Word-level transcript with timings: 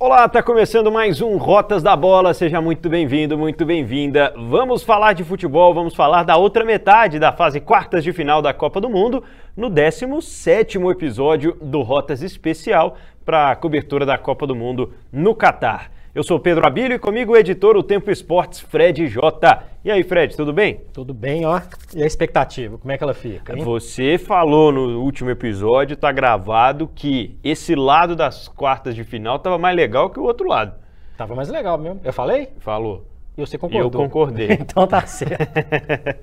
Olá, 0.00 0.26
está 0.26 0.40
começando 0.40 0.92
mais 0.92 1.20
um 1.20 1.36
Rotas 1.36 1.82
da 1.82 1.96
Bola. 1.96 2.32
Seja 2.32 2.60
muito 2.60 2.88
bem-vindo, 2.88 3.36
muito 3.36 3.66
bem-vinda. 3.66 4.32
Vamos 4.36 4.84
falar 4.84 5.12
de 5.12 5.24
futebol, 5.24 5.74
vamos 5.74 5.92
falar 5.92 6.22
da 6.22 6.36
outra 6.36 6.64
metade 6.64 7.18
da 7.18 7.32
fase 7.32 7.58
quartas 7.60 8.04
de 8.04 8.12
final 8.12 8.40
da 8.40 8.54
Copa 8.54 8.80
do 8.80 8.88
Mundo 8.88 9.24
no 9.56 9.68
17º 9.68 10.92
episódio 10.92 11.58
do 11.60 11.82
Rotas 11.82 12.22
Especial 12.22 12.96
para 13.24 13.50
a 13.50 13.56
cobertura 13.56 14.06
da 14.06 14.16
Copa 14.16 14.46
do 14.46 14.54
Mundo 14.54 14.94
no 15.12 15.34
Catar. 15.34 15.90
Eu 16.14 16.22
sou 16.24 16.40
Pedro 16.40 16.66
Abílio 16.66 16.94
e 16.94 16.98
comigo 16.98 17.32
o 17.32 17.36
editor 17.36 17.76
O 17.76 17.82
Tempo 17.82 18.10
Esportes, 18.10 18.60
Fred 18.60 19.06
J. 19.08 19.62
E 19.84 19.90
aí, 19.90 20.02
Fred, 20.02 20.34
tudo 20.34 20.54
bem? 20.54 20.80
Tudo 20.92 21.12
bem, 21.12 21.44
ó. 21.44 21.60
E 21.94 22.02
a 22.02 22.06
expectativa, 22.06 22.78
como 22.78 22.90
é 22.90 22.96
que 22.96 23.04
ela 23.04 23.12
fica? 23.12 23.54
Hein? 23.54 23.62
Você 23.62 24.16
falou 24.16 24.72
no 24.72 25.02
último 25.02 25.28
episódio, 25.28 25.98
tá 25.98 26.10
gravado, 26.10 26.88
que 26.88 27.38
esse 27.44 27.74
lado 27.74 28.16
das 28.16 28.48
quartas 28.48 28.94
de 28.94 29.04
final 29.04 29.38
tava 29.38 29.58
mais 29.58 29.76
legal 29.76 30.08
que 30.08 30.18
o 30.18 30.22
outro 30.22 30.48
lado. 30.48 30.72
Tava 31.16 31.34
mais 31.34 31.50
legal 31.50 31.76
mesmo. 31.76 32.00
Eu 32.02 32.12
falei? 32.12 32.48
Falou. 32.58 33.04
E 33.36 33.40
você 33.42 33.58
concordou? 33.58 34.00
Eu 34.02 34.08
concordei. 34.08 34.52
então 34.58 34.86
tá 34.86 35.06
certo. 35.06 35.44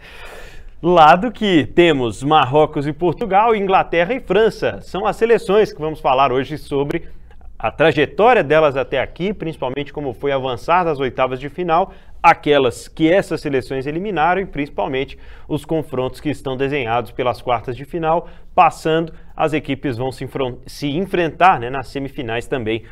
Lado 0.82 1.32
que 1.32 1.66
temos 1.66 2.22
Marrocos 2.22 2.86
e 2.86 2.94
Portugal, 2.94 3.56
Inglaterra 3.56 4.14
e 4.14 4.20
França. 4.20 4.80
São 4.82 5.06
as 5.06 5.16
seleções 5.16 5.72
que 5.72 5.80
vamos 5.80 6.00
falar 6.00 6.32
hoje 6.32 6.58
sobre 6.58 7.08
a 7.66 7.72
trajetória 7.72 8.44
delas 8.44 8.78
até 8.78 9.00
aqui, 9.00 9.34
principalmente 9.34 9.92
como 9.92 10.14
foi 10.14 10.32
avançar 10.32 10.84
das 10.84 11.00
oitavas 11.00 11.40
de 11.40 11.50
final, 11.50 11.92
aquelas 12.22 12.88
que 12.88 13.12
essas 13.12 13.42
seleções 13.42 13.88
eliminaram 13.88 14.40
e 14.40 14.46
principalmente 14.46 15.18
os 15.48 15.66
confrontos 15.66 16.22
que 16.22 16.30
estão 16.30 16.56
desenhados 16.56 17.10
pelas 17.10 17.42
quartas 17.42 17.76
de 17.76 17.84
final, 17.84 18.30
passando, 18.54 19.12
as 19.36 19.52
equipes 19.52 19.98
vão 19.98 20.12
se, 20.12 20.30
se 20.68 20.96
enfrentar 20.96 21.60
né, 21.60 21.72
nas 21.72 21.88
semifinais 21.88 22.46
também. 22.46 22.84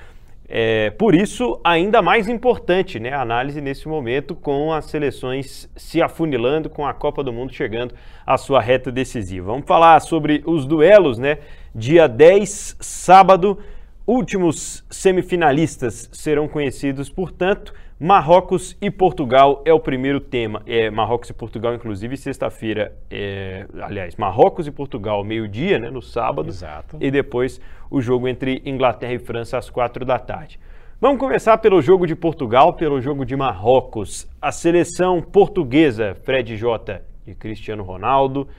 É, 0.49 0.89
por 0.89 1.13
isso, 1.13 1.61
ainda 1.63 2.01
mais 2.01 2.27
importante 2.27 2.99
né, 2.99 3.13
a 3.13 3.21
análise 3.21 3.61
nesse 3.61 3.87
momento, 3.87 4.35
com 4.35 4.73
as 4.73 4.85
seleções 4.85 5.69
se 5.75 6.01
afunilando, 6.01 6.67
com 6.67 6.83
a 6.83 6.95
Copa 6.95 7.23
do 7.23 7.31
Mundo 7.31 7.53
chegando 7.53 7.93
à 8.25 8.39
sua 8.39 8.59
reta 8.59 8.91
decisiva. 8.91 9.51
Vamos 9.51 9.67
falar 9.67 9.99
sobre 9.99 10.41
os 10.47 10.65
duelos, 10.65 11.19
né? 11.19 11.37
Dia 11.75 12.07
10, 12.07 12.77
sábado, 12.79 13.59
Últimos 14.05 14.85
semifinalistas 14.89 16.09
serão 16.11 16.45
conhecidos, 16.45 17.09
portanto, 17.09 17.73
Marrocos 17.97 18.75
e 18.81 18.91
Portugal 18.91 19.61
é 19.63 19.71
o 19.71 19.79
primeiro 19.79 20.19
tema. 20.19 20.61
É, 20.65 20.91
Marrocos 20.91 21.29
e 21.29 21.33
Portugal, 21.33 21.73
inclusive, 21.73 22.17
sexta-feira, 22.17 22.93
é, 23.09 23.65
aliás, 23.81 24.17
Marrocos 24.17 24.67
e 24.67 24.71
Portugal, 24.71 25.23
meio-dia, 25.23 25.79
né, 25.79 25.89
no 25.89 26.01
sábado. 26.01 26.49
Exato. 26.49 26.97
E 26.99 27.09
depois 27.09 27.61
o 27.89 28.01
jogo 28.01 28.27
entre 28.27 28.61
Inglaterra 28.65 29.13
e 29.13 29.19
França 29.19 29.57
às 29.57 29.69
quatro 29.69 30.03
da 30.03 30.19
tarde. 30.19 30.59
Vamos 30.99 31.17
começar 31.17 31.57
pelo 31.59 31.81
jogo 31.81 32.05
de 32.05 32.13
Portugal, 32.13 32.73
pelo 32.73 32.99
jogo 32.99 33.25
de 33.25 33.37
Marrocos. 33.37 34.27
A 34.41 34.51
seleção 34.51 35.21
portuguesa, 35.21 36.13
Fred 36.25 36.57
J. 36.57 37.01
e 37.25 37.33
Cristiano 37.33 37.83
Ronaldo, 37.83 38.49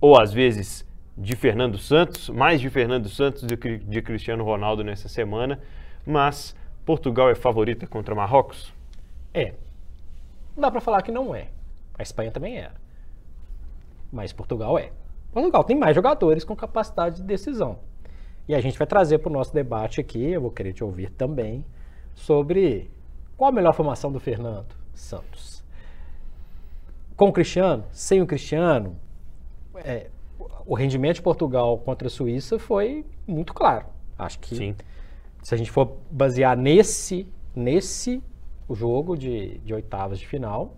ou 0.00 0.18
às 0.18 0.32
vezes 0.32 0.82
de 1.16 1.36
Fernando 1.36 1.78
Santos, 1.78 2.28
mais 2.28 2.60
de 2.60 2.68
Fernando 2.68 3.08
Santos 3.08 3.42
do 3.42 3.56
que 3.56 3.78
de 3.78 4.02
Cristiano 4.02 4.44
Ronaldo 4.44 4.82
nessa 4.82 5.08
semana, 5.08 5.60
mas 6.04 6.56
Portugal 6.84 7.30
é 7.30 7.34
favorita 7.34 7.86
contra 7.86 8.14
Marrocos? 8.14 8.72
É. 9.32 9.54
Dá 10.56 10.70
para 10.70 10.80
falar 10.80 11.02
que 11.02 11.12
não 11.12 11.34
é. 11.34 11.48
A 11.98 12.02
Espanha 12.02 12.30
também 12.30 12.58
era. 12.58 12.74
Mas 14.12 14.32
Portugal 14.32 14.78
é. 14.78 14.90
Portugal 15.32 15.64
tem 15.64 15.76
mais 15.76 15.94
jogadores 15.94 16.44
com 16.44 16.54
capacidade 16.54 17.16
de 17.16 17.22
decisão. 17.22 17.78
E 18.46 18.54
a 18.54 18.60
gente 18.60 18.76
vai 18.78 18.86
trazer 18.86 19.18
para 19.18 19.30
o 19.30 19.32
nosso 19.32 19.54
debate 19.54 20.00
aqui, 20.00 20.22
eu 20.24 20.40
vou 20.40 20.50
querer 20.50 20.72
te 20.72 20.84
ouvir 20.84 21.10
também, 21.10 21.64
sobre 22.14 22.90
qual 23.36 23.48
a 23.48 23.52
melhor 23.52 23.72
formação 23.72 24.12
do 24.12 24.20
Fernando 24.20 24.76
Santos. 24.92 25.64
Com 27.16 27.28
o 27.28 27.32
Cristiano, 27.32 27.84
sem 27.90 28.20
o 28.20 28.26
Cristiano, 28.26 28.96
é, 29.76 30.10
o 30.66 30.74
rendimento 30.74 31.16
de 31.16 31.22
Portugal 31.22 31.78
contra 31.78 32.08
a 32.08 32.10
Suíça 32.10 32.58
foi 32.58 33.04
muito 33.26 33.52
claro. 33.52 33.86
Acho 34.18 34.38
que 34.38 34.56
Sim. 34.56 34.76
se 35.42 35.54
a 35.54 35.58
gente 35.58 35.70
for 35.70 35.98
basear 36.10 36.56
nesse, 36.56 37.26
nesse 37.54 38.22
jogo 38.70 39.16
de, 39.16 39.58
de 39.58 39.74
oitavas 39.74 40.18
de 40.18 40.26
final, 40.26 40.76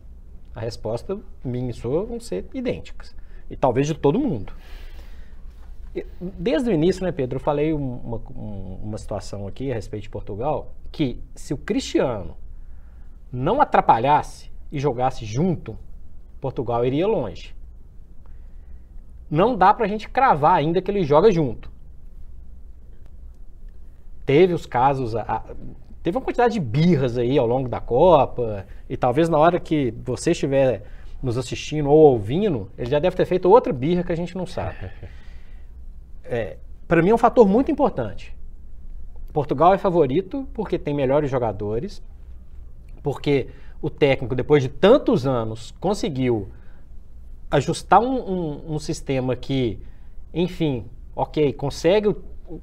a 0.55 0.61
resposta 0.61 1.19
minha 1.45 1.71
e 1.71 1.73
sua 1.73 2.05
vão 2.05 2.19
ser 2.19 2.47
idênticas. 2.53 3.15
E 3.49 3.57
talvez 3.57 3.87
de 3.87 3.95
todo 3.95 4.19
mundo. 4.19 4.53
Desde 6.21 6.69
o 6.69 6.73
início, 6.73 7.05
né, 7.05 7.13
Pedro, 7.13 7.37
eu 7.37 7.41
falei 7.43 7.73
uma, 7.73 8.19
uma 8.19 8.99
situação 8.99 9.47
aqui 9.47 9.71
a 9.71 9.75
respeito 9.75 10.03
de 10.03 10.11
Portugal, 10.11 10.75
que 10.91 11.23
se 11.35 11.55
o 11.55 11.57
Cristiano 11.57 12.37
não 13.33 13.63
atrapalhasse 13.63 14.51
e 14.71 14.79
jogasse 14.79 15.25
junto, 15.25 15.79
Portugal 16.41 16.85
iria 16.85 17.07
longe 17.07 17.56
não 19.31 19.57
dá 19.57 19.73
para 19.75 19.87
a 19.87 19.89
gente 19.89 20.09
cravar 20.09 20.55
ainda 20.55 20.81
que 20.81 20.91
ele 20.91 21.03
joga 21.03 21.31
junto. 21.31 21.71
Teve 24.25 24.53
os 24.55 24.67
casos, 24.67 25.15
a, 25.15 25.45
teve 26.03 26.17
uma 26.17 26.25
quantidade 26.25 26.55
de 26.55 26.61
birras 26.61 27.17
aí 27.17 27.39
ao 27.39 27.47
longo 27.47 27.69
da 27.69 27.81
Copa, 27.81 28.67
e 28.89 28.97
talvez 28.97 29.29
na 29.29 29.39
hora 29.39 29.61
que 29.61 29.93
você 30.05 30.33
estiver 30.33 30.83
nos 31.23 31.39
assistindo 31.39 31.91
ou 31.91 32.13
ouvindo, 32.13 32.71
ele 32.77 32.91
já 32.91 32.99
deve 32.99 33.17
ter 33.17 33.25
feito 33.25 33.51
outra 33.51 33.73
birra 33.73 34.03
que 34.03 34.13
a 34.13 34.17
gente 34.17 34.37
não 34.37 34.47
sabe. 34.47 34.91
É, 36.29 36.57
para 36.89 37.01
mim 37.03 37.11
é 37.11 37.15
um 37.15 37.19
fator 37.19 37.47
muito 37.47 37.71
importante. 37.71 38.35
Portugal 39.33 39.73
é 39.73 39.79
favorito 39.79 40.45
porque 40.53 40.77
tem 40.77 40.93
melhores 40.93 41.31
jogadores, 41.31 42.03
porque 43.01 43.47
o 43.81 43.89
técnico, 43.89 44.35
depois 44.35 44.61
de 44.61 44.69
tantos 44.69 45.25
anos, 45.25 45.73
conseguiu 45.79 46.49
ajustar 47.51 48.01
um, 48.01 48.17
um, 48.17 48.75
um, 48.75 48.79
sistema 48.79 49.37
que, 49.37 49.81
enfim, 50.33 50.87
ok, 51.15 51.53
consegue 51.53 52.15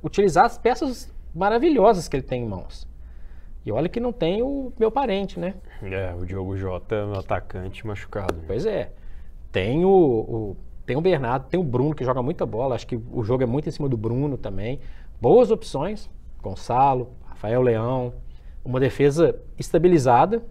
utilizar 0.04 0.46
as 0.46 0.58
peças 0.58 1.14
maravilhosas 1.34 2.08
que 2.08 2.16
ele 2.16 2.24
tem 2.24 2.44
em 2.44 2.48
mãos. 2.48 2.88
E 3.66 3.72
olha 3.72 3.88
que 3.88 4.00
não 4.00 4.12
tem 4.12 4.42
o 4.42 4.74
meu 4.78 4.92
parente, 4.92 5.40
né? 5.40 5.56
É, 5.82 6.14
o 6.14 6.26
Diogo 6.26 6.58
Jota, 6.58 7.06
um 7.06 7.14
atacante 7.14 7.86
machucado. 7.88 8.36
Né? 8.36 8.44
Pois 8.46 8.66
é. 8.66 8.92
Tem 9.52 9.86
o, 9.86 9.90
o, 9.90 10.58
tem 10.86 10.98
o 10.98 11.02
Bernardo, 11.02 11.48
tem 11.48 11.60
o 11.60 11.64
Bruno, 11.64 11.96
que 11.96 12.04
joga 12.04 12.22
muita 12.22 12.46
bola. 12.46 12.76
Acho 12.76 12.86
que 12.86 13.00
o 13.12 13.24
jogo 13.24 13.44
é 13.44 13.46
muito 13.46 13.70
em 13.70 13.72
cima 13.72 13.88
do 13.88 13.96
Bruno 13.96 14.38
também. 14.38 14.80
Boas 15.22 15.50
opções. 15.50 16.10
Gonçalo, 16.42 17.12
Rafael 17.26 17.62
Leão. 17.62 18.14
Uma 18.66 18.82
defesa 18.82 19.40
estabilizada. 19.58 20.44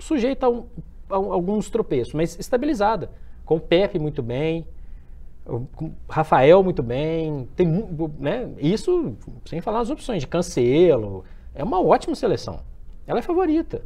Sujeita 0.00 0.46
a 0.46 0.50
um 0.50 0.66
alguns 1.08 1.70
tropeços, 1.70 2.14
mas 2.14 2.38
estabilizada. 2.38 3.10
Com 3.44 3.56
o 3.56 3.60
Pepe 3.60 3.98
muito 3.98 4.22
bem, 4.22 4.66
com 5.74 5.92
Rafael 6.08 6.62
muito 6.62 6.82
bem, 6.82 7.48
tem 7.56 7.66
né, 8.18 8.50
isso 8.58 9.16
sem 9.46 9.60
falar 9.60 9.80
as 9.80 9.90
opções 9.90 10.20
de 10.20 10.26
Cancelo, 10.26 11.24
é 11.54 11.64
uma 11.64 11.80
ótima 11.80 12.14
seleção. 12.14 12.60
Ela 13.06 13.20
é 13.20 13.22
favorita. 13.22 13.82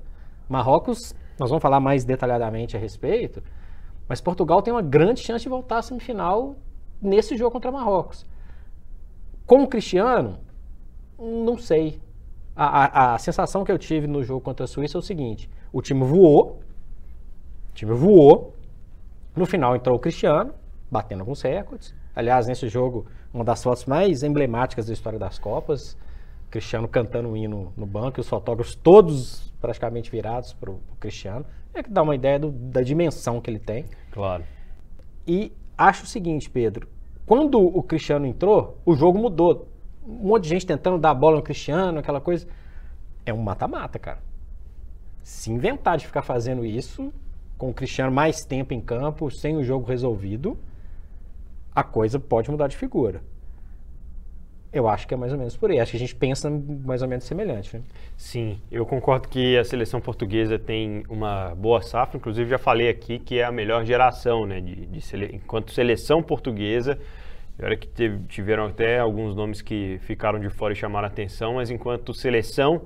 Marrocos, 0.49 1.15
nós 1.39 1.49
vamos 1.49 1.63
falar 1.63 1.79
mais 1.79 2.05
detalhadamente 2.05 2.77
a 2.77 2.81
respeito, 2.81 3.43
mas 4.09 4.21
Portugal 4.21 4.61
tem 4.61 4.75
uma 4.75 4.83
grande 4.83 5.21
chance 5.21 5.45
de 5.45 5.49
voltar 5.49 5.79
à 5.79 5.83
semifinal 5.83 6.57
nesse 7.01 7.37
jogo 7.37 7.53
contra 7.53 7.71
Marrocos. 7.71 8.27
Com 9.47 9.63
o 9.63 9.69
Cristiano, 9.69 10.39
não 11.19 11.57
sei. 11.57 12.01
A, 12.55 12.67
a, 12.67 13.15
a 13.15 13.19
sensação 13.19 13.65
que 13.65 13.73
eu 13.73 13.79
tive 13.79 14.07
no 14.07 14.23
jogo 14.23 14.41
contra 14.41 14.65
a 14.65 14.69
Suíça 14.69 14.99
é 14.99 15.01
o 15.01 15.03
seguinte: 15.03 15.49
o 15.73 15.81
time 15.81 16.05
voou, 16.05 16.61
o 17.73 17.75
time 17.75 17.93
voou. 17.93 18.55
No 19.35 19.47
final 19.47 19.75
entrou 19.75 19.97
o 19.97 19.99
Cristiano, 19.99 20.55
batendo 20.91 21.21
alguns 21.21 21.43
recordes. 21.43 21.95
Aliás, 22.15 22.47
nesse 22.47 22.69
jogo, 22.69 23.07
uma 23.33 23.45
das 23.45 23.63
fotos 23.63 23.87
mais 23.87 24.23
emblemáticas 24.23 24.87
da 24.87 24.93
história 24.93 25.19
das 25.19 25.39
Copas. 25.39 25.97
Cristiano 26.51 26.87
cantando 26.87 27.31
um 27.31 27.37
hino 27.37 27.73
no 27.75 27.87
banco 27.87 28.21
e 28.21 28.21
os 28.21 28.29
fotógrafos 28.29 28.75
todos 28.75 29.51
praticamente 29.59 30.11
virados 30.11 30.53
para 30.53 30.71
o 30.71 30.79
Cristiano. 31.01 31.47
É 31.73 31.83
que 31.83 31.91
dá 31.91 32.03
uma 32.03 32.15
ideia 32.15 32.39
do, 32.39 32.51
da 32.51 32.83
dimensão 32.83 33.41
que 33.41 33.51
ele 33.51 33.59
tem. 33.59 33.87
Claro. 34.11 34.45
E 35.27 35.51
acho 35.79 36.05
o 36.05 36.07
seguinte, 36.07 36.51
Pedro. 36.51 36.87
Quando 37.25 37.59
o 37.59 37.83
Cristiano 37.83 38.27
entrou, 38.27 38.77
o 38.85 38.95
jogo 38.95 39.19
mudou. 39.19 39.67
Um 40.07 40.29
monte 40.29 40.43
de 40.43 40.51
gente 40.51 40.67
tentando 40.67 40.99
dar 40.99 41.11
a 41.11 41.15
bola 41.15 41.37
no 41.37 41.43
Cristiano, 41.43 42.01
aquela 42.01 42.21
coisa. 42.21 42.47
É 43.25 43.33
um 43.33 43.41
mata-mata, 43.41 43.99
cara. 43.99 44.19
Se 45.23 45.51
inventar 45.51 45.97
de 45.97 46.07
ficar 46.07 46.21
fazendo 46.21 46.67
isso, 46.67 47.11
com 47.63 47.71
o 47.71 47.73
Cristiano 47.73 48.11
mais 48.11 48.45
tempo 48.45 48.75
em 48.75 48.81
campo, 48.81 49.31
sem 49.31 49.57
o 49.57 49.63
jogo 49.63 49.87
resolvido, 49.87 50.59
a 51.73 51.85
coisa 51.85 52.19
pode 52.19 52.51
mudar 52.51 52.67
de 52.67 52.77
figura. 52.77 53.23
Eu 54.73 54.89
acho 54.89 55.07
que 55.07 55.15
é 55.15 55.17
mais 55.17 55.31
ou 55.31 55.39
menos 55.39 55.57
por 55.57 55.71
aí. 55.71 55.79
Acho 55.79 55.93
que 55.93 55.97
a 55.97 56.01
gente 56.01 56.17
pensa 56.17 56.51
mais 56.85 57.03
ou 57.03 57.09
menos 57.09 57.23
semelhante. 57.25 57.77
Né? 57.77 57.85
Sim, 58.17 58.61
eu 58.69 58.85
concordo 58.85 59.29
que 59.29 59.57
a 59.57 59.63
seleção 59.63 60.01
portuguesa 60.01 60.59
tem 60.59 61.05
uma 61.09 61.55
boa 61.55 61.81
safra. 61.81 62.17
Inclusive, 62.17 62.51
já 62.51 62.59
falei 62.59 62.89
aqui 62.89 63.21
que 63.21 63.39
é 63.39 63.45
a 63.45 63.53
melhor 63.53 63.85
geração, 63.85 64.45
né? 64.45 64.61
De, 64.61 64.87
de 64.87 65.01
sele... 65.01 65.31
Enquanto 65.33 65.71
seleção 65.71 66.21
portuguesa, 66.21 66.99
Olha 67.63 67.77
que 67.77 67.87
teve, 67.87 68.25
tiveram 68.27 68.67
até 68.67 68.99
alguns 68.99 69.37
nomes 69.37 69.63
que 69.63 70.01
ficaram 70.01 70.41
de 70.41 70.49
fora 70.49 70.73
e 70.73 70.77
chamaram 70.77 71.07
atenção, 71.07 71.55
mas 71.55 71.71
enquanto 71.71 72.13
seleção, 72.13 72.83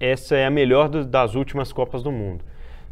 essa 0.00 0.36
é 0.36 0.46
a 0.46 0.50
melhor 0.50 0.88
do, 0.88 1.04
das 1.04 1.34
últimas 1.34 1.70
Copas 1.70 2.02
do 2.02 2.10
Mundo. 2.10 2.42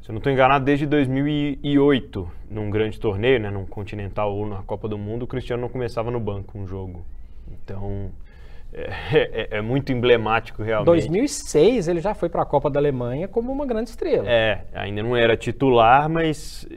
Se 0.05 0.11
eu 0.11 0.13
não 0.13 0.19
estou 0.19 0.31
enganado, 0.31 0.67
desde 0.67 0.85
2008, 0.85 2.31
num 2.51 2.69
grande 2.69 3.01
torneio, 3.01 3.41
né, 3.41 3.49
num 3.49 3.65
Continental 3.65 4.37
ou 4.37 4.47
na 4.47 4.63
Copa 4.63 4.87
do 4.87 4.99
Mundo, 4.99 5.23
o 5.23 5.27
Cristiano 5.27 5.63
não 5.63 5.69
começava 5.71 6.11
no 6.11 6.21
banco 6.21 6.59
um 6.59 6.67
jogo. 6.67 7.07
Então, 7.51 8.11
é, 8.71 9.49
é, 9.51 9.59
é 9.59 9.63
muito 9.63 9.93
emblemático 9.93 10.63
realmente. 10.63 10.89
2006 10.89 11.89
ele 11.89 12.01
já 12.01 12.13
foi 12.13 12.29
para 12.29 12.43
a 12.43 12.45
Copa 12.45 12.69
da 12.69 12.79
Alemanha 12.79 13.27
como 13.27 13.51
uma 13.51 13.65
grande 13.65 13.89
estrela. 13.89 14.29
É, 14.29 14.67
ainda 14.75 15.03
não 15.03 15.17
era 15.17 15.39
titular, 15.39 16.07
mas 16.07 16.69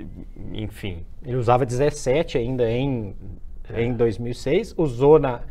enfim. 0.53 1.05
Ele 1.21 1.35
usava 1.35 1.65
17 1.65 2.37
ainda 2.37 2.71
em, 2.71 3.13
é. 3.73 3.83
em 3.83 3.91
2006, 3.91 4.73
usou 4.77 5.19
na, 5.19 5.41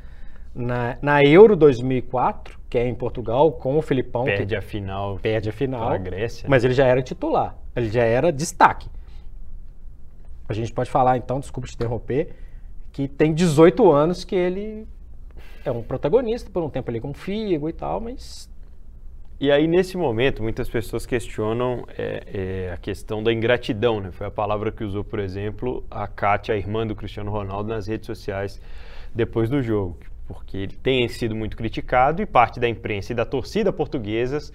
na, 0.54 0.96
na 1.02 1.22
Euro 1.22 1.54
2004, 1.54 2.58
que 2.70 2.78
é 2.78 2.88
em 2.88 2.94
Portugal, 2.94 3.52
com 3.52 3.76
o 3.76 3.82
Filipão. 3.82 4.24
Perde 4.24 4.46
que 4.46 4.56
a 4.56 4.62
final. 4.62 5.18
Perde 5.20 5.50
a 5.50 5.52
final. 5.52 5.90
A 5.90 5.98
Grécia. 5.98 6.48
Mas 6.48 6.64
ele 6.64 6.72
já 6.72 6.86
era 6.86 7.02
titular, 7.02 7.54
ele 7.76 7.90
já 7.90 8.02
era 8.02 8.32
destaque. 8.32 8.88
A 10.48 10.52
gente 10.52 10.72
pode 10.72 10.90
falar 10.90 11.16
então, 11.16 11.40
desculpa 11.40 11.68
te 11.68 11.74
interromper, 11.74 12.34
que 12.92 13.06
tem 13.08 13.34
18 13.34 13.90
anos 13.92 14.24
que 14.24 14.34
ele 14.34 14.86
é 15.64 15.70
um 15.70 15.82
protagonista, 15.82 16.48
por 16.50 16.62
um 16.62 16.70
tempo 16.70 16.90
ali 16.90 17.00
com 17.00 17.12
Figo 17.12 17.68
e 17.68 17.72
tal, 17.72 18.00
mas 18.00 18.48
e 19.38 19.52
aí, 19.52 19.66
nesse 19.66 19.98
momento, 19.98 20.42
muitas 20.42 20.66
pessoas 20.66 21.04
questionam 21.04 21.84
é, 21.98 22.22
é, 22.68 22.72
a 22.72 22.78
questão 22.78 23.22
da 23.22 23.30
ingratidão, 23.30 24.00
né? 24.00 24.10
Foi 24.10 24.26
a 24.26 24.30
palavra 24.30 24.72
que 24.72 24.82
usou, 24.82 25.04
por 25.04 25.18
exemplo, 25.18 25.84
a 25.90 26.08
Kátia, 26.08 26.54
a 26.54 26.56
irmã 26.58 26.86
do 26.86 26.96
Cristiano 26.96 27.30
Ronaldo, 27.30 27.68
nas 27.68 27.86
redes 27.86 28.06
sociais 28.06 28.58
depois 29.14 29.50
do 29.50 29.60
jogo. 29.60 29.98
Porque 30.26 30.56
ele 30.56 30.74
tem 30.74 31.06
sido 31.08 31.36
muito 31.36 31.54
criticado 31.54 32.22
e 32.22 32.26
parte 32.26 32.58
da 32.58 32.66
imprensa 32.66 33.12
e 33.12 33.14
da 33.14 33.26
torcida 33.26 33.70
portuguesas 33.70 34.50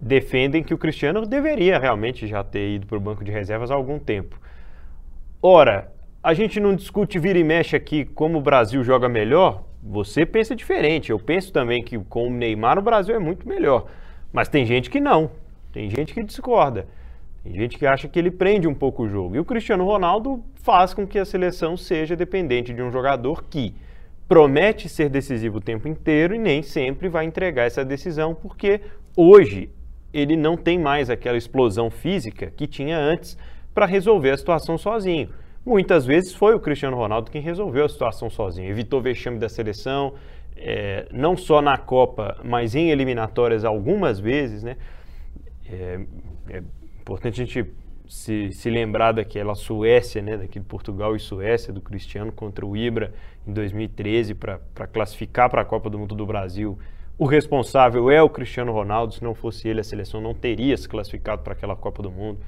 defendem 0.00 0.62
que 0.62 0.72
o 0.72 0.78
Cristiano 0.78 1.26
deveria 1.26 1.78
realmente 1.78 2.26
já 2.26 2.42
ter 2.42 2.76
ido 2.76 2.86
para 2.86 2.96
o 2.96 3.00
banco 3.00 3.22
de 3.22 3.30
reservas 3.30 3.70
há 3.70 3.74
algum 3.74 3.98
tempo. 3.98 4.40
Ora, 5.42 5.92
a 6.22 6.32
gente 6.32 6.58
não 6.58 6.74
discute 6.74 7.18
vira 7.18 7.38
e 7.38 7.44
mexe 7.44 7.76
aqui 7.76 8.04
como 8.04 8.38
o 8.38 8.42
Brasil 8.42 8.82
joga 8.82 9.08
melhor? 9.08 9.64
Você 9.82 10.24
pensa 10.24 10.54
diferente. 10.54 11.10
Eu 11.10 11.18
penso 11.18 11.52
também 11.52 11.82
que 11.82 11.98
com 11.98 12.28
o 12.28 12.30
Neymar 12.30 12.78
o 12.78 12.82
Brasil 12.82 13.14
é 13.14 13.18
muito 13.18 13.48
melhor. 13.48 13.86
Mas 14.32 14.48
tem 14.48 14.64
gente 14.64 14.88
que 14.88 15.00
não. 15.00 15.30
Tem 15.72 15.88
gente 15.88 16.14
que 16.14 16.22
discorda. 16.22 16.86
Tem 17.42 17.54
gente 17.54 17.78
que 17.78 17.86
acha 17.86 18.06
que 18.06 18.18
ele 18.18 18.30
prende 18.30 18.68
um 18.68 18.74
pouco 18.74 19.04
o 19.04 19.08
jogo. 19.08 19.36
E 19.36 19.38
o 19.38 19.44
Cristiano 19.44 19.84
Ronaldo 19.84 20.44
faz 20.56 20.92
com 20.92 21.06
que 21.06 21.18
a 21.18 21.24
seleção 21.24 21.76
seja 21.76 22.14
dependente 22.14 22.72
de 22.72 22.82
um 22.82 22.90
jogador 22.90 23.44
que 23.44 23.74
promete 24.28 24.88
ser 24.88 25.08
decisivo 25.08 25.58
o 25.58 25.60
tempo 25.60 25.88
inteiro 25.88 26.34
e 26.34 26.38
nem 26.38 26.62
sempre 26.62 27.08
vai 27.08 27.24
entregar 27.24 27.64
essa 27.64 27.84
decisão, 27.84 28.34
porque 28.34 28.80
hoje 29.16 29.70
ele 30.12 30.36
não 30.36 30.56
tem 30.56 30.78
mais 30.78 31.10
aquela 31.10 31.36
explosão 31.36 31.90
física 31.90 32.52
que 32.56 32.66
tinha 32.66 32.98
antes 32.98 33.36
para 33.74 33.86
resolver 33.86 34.30
a 34.30 34.36
situação 34.36 34.76
sozinho. 34.76 35.30
Muitas 35.64 36.06
vezes 36.06 36.34
foi 36.34 36.54
o 36.54 36.60
Cristiano 36.60 36.96
Ronaldo 36.96 37.30
quem 37.30 37.42
resolveu 37.42 37.84
a 37.84 37.88
situação 37.88 38.30
sozinho, 38.30 38.68
evitou 38.68 39.00
vexame 39.00 39.38
da 39.38 39.48
seleção, 39.48 40.14
é, 40.56 41.06
não 41.12 41.36
só 41.36 41.62
na 41.62 41.76
Copa, 41.76 42.38
mas 42.44 42.74
em 42.74 42.90
eliminatórias 42.90 43.64
algumas 43.64 44.18
vezes, 44.18 44.62
né? 44.62 44.76
É, 45.70 46.00
é 46.48 46.62
importante 47.00 47.40
a 47.40 47.44
gente 47.44 47.70
se, 48.08 48.52
se 48.52 48.68
lembrar 48.68 49.12
daquela 49.12 49.54
Suécia, 49.54 50.20
né? 50.20 50.36
Daquele 50.36 50.64
Portugal 50.64 51.14
e 51.14 51.20
Suécia 51.20 51.72
do 51.72 51.80
Cristiano 51.80 52.32
contra 52.32 52.66
o 52.66 52.76
Ibra 52.76 53.14
em 53.46 53.52
2013 53.52 54.34
para 54.34 54.58
classificar 54.92 55.48
para 55.48 55.62
a 55.62 55.64
Copa 55.64 55.88
do 55.88 55.98
Mundo 55.98 56.14
do 56.14 56.26
Brasil. 56.26 56.78
O 57.20 57.26
responsável 57.26 58.10
é 58.10 58.22
o 58.22 58.30
Cristiano 58.30 58.72
Ronaldo, 58.72 59.12
se 59.12 59.22
não 59.22 59.34
fosse 59.34 59.68
ele 59.68 59.80
a 59.80 59.84
seleção 59.84 60.22
não 60.22 60.32
teria 60.32 60.74
se 60.74 60.88
classificado 60.88 61.42
para 61.42 61.52
aquela 61.52 61.76
Copa 61.76 62.02
do 62.02 62.10
Mundo. 62.10 62.38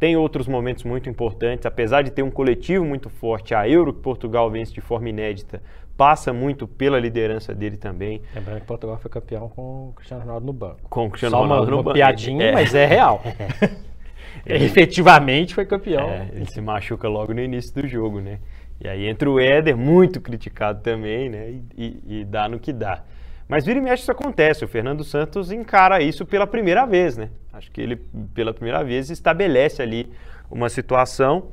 Tem 0.00 0.16
outros 0.16 0.48
momentos 0.48 0.82
muito 0.82 1.10
importantes, 1.10 1.66
apesar 1.66 2.00
de 2.00 2.10
ter 2.10 2.22
um 2.22 2.30
coletivo 2.30 2.86
muito 2.86 3.10
forte, 3.10 3.54
a 3.54 3.68
Euro 3.68 3.92
que 3.92 4.00
Portugal 4.00 4.50
vence 4.50 4.72
de 4.72 4.80
forma 4.80 5.10
inédita, 5.10 5.60
passa 5.94 6.32
muito 6.32 6.66
pela 6.66 6.98
liderança 6.98 7.54
dele 7.54 7.76
também. 7.76 8.22
Lembrando 8.34 8.60
que 8.60 8.66
Portugal 8.66 8.96
foi 8.96 9.10
campeão 9.10 9.46
com 9.50 9.90
o 9.90 9.92
Cristiano 9.94 10.22
Ronaldo 10.22 10.46
no 10.46 10.54
banco. 10.54 10.88
Com 10.88 11.04
o 11.04 11.10
Cristiano 11.10 11.36
Só 11.36 11.42
Ronaldo 11.42 11.66
uma, 11.66 11.76
no 11.76 11.82
banco. 11.82 11.94
piadinha, 11.94 12.46
é. 12.46 12.52
mas 12.52 12.74
é 12.74 12.86
real. 12.86 13.20
ele, 14.46 14.64
Efetivamente 14.64 15.54
foi 15.54 15.66
campeão. 15.66 16.08
É, 16.08 16.30
ele 16.32 16.46
se 16.46 16.62
machuca 16.62 17.06
logo 17.10 17.34
no 17.34 17.42
início 17.42 17.74
do 17.74 17.86
jogo, 17.86 18.22
né? 18.22 18.38
E 18.80 18.88
aí 18.88 19.06
entra 19.06 19.30
o 19.30 19.38
Éder, 19.38 19.76
muito 19.76 20.18
criticado 20.18 20.80
também, 20.80 21.28
né? 21.28 21.50
E, 21.50 21.62
e, 21.76 22.20
e 22.20 22.24
dá 22.24 22.48
no 22.48 22.58
que 22.58 22.72
dá. 22.72 23.02
Mas 23.48 23.64
vira 23.64 23.78
e 23.78 23.82
mexe 23.82 24.02
isso 24.02 24.12
acontece. 24.12 24.64
O 24.64 24.68
Fernando 24.68 25.04
Santos 25.04 25.52
encara 25.52 26.00
isso 26.02 26.24
pela 26.24 26.46
primeira 26.46 26.86
vez, 26.86 27.16
né? 27.16 27.30
Acho 27.52 27.70
que 27.70 27.80
ele, 27.80 27.96
pela 28.34 28.52
primeira 28.52 28.82
vez, 28.82 29.10
estabelece 29.10 29.82
ali 29.82 30.10
uma 30.50 30.68
situação 30.68 31.48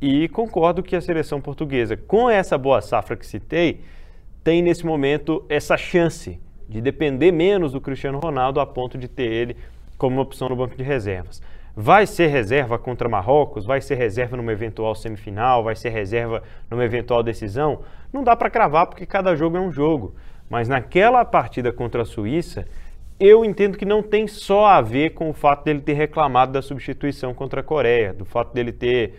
e 0.00 0.28
concordo 0.28 0.82
que 0.82 0.96
a 0.96 1.00
seleção 1.00 1.40
portuguesa, 1.40 1.96
com 1.96 2.28
essa 2.28 2.58
boa 2.58 2.80
safra 2.80 3.16
que 3.16 3.26
citei, 3.26 3.80
tem 4.44 4.62
nesse 4.62 4.84
momento 4.84 5.44
essa 5.48 5.76
chance 5.76 6.38
de 6.68 6.80
depender 6.80 7.32
menos 7.32 7.72
do 7.72 7.80
Cristiano 7.80 8.18
Ronaldo 8.18 8.60
a 8.60 8.66
ponto 8.66 8.98
de 8.98 9.08
ter 9.08 9.30
ele 9.30 9.56
como 9.96 10.20
opção 10.20 10.48
no 10.48 10.56
banco 10.56 10.76
de 10.76 10.82
reservas. 10.82 11.40
Vai 11.74 12.06
ser 12.06 12.28
reserva 12.28 12.78
contra 12.78 13.08
Marrocos? 13.08 13.66
Vai 13.66 13.80
ser 13.80 13.96
reserva 13.96 14.36
numa 14.36 14.52
eventual 14.52 14.94
semifinal? 14.94 15.62
Vai 15.62 15.76
ser 15.76 15.90
reserva 15.90 16.42
numa 16.70 16.84
eventual 16.84 17.22
decisão? 17.22 17.80
Não 18.12 18.24
dá 18.24 18.34
para 18.34 18.48
cravar 18.48 18.86
porque 18.86 19.04
cada 19.04 19.36
jogo 19.36 19.56
é 19.56 19.60
um 19.60 19.70
jogo. 19.70 20.14
Mas 20.48 20.68
naquela 20.68 21.24
partida 21.24 21.72
contra 21.72 22.02
a 22.02 22.04
Suíça, 22.04 22.66
eu 23.18 23.44
entendo 23.44 23.76
que 23.78 23.84
não 23.84 24.02
tem 24.02 24.26
só 24.26 24.66
a 24.66 24.80
ver 24.80 25.10
com 25.10 25.30
o 25.30 25.32
fato 25.32 25.64
dele 25.64 25.80
ter 25.80 25.94
reclamado 25.94 26.52
da 26.52 26.62
substituição 26.62 27.32
contra 27.34 27.60
a 27.60 27.64
Coreia, 27.64 28.12
do 28.12 28.24
fato 28.24 28.52
dele 28.52 28.72
ter 28.72 29.14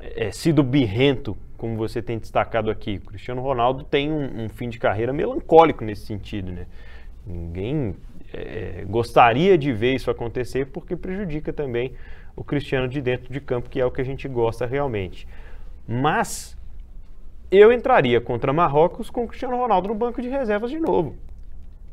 é, 0.00 0.30
sido 0.30 0.62
birrento, 0.62 1.36
como 1.56 1.76
você 1.76 2.02
tem 2.02 2.18
destacado 2.18 2.70
aqui. 2.70 3.00
O 3.04 3.08
Cristiano 3.08 3.42
Ronaldo 3.42 3.84
tem 3.84 4.10
um, 4.10 4.44
um 4.44 4.48
fim 4.48 4.68
de 4.68 4.78
carreira 4.78 5.12
melancólico 5.12 5.84
nesse 5.84 6.06
sentido, 6.06 6.50
né? 6.50 6.66
Ninguém 7.26 7.94
é, 8.32 8.84
gostaria 8.88 9.56
de 9.58 9.72
ver 9.72 9.94
isso 9.94 10.10
acontecer 10.10 10.66
porque 10.66 10.96
prejudica 10.96 11.52
também 11.52 11.92
o 12.34 12.44
Cristiano 12.44 12.88
de 12.88 13.00
dentro 13.00 13.32
de 13.32 13.40
campo, 13.40 13.68
que 13.70 13.80
é 13.80 13.86
o 13.86 13.90
que 13.90 14.00
a 14.00 14.04
gente 14.04 14.28
gosta 14.28 14.66
realmente. 14.66 15.26
Mas 15.88 16.55
eu 17.56 17.72
entraria 17.72 18.20
contra 18.20 18.52
Marrocos 18.52 19.10
com 19.10 19.24
o 19.24 19.28
Cristiano 19.28 19.56
Ronaldo 19.56 19.88
no 19.88 19.94
banco 19.94 20.20
de 20.20 20.28
reservas 20.28 20.70
de 20.70 20.78
novo. 20.78 21.16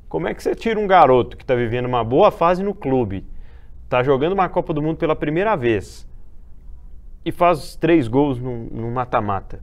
Como 0.10 0.27
é 0.27 0.34
que 0.34 0.43
você 0.43 0.55
tira 0.55 0.79
um 0.79 0.88
garoto 0.88 1.36
que 1.38 1.43
está 1.43 1.55
vivendo 1.55 1.86
uma 1.86 2.03
boa 2.03 2.32
fase 2.32 2.63
no 2.63 2.74
clube, 2.74 3.25
está 3.84 4.03
jogando 4.03 4.34
uma 4.34 4.50
Copa 4.50 4.74
do 4.74 4.82
Mundo 4.82 4.98
pela 4.98 5.15
primeira 5.15 5.55
vez, 5.55 6.08
e 7.25 7.32
faz 7.32 7.75
três 7.75 8.08
gols 8.08 8.39
no 8.39 8.91
mata-mata. 8.91 9.62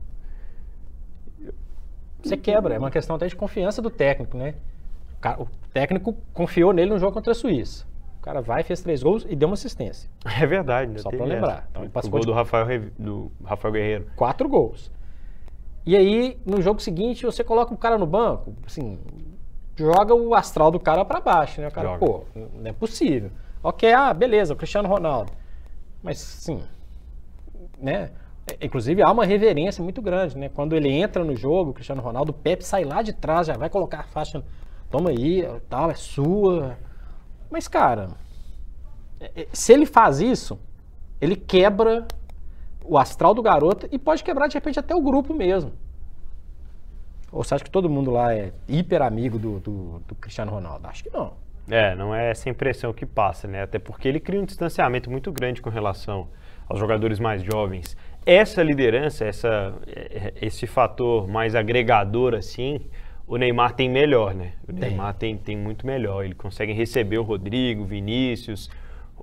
Você 2.23 2.37
quebra, 2.37 2.75
é 2.75 2.79
uma 2.79 2.91
questão 2.91 3.15
até 3.15 3.27
de 3.27 3.35
confiança 3.35 3.81
do 3.81 3.89
técnico, 3.89 4.37
né? 4.37 4.55
O 5.37 5.45
técnico 5.73 6.15
confiou 6.33 6.73
nele 6.73 6.91
no 6.91 6.99
jogo 6.99 7.13
contra 7.13 7.31
a 7.31 7.35
Suíça. 7.35 7.85
O 8.19 8.21
cara 8.21 8.41
vai, 8.41 8.63
fez 8.63 8.81
três 8.81 9.01
gols 9.01 9.25
e 9.27 9.35
deu 9.35 9.47
uma 9.47 9.55
assistência. 9.55 10.09
É 10.39 10.45
verdade, 10.45 11.01
Só 11.01 11.09
para 11.09 11.25
lembrar. 11.25 11.67
Então, 11.71 11.83
ele 11.83 11.91
o 11.95 12.09
gol 12.09 12.19
de... 12.19 12.25
do, 12.27 12.33
Rafael, 12.33 12.81
do 12.97 13.31
Rafael 13.43 13.71
Guerreiro. 13.73 14.07
Quatro 14.15 14.47
gols. 14.47 14.91
E 15.85 15.95
aí, 15.95 16.39
no 16.45 16.61
jogo 16.61 16.79
seguinte, 16.79 17.25
você 17.25 17.43
coloca 17.43 17.73
o 17.73 17.77
cara 17.77 17.97
no 17.97 18.05
banco, 18.05 18.53
assim, 18.65 18.99
joga 19.75 20.13
o 20.13 20.35
astral 20.35 20.69
do 20.69 20.79
cara 20.79 21.03
para 21.03 21.19
baixo, 21.19 21.59
né? 21.59 21.67
O 21.67 21.71
cara, 21.71 21.89
joga. 21.89 21.99
pô, 21.99 22.23
não 22.35 22.69
é 22.69 22.73
possível. 22.73 23.31
Ok, 23.63 23.91
ah, 23.91 24.13
beleza, 24.13 24.53
o 24.53 24.57
Cristiano 24.57 24.87
Ronaldo. 24.87 25.31
Mas, 26.03 26.19
sim, 26.19 26.61
né? 27.79 28.11
É, 28.47 28.65
inclusive 28.65 29.01
há 29.01 29.11
uma 29.11 29.25
reverência 29.25 29.83
muito 29.83 30.01
grande, 30.01 30.37
né? 30.37 30.49
Quando 30.49 30.75
ele 30.75 30.89
entra 30.89 31.23
no 31.23 31.35
jogo, 31.35 31.71
o 31.71 31.73
Cristiano 31.73 32.01
Ronaldo, 32.01 32.31
o 32.31 32.35
Pepe 32.35 32.65
sai 32.65 32.83
lá 32.83 33.01
de 33.01 33.13
trás, 33.13 33.47
já 33.47 33.57
vai 33.57 33.69
colocar 33.69 33.99
a 33.99 34.03
faixa, 34.03 34.43
toma 34.89 35.09
aí, 35.09 35.47
tal, 35.69 35.91
é 35.91 35.95
sua. 35.95 36.77
Mas, 37.49 37.67
cara, 37.67 38.09
é, 39.19 39.41
é, 39.41 39.47
se 39.53 39.73
ele 39.73 39.85
faz 39.85 40.19
isso, 40.19 40.59
ele 41.19 41.35
quebra 41.35 42.07
o 42.83 42.97
astral 42.97 43.33
do 43.33 43.41
garoto 43.41 43.87
e 43.91 43.97
pode 43.97 44.23
quebrar, 44.23 44.47
de 44.47 44.55
repente, 44.55 44.79
até 44.79 44.95
o 44.95 45.01
grupo 45.01 45.33
mesmo. 45.33 45.71
Ou 47.31 47.43
você 47.43 47.55
acha 47.55 47.63
que 47.63 47.69
todo 47.69 47.89
mundo 47.89 48.11
lá 48.11 48.33
é 48.33 48.51
hiper 48.67 49.01
amigo 49.01 49.39
do, 49.39 49.59
do, 49.59 49.99
do 50.07 50.15
Cristiano 50.15 50.51
Ronaldo? 50.51 50.87
Acho 50.87 51.03
que 51.03 51.09
não. 51.09 51.33
É, 51.69 51.95
não 51.95 52.13
é 52.13 52.31
essa 52.31 52.49
impressão 52.49 52.91
que 52.91 53.05
passa, 53.05 53.47
né? 53.47 53.63
Até 53.63 53.79
porque 53.79 54.07
ele 54.07 54.19
cria 54.19 54.41
um 54.41 54.45
distanciamento 54.45 55.09
muito 55.09 55.31
grande 55.31 55.61
com 55.61 55.69
relação 55.69 56.27
aos 56.67 56.79
jogadores 56.79 57.19
mais 57.19 57.41
jovens. 57.41 57.95
Essa 58.25 58.61
liderança, 58.61 59.25
essa, 59.25 59.73
é, 59.87 60.33
esse 60.41 60.67
fator 60.67 61.27
mais 61.27 61.55
agregador 61.55 62.33
assim, 62.33 62.81
o 63.25 63.37
Neymar 63.37 63.73
tem 63.73 63.89
melhor, 63.89 64.33
né? 64.33 64.53
O. 64.67 64.73
Neymar 64.73 65.13
tem, 65.13 65.37
tem 65.37 65.55
muito 65.55 65.85
melhor. 65.85 66.25
Ele 66.25 66.35
consegue 66.35 66.73
receber 66.73 67.17
o 67.17 67.23
Rodrigo, 67.23 67.85
Vinícius, 67.85 68.69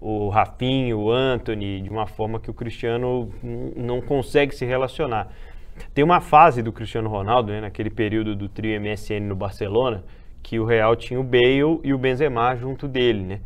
o 0.00 0.28
Rafinho, 0.28 0.98
o 0.98 1.10
Anthony, 1.10 1.82
de 1.82 1.90
uma 1.90 2.06
forma 2.06 2.38
que 2.38 2.50
o 2.50 2.54
Cristiano 2.54 3.30
não 3.76 4.00
consegue 4.00 4.54
se 4.54 4.64
relacionar. 4.64 5.28
Tem 5.94 6.04
uma 6.04 6.20
fase 6.20 6.62
do 6.62 6.72
Cristiano 6.72 7.08
Ronaldo, 7.08 7.52
né, 7.52 7.60
naquele 7.60 7.90
período 7.90 8.34
do 8.34 8.48
trio 8.48 8.80
MSN 8.80 9.20
no 9.20 9.36
Barcelona, 9.36 10.04
que 10.42 10.58
o 10.58 10.64
Real 10.64 10.94
tinha 10.96 11.20
o 11.20 11.24
Bale 11.24 11.80
e 11.84 11.92
o 11.92 11.98
Benzema 11.98 12.54
junto 12.56 12.88
dele, 12.88 13.22
né? 13.22 13.40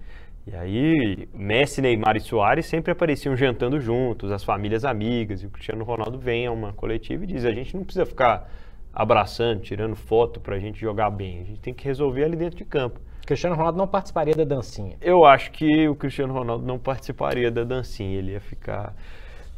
E 0.45 0.57
aí, 0.57 1.29
Messi, 1.33 1.81
Neymar 1.81 2.17
e 2.17 2.21
Soares 2.21 2.67
sempre 2.67 2.91
apareciam 2.91 3.37
jantando 3.37 3.79
juntos, 3.81 4.33
as 4.33 4.43
famílias 4.43 4.85
amigas, 4.85 5.43
e 5.43 5.47
o 5.47 5.51
Cristiano 5.51 5.85
Ronaldo 5.85 6.19
vem 6.19 6.47
a 6.47 6.53
uma 6.53 6.73
coletiva 6.73 7.23
e 7.23 7.27
diz: 7.29 7.45
a 7.45 7.53
gente 7.53 7.77
não 7.77 7.85
precisa 7.85 8.05
ficar 8.05 8.51
abraçando, 8.93 9.61
tirando 9.61 9.95
foto 9.95 10.41
para 10.41 10.57
a 10.57 10.59
gente 10.59 10.81
jogar 10.81 11.11
bem, 11.11 11.43
a 11.43 11.45
gente 11.45 11.61
tem 11.61 11.73
que 11.73 11.85
resolver 11.85 12.25
ali 12.25 12.37
dentro 12.37 12.57
de 12.57 12.65
campo. 12.65 13.01
Cristiano 13.27 13.55
Ronaldo 13.55 13.79
não 13.79 13.87
participaria 13.87 14.35
da 14.35 14.45
dancinha. 14.45 14.97
Eu 15.01 15.25
acho 15.25 15.51
que 15.53 15.89
o 15.89 15.95
Cristiano 15.95 16.33
Ronaldo 16.33 16.67
não 16.67 16.79
participaria 16.79 17.51
da 17.51 17.65
dancinha, 17.65 18.19
ele 18.19 18.33
ia 18.33 18.41
ficar. 18.41 18.95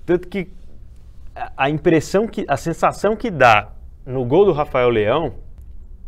Tanto 0.05 0.29
que 0.29 0.49
a 1.57 1.71
impressão 1.71 2.27
que. 2.27 2.45
a 2.49 2.57
sensação 2.57 3.17
que 3.17 3.31
dá 3.31 3.73
no 4.07 4.25
gol 4.25 4.45
do 4.45 4.53
Rafael 4.53 4.89
Leão 4.89 5.35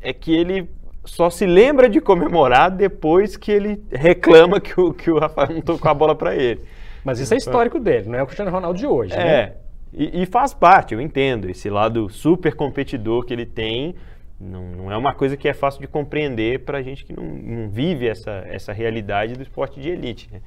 é 0.00 0.12
que 0.12 0.34
ele 0.34 0.68
só 1.04 1.30
se 1.30 1.46
lembra 1.46 1.88
de 1.88 2.00
comemorar 2.00 2.70
depois 2.70 3.36
que 3.36 3.50
ele 3.50 3.82
reclama 3.90 4.60
que 4.60 4.78
o, 4.78 4.92
que 4.92 5.10
o 5.10 5.18
Rafael 5.18 5.54
não 5.54 5.60
tocou 5.62 5.90
a 5.90 5.94
bola 5.94 6.14
para 6.14 6.34
ele. 6.34 6.62
Mas 7.04 7.20
isso 7.20 7.32
é 7.32 7.36
histórico 7.36 7.78
dele, 7.78 8.08
não 8.08 8.18
é 8.18 8.22
o 8.22 8.26
Cristiano 8.26 8.50
Ronaldo 8.50 8.78
de 8.78 8.86
hoje, 8.86 9.14
é, 9.14 9.24
né? 9.24 9.52
E, 9.92 10.22
e, 10.22 10.26
faz 10.26 10.52
parte, 10.52 10.92
eu 10.92 11.00
entendo, 11.00 11.48
esse 11.48 11.70
lado 11.70 12.08
super 12.10 12.54
competidor 12.54 13.24
que 13.24 13.32
ele 13.32 13.46
tem. 13.46 13.94
Não, 14.38 14.64
não 14.64 14.92
é 14.92 14.96
uma 14.96 15.14
coisa 15.14 15.36
que 15.36 15.48
é 15.48 15.54
fácil 15.54 15.80
de 15.80 15.86
compreender 15.86 16.60
para 16.64 16.82
gente 16.82 17.04
que 17.04 17.12
não, 17.12 17.24
não, 17.24 17.68
vive 17.70 18.06
essa, 18.06 18.44
essa 18.46 18.72
realidade 18.72 19.34
do 19.34 19.42
esporte 19.42 19.80
de 19.80 19.88
elite. 19.88 20.28
Né? 20.30 20.40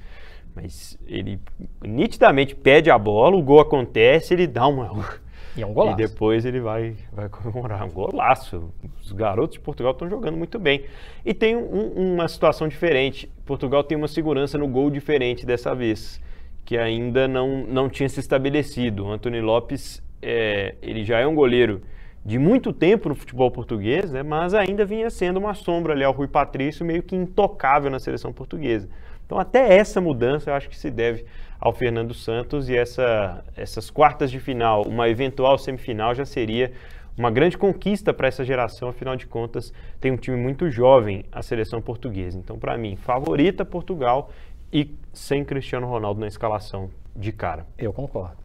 Mas 0.55 0.97
ele 1.07 1.39
nitidamente 1.81 2.55
pede 2.55 2.91
a 2.91 2.97
bola, 2.97 3.35
o 3.35 3.41
gol 3.41 3.59
acontece, 3.59 4.33
ele 4.33 4.45
dá 4.45 4.67
uma 4.67 4.89
e 5.57 5.61
é 5.61 5.65
um 5.65 5.73
golaço. 5.73 5.99
E 5.99 6.07
depois 6.07 6.45
ele 6.45 6.59
vai, 6.59 6.95
vai 7.11 7.29
comemorar. 7.29 7.83
Um 7.83 7.89
golaço. 7.89 8.71
Os 9.01 9.11
garotos 9.11 9.55
de 9.55 9.59
Portugal 9.59 9.91
estão 9.91 10.09
jogando 10.09 10.37
muito 10.37 10.59
bem. 10.59 10.85
E 11.25 11.33
tem 11.33 11.55
um, 11.55 12.13
uma 12.13 12.27
situação 12.27 12.67
diferente. 12.67 13.29
Portugal 13.45 13.83
tem 13.83 13.97
uma 13.97 14.07
segurança 14.07 14.57
no 14.57 14.67
gol 14.67 14.91
diferente 14.91 15.45
dessa 15.45 15.73
vez, 15.73 16.21
que 16.63 16.77
ainda 16.77 17.27
não, 17.27 17.65
não 17.65 17.89
tinha 17.89 18.07
se 18.07 18.19
estabelecido. 18.19 19.05
O 19.05 19.11
Anthony 19.11 19.41
Lopes, 19.41 20.03
é, 20.21 20.75
ele 20.81 21.03
já 21.03 21.19
é 21.19 21.25
um 21.25 21.33
goleiro 21.33 21.81
de 22.25 22.37
muito 22.37 22.73
tempo 22.73 23.09
no 23.09 23.15
futebol 23.15 23.49
português, 23.49 24.11
né, 24.11 24.23
mas 24.23 24.53
ainda 24.53 24.85
vinha 24.85 25.09
sendo 25.09 25.37
uma 25.37 25.53
sombra 25.53 25.93
ali 25.93 26.03
ao 26.03 26.13
Rui 26.13 26.27
Patrício, 26.27 26.85
meio 26.85 27.01
que 27.01 27.15
intocável 27.15 27.89
na 27.89 27.99
seleção 27.99 28.33
portuguesa. 28.33 28.89
Então, 29.25 29.39
até 29.39 29.77
essa 29.77 30.01
mudança 30.01 30.49
eu 30.49 30.55
acho 30.55 30.69
que 30.69 30.77
se 30.77 30.89
deve 30.89 31.25
ao 31.59 31.71
Fernando 31.73 32.13
Santos 32.13 32.69
e 32.69 32.75
essa, 32.75 33.43
essas 33.55 33.89
quartas 33.89 34.31
de 34.31 34.39
final, 34.39 34.83
uma 34.83 35.07
eventual 35.09 35.57
semifinal 35.57 36.15
já 36.15 36.25
seria 36.25 36.71
uma 37.17 37.29
grande 37.29 37.57
conquista 37.57 38.13
para 38.13 38.29
essa 38.29 38.45
geração, 38.45 38.87
afinal 38.89 39.15
de 39.15 39.27
contas, 39.27 39.73
tem 39.99 40.09
um 40.09 40.15
time 40.15 40.37
muito 40.37 40.69
jovem, 40.69 41.25
a 41.31 41.41
seleção 41.41 41.81
portuguesa. 41.81 42.37
Então, 42.39 42.57
para 42.57 42.77
mim, 42.77 42.95
favorita 42.95 43.65
Portugal 43.65 44.31
e 44.71 44.95
sem 45.11 45.43
Cristiano 45.43 45.85
Ronaldo 45.85 46.21
na 46.21 46.27
escalação 46.27 46.89
de 47.13 47.33
cara. 47.33 47.67
Eu 47.77 47.91
concordo. 47.91 48.37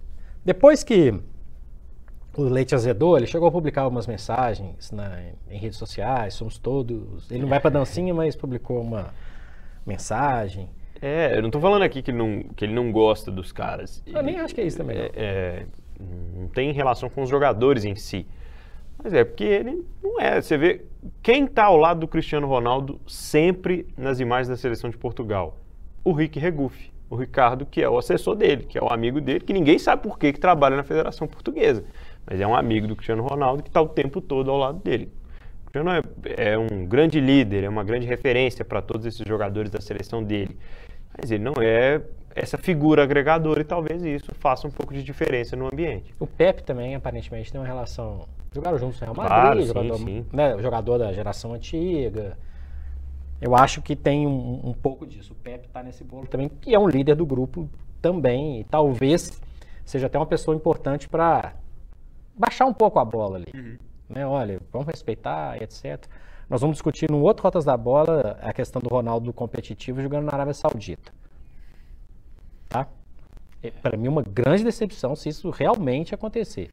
Depois 0.44 0.82
que 0.82 1.14
o 2.36 2.42
Leite 2.44 2.74
azedou, 2.74 3.16
ele 3.16 3.26
chegou 3.26 3.48
a 3.48 3.52
publicar 3.52 3.82
algumas 3.82 4.06
mensagens 4.06 4.90
na, 4.90 5.20
em 5.48 5.58
redes 5.58 5.78
sociais, 5.78 6.34
somos 6.34 6.58
todos. 6.58 7.30
Ele 7.30 7.42
não 7.42 7.48
vai 7.48 7.60
para 7.60 7.70
dancinha, 7.70 8.12
mas 8.12 8.34
publicou 8.34 8.80
uma 8.80 9.14
mensagem. 9.86 10.68
É, 11.00 11.36
eu 11.36 11.42
não 11.42 11.50
tô 11.50 11.60
falando 11.60 11.82
aqui 11.82 12.02
que 12.02 12.10
ele 12.10 12.18
não, 12.18 12.42
que 12.54 12.64
ele 12.64 12.72
não 12.72 12.90
gosta 12.90 13.30
dos 13.30 13.52
caras. 13.52 14.02
Eu 14.06 14.22
nem 14.22 14.38
acho 14.38 14.54
que 14.54 14.60
é 14.60 14.64
isso 14.64 14.76
também. 14.76 14.96
É, 14.96 15.10
é, 15.14 15.66
não 16.34 16.48
tem 16.48 16.72
relação 16.72 17.08
com 17.08 17.22
os 17.22 17.28
jogadores 17.28 17.84
em 17.84 17.94
si. 17.94 18.26
Mas 19.02 19.12
é 19.12 19.24
porque 19.24 19.44
ele 19.44 19.84
não 20.02 20.20
é. 20.20 20.40
Você 20.40 20.56
vê 20.56 20.84
quem 21.22 21.44
está 21.44 21.64
ao 21.64 21.76
lado 21.76 22.00
do 22.00 22.08
Cristiano 22.08 22.46
Ronaldo 22.46 23.00
sempre 23.06 23.86
nas 23.96 24.20
imagens 24.20 24.48
da 24.48 24.56
seleção 24.56 24.88
de 24.88 24.96
Portugal? 24.96 25.58
O 26.02 26.12
Rick 26.12 26.38
Regufe. 26.38 26.92
O 27.10 27.16
Ricardo, 27.16 27.66
que 27.66 27.82
é 27.82 27.88
o 27.88 27.98
assessor 27.98 28.34
dele, 28.34 28.64
que 28.64 28.78
é 28.78 28.82
o 28.82 28.90
amigo 28.90 29.20
dele, 29.20 29.40
que 29.40 29.52
ninguém 29.52 29.78
sabe 29.78 30.02
por 30.02 30.18
que, 30.18 30.32
que 30.32 30.40
trabalha 30.40 30.74
na 30.74 30.82
Federação 30.82 31.28
Portuguesa. 31.28 31.84
Mas 32.26 32.40
é 32.40 32.46
um 32.46 32.54
amigo 32.54 32.86
do 32.86 32.96
Cristiano 32.96 33.22
Ronaldo 33.22 33.62
que 33.62 33.68
está 33.68 33.80
o 33.80 33.88
tempo 33.88 34.20
todo 34.20 34.50
ao 34.50 34.56
lado 34.56 34.78
dele. 34.80 35.12
O 35.62 35.70
Cristiano 35.70 35.90
é, 35.90 36.52
é 36.52 36.58
um 36.58 36.86
grande 36.86 37.20
líder, 37.20 37.64
é 37.64 37.68
uma 37.68 37.84
grande 37.84 38.06
referência 38.06 38.64
para 38.64 38.80
todos 38.80 39.06
esses 39.06 39.26
jogadores 39.26 39.70
da 39.70 39.80
seleção 39.80 40.22
dele. 40.22 40.56
Mas 41.16 41.30
ele 41.30 41.44
não 41.44 41.54
é 41.60 42.00
essa 42.34 42.58
figura 42.58 43.04
agregadora 43.04 43.60
e 43.60 43.64
talvez 43.64 44.02
isso 44.02 44.34
faça 44.34 44.66
um 44.66 44.70
pouco 44.70 44.92
de 44.92 45.02
diferença 45.02 45.54
no 45.54 45.66
ambiente. 45.66 46.12
O 46.18 46.26
Pepe 46.26 46.64
também, 46.64 46.94
aparentemente, 46.94 47.52
tem 47.52 47.60
uma 47.60 47.66
relação. 47.66 48.26
Jogaram 48.52 48.78
juntos 48.78 49.00
no 49.00 49.06
Real 49.06 49.16
Madrid, 49.16 49.36
claro, 49.36 49.62
jogador, 49.62 49.98
sim, 49.98 50.04
sim. 50.04 50.26
Né, 50.32 50.58
jogador 50.58 50.98
da 50.98 51.12
geração 51.12 51.52
antiga. 51.52 52.36
Eu 53.40 53.54
acho 53.54 53.82
que 53.82 53.94
tem 53.94 54.26
um, 54.26 54.60
um 54.64 54.72
pouco 54.72 55.06
disso. 55.06 55.32
O 55.32 55.36
Pepe 55.36 55.66
está 55.66 55.82
nesse 55.82 56.02
bolo 56.02 56.26
também, 56.26 56.48
que 56.48 56.74
é 56.74 56.78
um 56.78 56.88
líder 56.88 57.14
do 57.14 57.26
grupo 57.26 57.68
também. 58.00 58.60
E 58.60 58.64
talvez 58.64 59.40
seja 59.84 60.06
até 60.06 60.18
uma 60.18 60.26
pessoa 60.26 60.56
importante 60.56 61.08
para 61.08 61.54
baixar 62.36 62.66
um 62.66 62.72
pouco 62.72 62.98
a 62.98 63.04
bola 63.04 63.36
ali. 63.36 63.52
Uhum. 63.54 63.78
Né, 64.08 64.26
olha, 64.26 64.60
vamos 64.72 64.86
respeitar, 64.86 65.60
etc. 65.62 66.06
Nós 66.48 66.60
vamos 66.60 66.76
discutir 66.76 67.10
no 67.10 67.20
outro 67.22 67.42
Rotas 67.42 67.64
da 67.64 67.76
Bola 67.76 68.38
a 68.42 68.52
questão 68.52 68.80
do 68.80 68.88
Ronaldo 68.88 69.32
competitivo 69.32 70.02
jogando 70.02 70.26
na 70.26 70.32
Arábia 70.32 70.52
Saudita. 70.52 71.12
Tá? 72.68 72.86
É, 73.62 73.70
Para 73.70 73.96
mim, 73.96 74.08
uma 74.08 74.22
grande 74.22 74.62
decepção 74.62 75.16
se 75.16 75.28
isso 75.30 75.48
realmente 75.50 76.14
acontecer. 76.14 76.70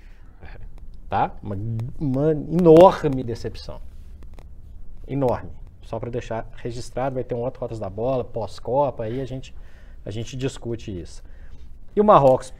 Tá? 1.10 1.32
Uma, 1.41 1.58
uma 2.00 2.32
enorme 2.32 3.24
decepção. 3.24 3.82
Enorme. 5.08 5.51
Só 5.84 6.00
para 6.00 6.10
deixar 6.10 6.48
registrado, 6.56 7.15
vai 7.15 7.24
ter 7.24 7.36
um 7.36 7.39
outro 7.39 7.62
Rotas 7.62 7.80
da 7.80 7.89
Bola, 7.89 8.24
pós-Copa, 8.24 9.03
aí 9.03 9.22
a 9.22 9.25
gente, 9.25 9.56
a 10.06 10.12
gente 10.12 10.36
discute 10.36 10.91
isso. 11.01 11.24
E 11.96 12.01
o 12.01 12.03
Marrocos 12.03 12.53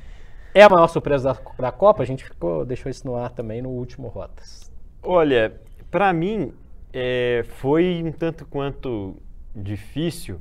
é 0.54 0.64
a 0.64 0.70
maior 0.70 0.88
surpresa 0.88 1.34
da, 1.34 1.64
da 1.66 1.72
Copa? 1.72 2.04
A 2.04 2.06
gente 2.06 2.24
ficou, 2.24 2.66
deixou 2.66 2.90
isso 2.90 3.06
no 3.06 3.16
ar 3.16 3.32
também 3.32 3.62
no 3.62 3.70
último 3.70 4.08
Rotas. 4.08 4.72
Olha, 5.04 5.60
para 5.90 6.12
mim, 6.14 6.54
é, 6.94 7.46
foi 7.48 8.02
um 8.04 8.12
tanto 8.12 8.46
quanto 8.46 9.16
difícil 9.56 10.40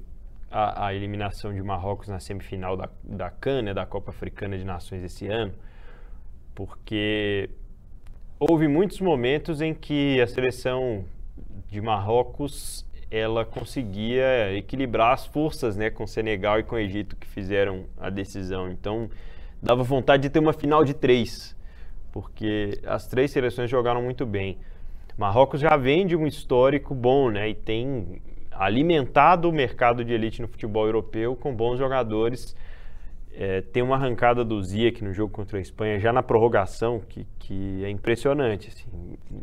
a, 0.51 0.87
a, 0.87 0.95
eliminação 0.95 1.55
de 1.55 1.63
Marrocos 1.63 2.09
na 2.09 2.19
semifinal 2.19 2.77
da, 2.77 2.89
da 3.03 3.31
CAN, 3.31 3.63
né, 3.63 3.75
da 3.75 3.87
Copa 3.87 4.11
Africana 4.11 4.59
de 4.59 4.65
Nações 4.65 5.03
esse 5.03 5.29
ano, 5.29 5.53
porque 6.55 7.51
houve 8.39 8.67
muitos 8.67 9.01
momentos 9.01 9.61
em 9.61 9.73
que 9.73 10.21
a 10.21 10.27
seleção 10.27 11.05
de 11.69 11.81
Marrocos 11.81 12.85
ela 13.11 13.45
conseguia 13.45 14.57
equilibrar 14.57 15.13
as 15.13 15.27
forças 15.27 15.77
né, 15.77 15.91
com 15.91 16.07
Senegal 16.07 16.61
e 16.61 16.63
com 16.63 16.79
Egito 16.79 17.17
que 17.17 17.27
fizeram 17.27 17.85
a 17.99 18.09
decisão. 18.09 18.71
Então 18.71 19.11
dava 19.63 19.83
vontade 19.83 20.23
de 20.23 20.31
ter 20.31 20.39
uma 20.39 20.53
final 20.53 20.85
de 20.85 20.95
três, 20.95 21.57
porque 22.13 22.81
as 22.87 23.07
três 23.07 23.31
seleções 23.31 23.71
jogaram 23.71 24.03
muito 24.03 24.25
bem. 24.25 24.59
Marrocos 25.17 25.61
já 25.61 25.77
vem 25.77 26.07
de 26.07 26.17
um 26.17 26.27
histórico 26.27 26.95
bom, 26.95 27.31
né? 27.31 27.51
E 27.51 27.55
tem 27.55 28.23
alimentado 28.51 29.49
o 29.49 29.53
mercado 29.53 30.05
de 30.05 30.13
elite 30.13 30.41
no 30.41 30.49
futebol 30.49 30.87
europeu 30.87 31.37
com 31.37 31.55
bons 31.55 31.79
jogadores. 31.79 32.57
É, 33.33 33.61
tem 33.61 33.83
uma 33.83 33.97
arrancada 33.97 34.45
do 34.45 34.63
Ziyech 34.63 35.05
no 35.05 35.13
jogo 35.13 35.33
contra 35.33 35.59
a 35.59 35.61
Espanha, 35.61 36.01
já 36.01 36.13
na 36.13 36.23
prorrogação, 36.23 37.01
que, 37.01 37.27
que 37.39 37.85
é 37.85 37.91
impressionante. 37.91 38.69
Assim, 38.69 38.89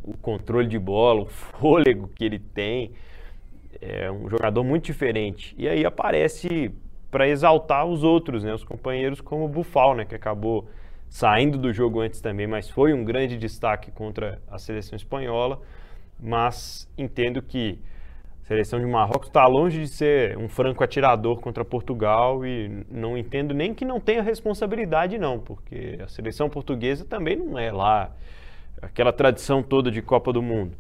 o 0.03 0.17
controle 0.17 0.67
de 0.67 0.79
bola, 0.79 1.21
o 1.21 1.25
fôlego 1.25 2.09
que 2.09 2.25
ele 2.25 2.39
tem. 2.39 2.91
É 3.79 4.12
um 4.12 4.27
jogador 4.29 4.63
muito 4.63 4.86
diferente. 4.86 5.55
E 5.57 5.67
aí 5.67 5.86
aparece 5.86 6.71
para 7.17 7.27
exaltar 7.27 7.83
os 7.83 8.03
outros, 8.03 8.43
né? 8.43 8.53
Os 8.53 8.63
companheiros 8.63 9.19
como 9.19 9.45
o 9.45 9.47
Bufal, 9.47 9.95
né? 9.95 10.05
Que 10.05 10.13
acabou 10.13 10.69
saindo 11.09 11.57
do 11.57 11.74
jogo 11.74 12.00
antes 12.00 12.21
também, 12.21 12.45
mas 12.45 12.69
foi 12.69 12.93
um 12.93 13.03
grande 13.03 13.39
destaque 13.39 13.89
contra 13.89 14.39
a 14.47 14.59
seleção 14.59 14.95
espanhola. 14.95 15.59
Mas 16.19 16.88
entendo 16.95 17.41
que 17.41 17.79
a 18.43 18.45
seleção 18.45 18.79
de 18.79 18.86
Marrocos 18.86 19.29
está 19.29 19.47
longe 19.47 19.79
de 19.79 19.88
ser 19.88 20.38
um 20.38 20.47
franco 20.47 20.83
atirador 20.83 21.39
contra 21.39 21.65
Portugal 21.65 22.45
e 22.45 22.86
não 22.88 23.17
entendo 23.17 23.51
nem 23.51 23.74
que 23.74 23.83
não 23.83 24.00
tenha 24.00 24.21
responsabilidade 24.21 25.17
não, 25.17 25.39
porque 25.39 25.97
a 26.00 26.07
seleção 26.07 26.47
portuguesa 26.47 27.03
também 27.03 27.36
não 27.36 27.57
é 27.57 27.71
lá 27.71 28.12
aquela 28.79 29.12
tradição 29.12 29.63
toda 29.63 29.89
de 29.89 30.03
Copa 30.03 30.31
do 30.31 30.43
Mundo. 30.43 30.77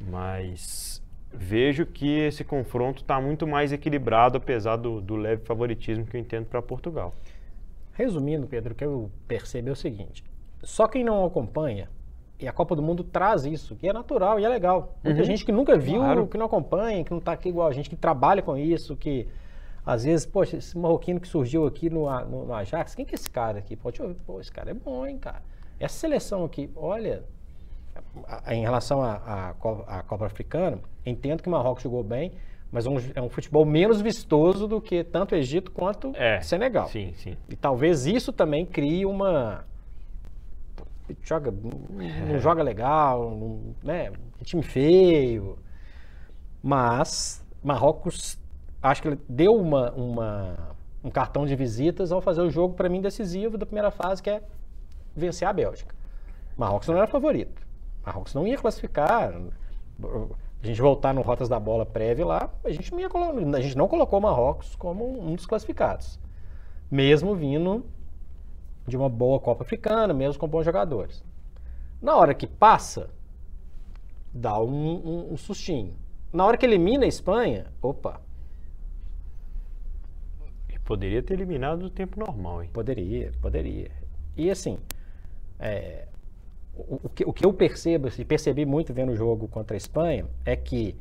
Mas 0.00 0.93
vejo 1.36 1.84
que 1.86 2.08
esse 2.20 2.44
confronto 2.44 3.02
está 3.02 3.20
muito 3.20 3.46
mais 3.46 3.72
equilibrado, 3.72 4.38
apesar 4.38 4.76
do, 4.76 5.00
do 5.00 5.16
leve 5.16 5.44
favoritismo 5.44 6.06
que 6.06 6.16
eu 6.16 6.20
entendo 6.20 6.46
para 6.46 6.62
Portugal. 6.62 7.14
Resumindo, 7.92 8.46
Pedro, 8.46 8.72
o 8.72 8.76
que 8.76 8.84
eu 8.84 9.10
percebo 9.26 9.68
é 9.68 9.72
o 9.72 9.76
seguinte: 9.76 10.24
só 10.62 10.88
quem 10.88 11.04
não 11.04 11.24
acompanha, 11.24 11.88
e 12.38 12.48
a 12.48 12.52
Copa 12.52 12.74
do 12.74 12.82
Mundo 12.82 13.04
traz 13.04 13.44
isso, 13.44 13.76
que 13.76 13.88
é 13.88 13.92
natural 13.92 14.40
e 14.40 14.44
é 14.44 14.48
legal. 14.48 14.98
Muita 15.02 15.20
uhum. 15.20 15.24
gente 15.24 15.44
que 15.44 15.52
nunca 15.52 15.76
viu, 15.78 16.00
claro. 16.00 16.26
que 16.26 16.36
não 16.36 16.46
acompanha, 16.46 17.04
que 17.04 17.10
não 17.10 17.18
está 17.18 17.32
aqui 17.32 17.48
igual 17.48 17.68
a 17.68 17.72
gente, 17.72 17.88
que 17.88 17.96
trabalha 17.96 18.42
com 18.42 18.56
isso, 18.56 18.96
que 18.96 19.28
às 19.86 20.04
vezes, 20.04 20.24
poxa, 20.24 20.56
esse 20.56 20.76
marroquino 20.76 21.20
que 21.20 21.28
surgiu 21.28 21.66
aqui 21.66 21.90
no, 21.90 22.10
no, 22.24 22.46
no 22.46 22.54
Ajax, 22.54 22.94
quem 22.94 23.04
que 23.04 23.14
é 23.14 23.16
esse 23.16 23.30
cara 23.30 23.58
aqui? 23.58 23.76
Pode 23.76 24.00
ouvir, 24.00 24.14
pô, 24.26 24.40
esse 24.40 24.50
cara 24.50 24.70
é 24.70 24.74
bom, 24.74 25.06
hein, 25.06 25.18
cara. 25.18 25.42
Essa 25.78 25.98
seleção 25.98 26.44
aqui, 26.44 26.70
olha, 26.74 27.22
em 28.48 28.62
relação 28.62 29.02
à 29.02 29.48
à 29.50 29.54
Co- 29.54 29.84
à 29.86 30.02
Copa 30.02 30.26
Africana, 30.26 30.78
entendo 31.04 31.42
que 31.42 31.48
o 31.48 31.52
Marrocos 31.52 31.82
jogou 31.82 32.02
bem, 32.02 32.32
mas 32.70 32.86
é 32.86 32.90
um, 32.90 32.96
é 33.14 33.22
um 33.22 33.28
futebol 33.28 33.64
menos 33.64 34.00
vistoso 34.00 34.66
do 34.66 34.80
que 34.80 35.04
tanto 35.04 35.34
o 35.34 35.38
Egito 35.38 35.70
quanto 35.70 36.12
É, 36.16 36.40
Senegal. 36.40 36.88
Sim, 36.88 37.12
sim. 37.14 37.36
E 37.48 37.56
talvez 37.56 38.06
isso 38.06 38.32
também 38.32 38.64
crie 38.66 39.04
uma. 39.06 39.64
Joga, 41.22 41.52
não 41.52 42.38
joga 42.38 42.62
legal, 42.62 43.30
não- 43.30 43.74
né? 43.82 44.10
É 44.40 44.44
time 44.44 44.62
feio. 44.62 45.58
Mas 46.62 47.44
Marrocos, 47.62 48.38
acho 48.82 49.02
que 49.02 49.08
ele 49.08 49.20
deu 49.28 49.54
uma, 49.54 49.90
uma- 49.92 50.56
um 51.02 51.10
cartão 51.10 51.44
de 51.46 51.54
visitas 51.54 52.10
ao 52.10 52.20
fazer 52.22 52.40
o 52.40 52.50
jogo, 52.50 52.74
para 52.74 52.88
mim, 52.88 53.00
decisivo 53.02 53.58
da 53.58 53.66
primeira 53.66 53.90
fase, 53.90 54.22
que 54.22 54.30
é 54.30 54.42
vencer 55.14 55.46
a 55.46 55.52
Bélgica. 55.52 55.94
Marrocos 56.56 56.88
não 56.88 56.96
era 56.96 57.06
favorito. 57.06 57.62
Marrocos 58.04 58.34
não 58.34 58.46
ia 58.46 58.58
classificar. 58.58 59.32
A 60.62 60.66
gente 60.66 60.80
voltar 60.80 61.12
no 61.14 61.22
Rotas 61.22 61.48
da 61.48 61.60
Bola 61.60 61.84
prévio 61.86 62.26
lá, 62.26 62.50
a 62.64 62.70
gente 62.70 62.90
não, 62.92 63.00
ia 63.00 63.08
a 63.56 63.60
gente 63.60 63.76
não 63.76 63.86
colocou 63.86 64.20
Marrocos 64.20 64.74
como 64.76 65.20
um 65.28 65.34
dos 65.34 65.46
classificados 65.46 66.18
mesmo 66.90 67.34
vindo 67.34 67.84
de 68.86 68.96
uma 68.96 69.08
boa 69.08 69.40
Copa 69.40 69.64
Africana, 69.64 70.12
mesmo 70.14 70.38
com 70.38 70.46
bons 70.46 70.64
jogadores. 70.64 71.24
Na 72.00 72.14
hora 72.16 72.34
que 72.34 72.46
passa, 72.46 73.10
dá 74.32 74.60
um, 74.60 74.94
um- 74.94 75.32
um 75.32 75.36
sustinho. 75.36 75.96
Na 76.32 76.44
hora 76.44 76.56
que 76.56 76.66
elimina 76.66 77.04
a 77.04 77.08
Espanha, 77.08 77.66
opa, 77.82 78.20
poderia 80.84 81.22
ter 81.22 81.34
eliminado 81.34 81.80
no 81.80 81.90
tempo 81.90 82.20
normal, 82.20 82.62
hein? 82.62 82.70
poderia, 82.72 83.32
poderia. 83.40 83.90
E 84.36 84.50
assim, 84.50 84.78
é, 85.58 86.06
o, 86.76 87.08
que, 87.08 87.24
o 87.24 87.32
que 87.32 87.44
eu 87.44 87.52
percebo, 87.52 88.08
e 88.18 88.24
percebi 88.24 88.66
muito 88.66 88.92
vendo 88.92 89.12
o 89.12 89.16
jogo 89.16 89.46
contra 89.48 89.76
a 89.76 89.78
Espanha, 89.78 90.26
é 90.44 90.56
que 90.56 90.96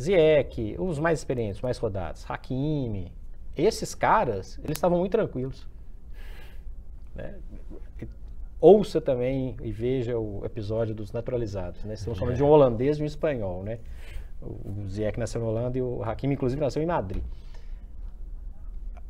Ziyech, 0.00 0.76
os 0.78 0.98
mais 0.98 1.18
experientes, 1.18 1.60
mais 1.60 1.78
rodados, 1.78 2.24
Hakimi, 2.28 3.12
esses 3.56 3.94
caras, 3.94 4.58
eles 4.62 4.76
estavam 4.76 4.98
muito 4.98 5.12
tranquilos. 5.12 5.66
né? 7.14 7.34
Ouça 8.60 9.00
também 9.00 9.56
e 9.62 9.70
veja 9.70 10.18
o 10.18 10.44
episódio 10.44 10.94
dos 10.94 11.12
naturalizados. 11.12 11.84
Né? 11.84 11.94
Estamos 11.94 12.18
falando 12.18 12.36
de 12.36 12.42
um 12.42 12.48
holandês 12.48 12.98
e 12.98 13.02
um 13.02 13.06
espanhol. 13.06 13.62
Né? 13.62 13.78
O 14.42 14.88
Ziyech 14.88 15.18
nasceu 15.18 15.40
na 15.40 15.46
Holanda 15.46 15.78
e 15.78 15.82
o 15.82 16.02
Hakimi, 16.02 16.34
inclusive, 16.34 16.60
nasceu 16.60 16.82
em 16.82 16.86
Madrid. 16.86 17.22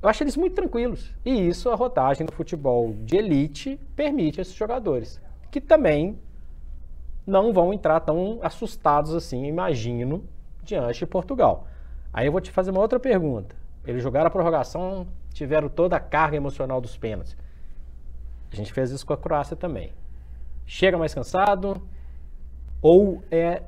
Eu 0.03 0.09
acho 0.09 0.23
eles 0.23 0.37
muito 0.37 0.55
tranquilos. 0.55 1.15
E 1.25 1.49
isso 1.49 1.71
a 1.71 1.75
rodagem 1.75 2.27
do 2.27 2.33
futebol 2.33 2.95
de 3.05 3.17
elite 3.17 3.81
permite 3.97 4.39
a 4.39 4.43
esses 4.43 4.55
jogadores. 4.55 5.21
Que 5.51 5.61
também 5.61 6.19
não 7.27 7.53
vão 7.53 7.73
entrar 7.73 8.01
tão 8.01 8.39
assustados 8.43 9.15
assim, 9.15 9.45
imagino, 9.47 10.25
diante 10.63 11.01
de 11.01 11.07
Portugal. 11.07 11.67
Aí 12.13 12.27
eu 12.27 12.33
vou 12.33 12.41
te 12.41 12.51
fazer 12.51 12.71
uma 12.71 12.81
outra 12.81 12.99
pergunta. 12.99 13.55
Eles 13.87 14.03
jogaram 14.03 14.27
a 14.27 14.31
prorrogação, 14.31 15.07
tiveram 15.33 15.69
toda 15.69 15.97
a 15.97 16.01
carga 16.01 16.37
emocional 16.37 16.81
dos 16.81 16.97
pênaltis. 16.97 17.37
A 18.51 18.57
gente 18.57 18.73
fez 18.73 18.91
isso 18.91 19.07
com 19.07 19.13
a 19.13 19.17
Croácia 19.17 19.57
também. 19.57 19.93
Chega 20.67 20.97
mais 20.97 21.15
cansado? 21.15 21.83
Ou 22.81 23.23
é 23.31 23.63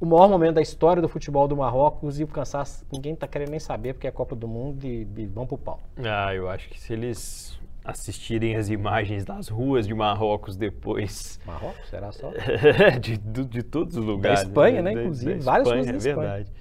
o 0.00 0.06
maior 0.06 0.28
momento 0.28 0.56
da 0.56 0.62
história 0.62 1.00
do 1.00 1.08
futebol 1.08 1.48
do 1.48 1.56
Marrocos 1.56 2.20
e 2.20 2.24
o 2.24 2.26
cansaço 2.26 2.84
ninguém 2.92 3.14
tá 3.14 3.26
querendo 3.26 3.50
nem 3.50 3.60
saber 3.60 3.94
porque 3.94 4.06
é 4.06 4.10
a 4.10 4.12
Copa 4.12 4.34
do 4.34 4.46
Mundo 4.46 4.84
e, 4.84 5.06
e 5.16 5.26
vão 5.26 5.46
pro 5.46 5.56
pau. 5.56 5.80
Ah, 5.98 6.34
eu 6.34 6.48
acho 6.48 6.68
que 6.68 6.78
se 6.78 6.92
eles 6.92 7.58
assistirem 7.86 8.56
as 8.56 8.68
imagens 8.68 9.24
das 9.24 9.48
ruas 9.48 9.86
de 9.86 9.94
Marrocos 9.94 10.56
depois, 10.56 11.38
Marrocos, 11.46 11.88
será 11.88 12.10
só? 12.12 12.30
de, 13.00 13.16
do- 13.16 13.44
de 13.44 13.62
todos 13.62 13.96
os 13.96 14.04
lugares. 14.04 14.40
Espanha, 14.42 14.82
né, 14.82 14.92
inclusive, 14.92 15.38
várias 15.40 15.68
Espanha, 15.68 15.82
ruas 15.82 15.86
da 15.86 15.92
é 15.92 15.96
Espanha. 16.12 16.28
verdade. 16.28 16.52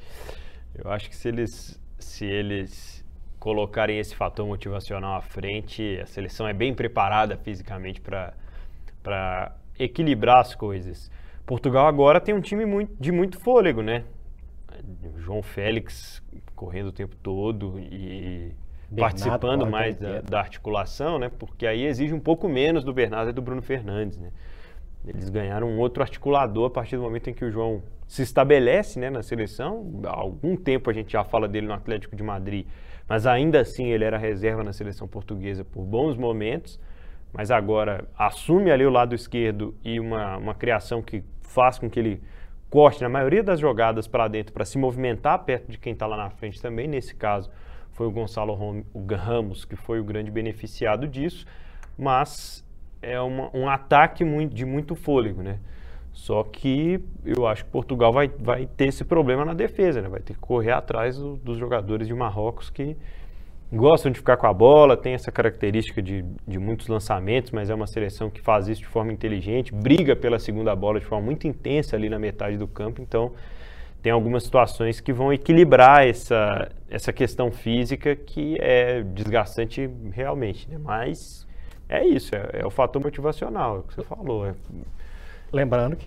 Eu 0.76 0.91
acho 0.91 1.10
que 1.10 1.15
se 1.15 1.28
eles, 1.28 1.82
se 1.97 2.26
eles 2.26 3.04
colocarem 3.39 3.97
esse 4.00 4.15
fator 4.15 4.45
motivacional 4.45 5.15
à 5.15 5.21
frente, 5.21 6.00
a 6.02 6.06
seleção 6.06 6.47
é 6.47 6.54
bem 6.54 6.73
preparada 6.73 7.38
fisicamente 7.38 8.02
para 8.02 9.56
equilibrar 9.78 10.41
as 10.41 10.54
coisas. 10.56 11.10
Portugal 11.45 11.88
agora 11.88 12.19
tem 12.19 12.34
um 12.34 12.41
time 12.41 12.65
muito- 12.65 12.93
de 13.00 13.12
muito 13.12 13.39
fôlego, 13.39 13.82
né? 13.82 14.04
João 15.17 15.41
Félix 15.41 16.21
correndo 16.56 16.88
o 16.88 16.91
tempo 16.91 17.15
todo 17.15 17.80
e 17.80 18.52
Bernardo 18.95 19.19
participando 19.19 19.65
mais 19.67 19.95
da, 19.95 20.21
da 20.21 20.39
articulação, 20.39 21.19
né? 21.19 21.29
Porque 21.38 21.67
aí 21.67 21.86
exige 21.86 22.13
um 22.13 22.19
pouco 22.19 22.47
menos 22.47 22.84
do 22.84 22.93
Bernardo 22.93 23.29
e 23.29 23.34
do 23.34 23.41
Bruno 23.41 23.62
Fernandes, 23.62 24.17
né? 24.17 24.29
Eles 25.08 25.29
ganharam 25.29 25.67
um 25.67 25.77
outro 25.79 26.01
articulador 26.01 26.67
a 26.67 26.69
partir 26.69 26.95
do 26.95 27.03
momento 27.03 27.29
em 27.29 27.34
que 27.34 27.45
o 27.45 27.51
João 27.51 27.84
se 28.08 28.23
estabelece 28.23 28.99
né, 28.99 29.10
na 29.10 29.21
seleção. 29.21 30.01
Há 30.03 30.19
algum 30.19 30.55
tempo 30.55 30.89
a 30.89 30.93
gente 30.93 31.12
já 31.12 31.23
fala 31.23 31.47
dele 31.47 31.67
no 31.67 31.73
Atlético 31.73 32.15
de 32.15 32.23
Madrid, 32.23 32.65
mas 33.08 33.27
ainda 33.27 33.60
assim 33.60 33.86
ele 33.88 34.03
era 34.03 34.17
reserva 34.17 34.63
na 34.63 34.73
seleção 34.73 35.08
portuguesa 35.08 35.63
por 35.63 35.84
bons 35.84 36.17
momentos. 36.17 36.79
Mas 37.31 37.51
agora 37.51 38.05
assume 38.17 38.71
ali 38.71 38.86
o 38.86 38.89
lado 38.89 39.13
esquerdo 39.13 39.75
e 39.84 39.99
uma, 39.99 40.38
uma 40.38 40.55
criação 40.55 41.01
que 41.01 41.23
faz 41.41 41.77
com 41.77 41.89
que 41.89 41.99
ele 41.99 42.23
corte 42.69 43.01
na 43.01 43.10
maioria 43.10 43.43
das 43.43 43.60
jogadas 43.60 44.08
para 44.08 44.27
dentro 44.27 44.53
para 44.53 44.65
se 44.65 44.77
movimentar 44.77 45.39
perto 45.39 45.69
de 45.69 45.77
quem 45.77 45.93
está 45.93 46.08
lá 46.08 46.17
na 46.17 46.29
frente 46.29 46.62
também. 46.62 46.88
Nesse 46.88 47.13
caso 47.13 47.51
foi 47.95 48.05
o 48.08 48.12
Gonçalo 48.12 48.53
Ramos 49.17 49.65
que 49.65 49.75
foi 49.75 49.99
o 49.99 50.03
grande 50.03 50.29
beneficiado 50.29 51.08
disso, 51.08 51.45
mas 51.97 52.63
é 53.01 53.19
uma- 53.19 53.49
um 53.53 53.69
ataque 53.69 54.23
muito- 54.23 54.53
de 54.53 54.65
muito 54.65 54.95
fôlego, 54.95 55.41
né? 55.41 55.60
Só 56.12 56.43
que 56.43 56.99
eu 57.25 57.47
acho 57.47 57.65
que 57.65 57.71
Portugal 57.71 58.12
vai, 58.12 58.27
vai 58.27 58.65
ter 58.67 58.88
esse 58.88 59.03
problema 59.03 59.43
na 59.45 59.53
defesa, 59.53 60.01
né? 60.01 60.10
Vai 60.10 60.19
ter 60.19 60.34
que 60.34 60.39
correr 60.39 60.71
atrás 60.71 61.17
do- 61.17 61.38
dos 61.38 61.58
jogadores 61.58 62.08
de 62.08 62.13
Marrocos 62.13 62.69
que 62.69 62.95
gostam 63.71 64.12
de 64.12 64.19
ficar 64.19 64.38
com 64.38 64.47
a 64.47 64.53
bola, 64.53 64.95
tem 64.95 65.13
essa 65.13 65.31
característica 65.31 66.01
de, 66.01 66.23
de 66.47 66.60
muitos 66.60 66.88
lançamentos, 66.88 67.51
mas 67.51 67.69
é 67.69 67.75
uma 67.75 67.88
seleção 67.88 68.29
que 68.29 68.41
faz 68.41 68.67
isso 68.67 68.81
de 68.81 68.88
forma 68.88 69.12
inteligente, 69.12 69.73
briga 69.73 70.15
pela 70.15 70.38
segunda 70.39 70.75
bola 70.75 70.99
de 70.99 71.05
forma 71.05 71.25
muito 71.25 71.47
intensa 71.47 71.95
ali 71.95 72.10
na 72.10 72.19
metade 72.19 72.58
do 72.58 72.67
campo, 72.67 73.01
então 73.01 73.34
tem 74.06 74.12
algumas 74.12 74.44
situações 74.44 75.00
que 75.02 75.12
vão 75.12 75.34
equilibrar 75.34 76.06
essa, 76.08 76.72
essa 76.88 77.12
questão 77.12 77.52
física 77.52 78.15
que 78.15 78.56
é 78.62 79.02
desgastante 79.02 79.89
realmente, 80.12 80.70
né? 80.70 80.78
Mas 80.78 81.48
é 81.89 82.06
isso, 82.06 82.36
é, 82.36 82.60
é 82.62 82.65
o 82.68 82.70
fator 82.70 83.02
motivacional, 83.04 83.78
é 83.78 83.80
o 83.80 83.82
que 83.82 83.96
você 83.96 84.04
falou. 84.04 84.46
é- 84.46 84.54
Lembrando 85.52 85.96
que, 85.96 86.06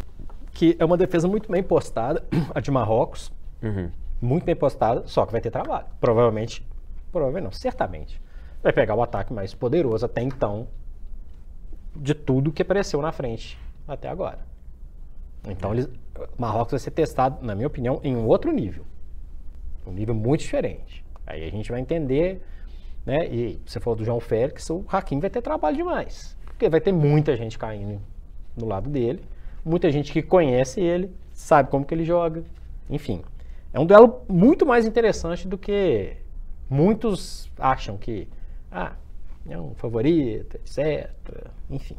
que 0.53 0.77
é 0.79 0.85
uma 0.85 0.97
defesa 0.97 1.27
muito 1.27 1.51
bem 1.51 1.61
postada, 1.61 2.23
a 2.55 2.61
de 2.61 2.71
Marrocos, 2.71 3.33
Uhum. 3.61 3.91
muito 4.23 4.45
bem 4.45 4.55
postada, 4.55 5.03
só 5.09 5.27
que 5.27 5.33
vai 5.33 5.41
ter 5.41 5.51
trabalho. 5.51 5.87
Provavelmente, 6.01 6.65
provavelmente 7.11 7.43
não, 7.47 7.51
certamente. 7.51 8.23
Vai 8.63 8.73
pegar 8.73 8.95
o 8.95 9.03
ataque 9.03 9.33
mais 9.33 9.55
poderoso 9.55 10.07
até 10.07 10.23
então 10.23 10.69
de 11.97 12.15
tudo 12.15 12.53
que 12.53 12.63
apareceu 12.63 13.03
na 13.03 13.11
frente 13.11 13.59
até 13.89 14.09
agora. 14.09 14.39
Então, 15.49 15.73
eles, 15.73 15.89
Marrocos 16.37 16.73
vai 16.73 16.81
ser 16.81 16.91
testado, 16.91 17.45
na 17.45 17.55
minha 17.55 17.67
opinião, 17.67 18.01
em 18.03 18.17
um 18.17 18.27
outro 18.27 18.53
nível. 18.53 18.85
Um 19.87 19.93
nível 19.93 20.15
muito 20.15 20.41
diferente. 20.41 21.05
Aí 21.27 21.45
a 21.45 21.51
gente 21.51 21.71
vai 21.71 21.81
entender, 21.81 22.43
né? 23.05 23.27
E 23.27 23.61
você 23.65 23.81
falou 23.81 23.97
do 23.97 24.05
João 24.05 24.21
Félix, 24.21 24.69
o 24.71 24.85
Hakim 24.89 25.21
vai 25.21 25.31
ter 25.31 25.43
trabalho 25.43 25.77
demais. 25.77 26.37
Porque 26.45 26.69
vai 26.69 26.81
ter 26.81 26.93
muita 26.93 27.37
gente 27.37 27.59
caindo 27.59 28.01
no 28.57 28.67
lado 28.67 28.91
dele, 28.91 29.23
muita 29.65 29.91
gente 29.91 30.13
que 30.13 30.23
conhece 30.23 30.81
ele, 30.81 31.11
sabe 31.33 31.71
como 31.71 31.85
que 31.85 31.95
ele 31.95 32.05
joga, 32.05 32.43
enfim. 32.91 33.23
É 33.73 33.79
um 33.79 33.87
duelo 33.87 34.23
muito 34.29 34.67
mais 34.67 34.87
interessante 34.87 35.47
do 35.47 35.57
que 35.57 36.17
muitos 36.69 37.51
acham 37.59 37.97
que, 37.97 38.27
ah, 38.71 38.93
é 39.49 39.59
um 39.59 39.75
favorito, 39.75 40.57
etc. 40.57 41.11
Enfim. 41.71 41.97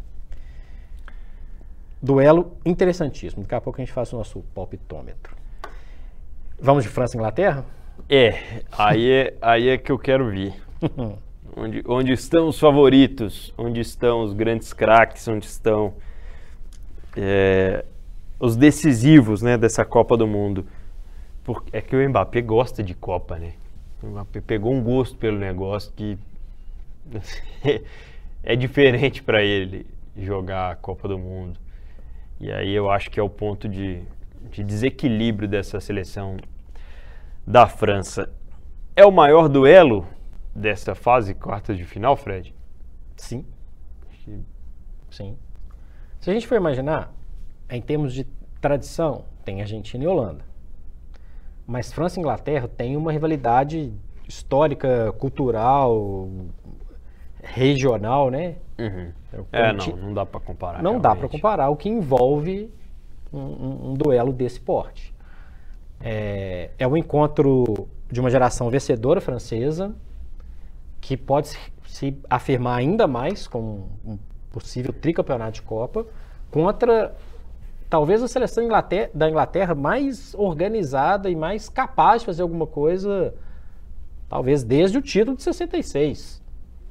Duelo 2.02 2.58
interessantíssimo. 2.66 3.44
Daqui 3.44 3.56
a 3.56 3.62
pouco 3.62 3.82
a 3.82 3.84
gente 3.84 3.94
faz 3.94 4.14
o 4.14 4.18
nosso 4.18 4.42
palpitômetro. 4.56 5.36
Vamos 6.62 6.84
de 6.84 6.90
França 6.90 7.16
e 7.16 7.18
Inglaterra? 7.18 7.66
É, 8.10 8.64
aí 8.72 9.12
é, 9.12 9.34
aí 9.42 9.70
é 9.70 9.78
que 9.78 9.92
eu 9.92 10.00
quero 10.00 10.30
vir. 10.30 10.54
onde, 11.56 11.84
onde 11.86 12.14
estão 12.14 12.48
os 12.48 12.60
favoritos? 12.60 13.54
Onde 13.58 13.82
estão 13.82 14.24
os 14.24 14.34
grandes 14.34 14.72
craques? 14.72 15.28
Onde 15.28 15.46
estão 15.46 15.94
é, 17.16 17.84
os 18.40 18.56
decisivos 18.56 19.42
né, 19.42 19.58
dessa 19.58 19.84
Copa 19.84 20.16
do 20.16 20.26
Mundo? 20.26 20.66
Porque 21.44 21.76
é 21.76 21.82
que 21.82 21.96
o 21.96 22.10
Mbappé 22.10 22.42
gosta 22.42 22.82
de 22.82 22.94
Copa, 22.94 23.38
né? 23.38 23.54
O 24.02 24.08
Mbappé 24.08 24.40
pegou 24.40 24.74
um 24.74 24.82
gosto 24.82 25.18
pelo 25.18 25.38
negócio 25.38 25.92
que 25.96 26.18
é 28.44 28.56
diferente 28.56 29.22
para 29.22 29.44
ele 29.44 29.86
jogar 30.18 30.72
a 30.72 30.76
Copa 30.76 31.08
do 31.08 31.18
Mundo. 31.18 31.60
E 32.40 32.52
aí 32.52 32.74
eu 32.74 32.90
acho 32.90 33.10
que 33.12 33.20
é 33.20 33.24
o 33.24 33.30
ponto 33.30 33.68
de, 33.68 34.02
de 34.50 34.64
desequilíbrio 34.64 35.48
dessa 35.48 35.80
seleção 35.80 36.38
da 37.46 37.68
França. 37.68 38.32
É 38.96 39.06
o 39.06 39.12
maior 39.12 39.50
duelo 39.50 40.08
dessa 40.56 40.96
fase 40.96 41.34
quartas 41.34 41.78
de 41.78 41.84
final, 41.84 42.16
Fred? 42.16 42.54
Sim. 43.18 43.46
Sim. 45.10 45.38
Se 46.20 46.30
a 46.30 46.34
gente 46.34 46.48
for 46.48 46.56
imaginar, 46.56 47.12
em 47.70 47.82
termos 47.82 48.14
de 48.14 48.26
tradição, 48.62 49.26
tem 49.44 49.62
Argentina 49.62 50.04
e 50.04 50.08
Holanda. 50.08 50.46
Mas 51.66 51.92
França 51.92 52.20
e 52.20 52.22
Inglaterra 52.22 52.68
têm 52.68 52.96
uma 52.98 53.12
rivalidade 53.12 53.94
histórica, 54.28 55.12
cultural, 55.14 56.30
regional, 57.42 58.30
né? 58.30 58.58
Uhum. 58.80 59.12
É, 59.52 59.74
não, 59.74 59.86
não 59.98 60.14
dá 60.14 60.26
para 60.26 60.40
comparar. 60.40 60.78
Não 60.82 60.92
realmente. 60.92 61.04
dá 61.04 61.16
para 61.16 61.28
comparar 61.28 61.70
o 61.70 61.76
que 61.76 61.90
envolve 61.90 62.72
um, 63.32 63.40
um, 63.40 63.90
um 63.90 63.94
duelo 63.94 64.32
desse 64.32 64.60
porte. 64.60 65.14
É, 66.00 66.70
é 66.80 66.88
um 66.88 66.96
encontro 66.96 67.90
de 68.10 68.20
uma 68.20 68.30
geração 68.30 68.70
vencedora 68.70 69.20
francesa 69.20 69.94
que 71.02 71.18
pode 71.18 71.50
se 71.86 72.18
afirmar 72.30 72.80
ainda 72.80 73.06
mais 73.06 73.48
como 73.48 73.90
um 74.06 74.18
possível 74.52 74.94
tricampeonato 74.94 75.54
de 75.54 75.62
Copa 75.62 76.06
contra 76.50 77.14
talvez 77.90 78.22
a 78.24 78.28
seleção 78.28 78.64
Inglaterra, 78.64 79.10
da 79.14 79.30
Inglaterra 79.30 79.76
mais 79.76 80.34
organizada 80.36 81.30
e 81.30 81.36
mais 81.36 81.68
capaz 81.68 82.22
de 82.22 82.28
fazer 82.28 82.44
alguma 82.44 82.68
coisa, 82.68 83.34
talvez 84.30 84.64
desde 84.64 84.98
o 84.98 85.02
título 85.02 85.36
de 85.36 85.44
66. 85.44 86.42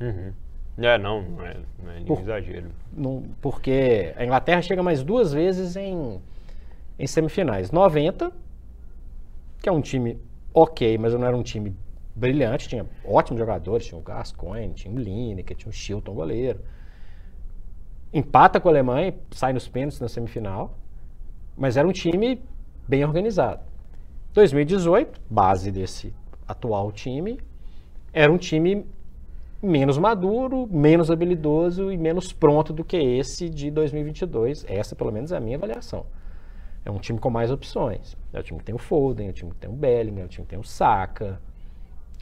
Uhum. 0.01 0.33
É, 0.81 0.97
não, 0.97 1.23
não 1.23 1.45
é, 1.45 1.57
não 1.83 1.91
é 1.91 1.95
nenhum 1.95 2.07
Por, 2.07 2.21
exagero. 2.21 2.71
Não, 2.93 3.25
porque 3.41 4.15
a 4.17 4.25
Inglaterra 4.25 4.63
chega 4.63 4.83
mais 4.83 5.03
duas 5.03 5.33
vezes 5.33 5.75
em, 5.75 6.21
em 6.99 7.07
semifinais. 7.07 7.73
90, 7.73 8.31
que 9.61 9.69
é 9.69 9.73
um 9.73 9.81
time 9.81 10.19
ok, 10.55 10.97
mas 10.97 11.13
não 11.15 11.27
era 11.27 11.37
um 11.37 11.43
time 11.43 11.75
brilhante, 12.15 12.69
tinha 12.69 12.87
ótimos 13.05 13.41
jogadores, 13.41 13.87
tinha 13.87 13.99
o 13.99 14.03
Gascoigne, 14.03 14.75
tinha 14.75 14.95
o 14.95 14.99
Lineker, 14.99 15.57
tinha 15.57 15.71
o 15.71 15.73
Chilton, 15.73 16.15
goleiro. 16.15 16.61
Empata 18.13 18.61
com 18.61 18.69
a 18.69 18.73
Alemanha, 18.73 19.15
sai 19.33 19.53
nos 19.53 19.69
pênaltis 19.69 20.01
na 20.01 20.09
semifinal, 20.09 20.79
mas 21.57 21.77
era 21.77 21.87
um 21.87 21.93
time 21.93 22.41
bem 22.87 23.05
organizado. 23.05 23.63
2018, 24.33 25.21
base 25.29 25.73
desse 25.73 26.15
atual 26.47 26.93
time, 26.93 27.41
era 28.13 28.33
um 28.33 28.39
time 28.39 28.87
menos 29.63 29.99
maduro, 29.99 30.69
menos 30.71 31.11
habilidoso 31.11 31.91
e 31.93 31.97
menos 31.97 32.33
pronto 32.33 32.73
do 32.73 32.85
que 32.85 32.97
esse 32.97 33.49
de 33.49 33.71
2022. 33.71 34.65
Essa, 34.69 34.95
pelo 34.95 35.13
menos, 35.13 35.33
é 35.33 35.37
a 35.37 35.41
minha 35.41 35.57
avaliação. 35.57 36.07
É 36.85 36.91
um 36.91 36.99
time 36.99 37.19
com 37.19 37.29
mais 37.29 37.51
opções. 37.51 38.17
É 38.33 38.41
o 38.41 38.43
time 38.43 38.59
que 38.61 38.65
tem 38.65 38.75
o 38.75 38.79
Foden, 38.79 39.27
é 39.27 39.31
o 39.31 39.33
time 39.33 39.51
que 39.51 39.59
tem 39.59 39.69
o 39.69 39.73
Bellingham, 39.73 40.23
é 40.23 40.25
o 40.25 40.29
time 40.29 40.45
que 40.45 40.51
tem 40.51 40.59
o 40.59 40.65
Saka, 40.65 41.41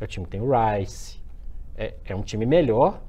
é 0.01 0.05
o 0.05 0.07
time 0.07 0.25
que 0.25 0.31
tem 0.31 0.41
o 0.41 0.51
Rice. 0.51 1.21
É, 1.77 1.95
é 2.05 2.17
um 2.17 2.23
time 2.23 2.47
melhor. 2.47 3.01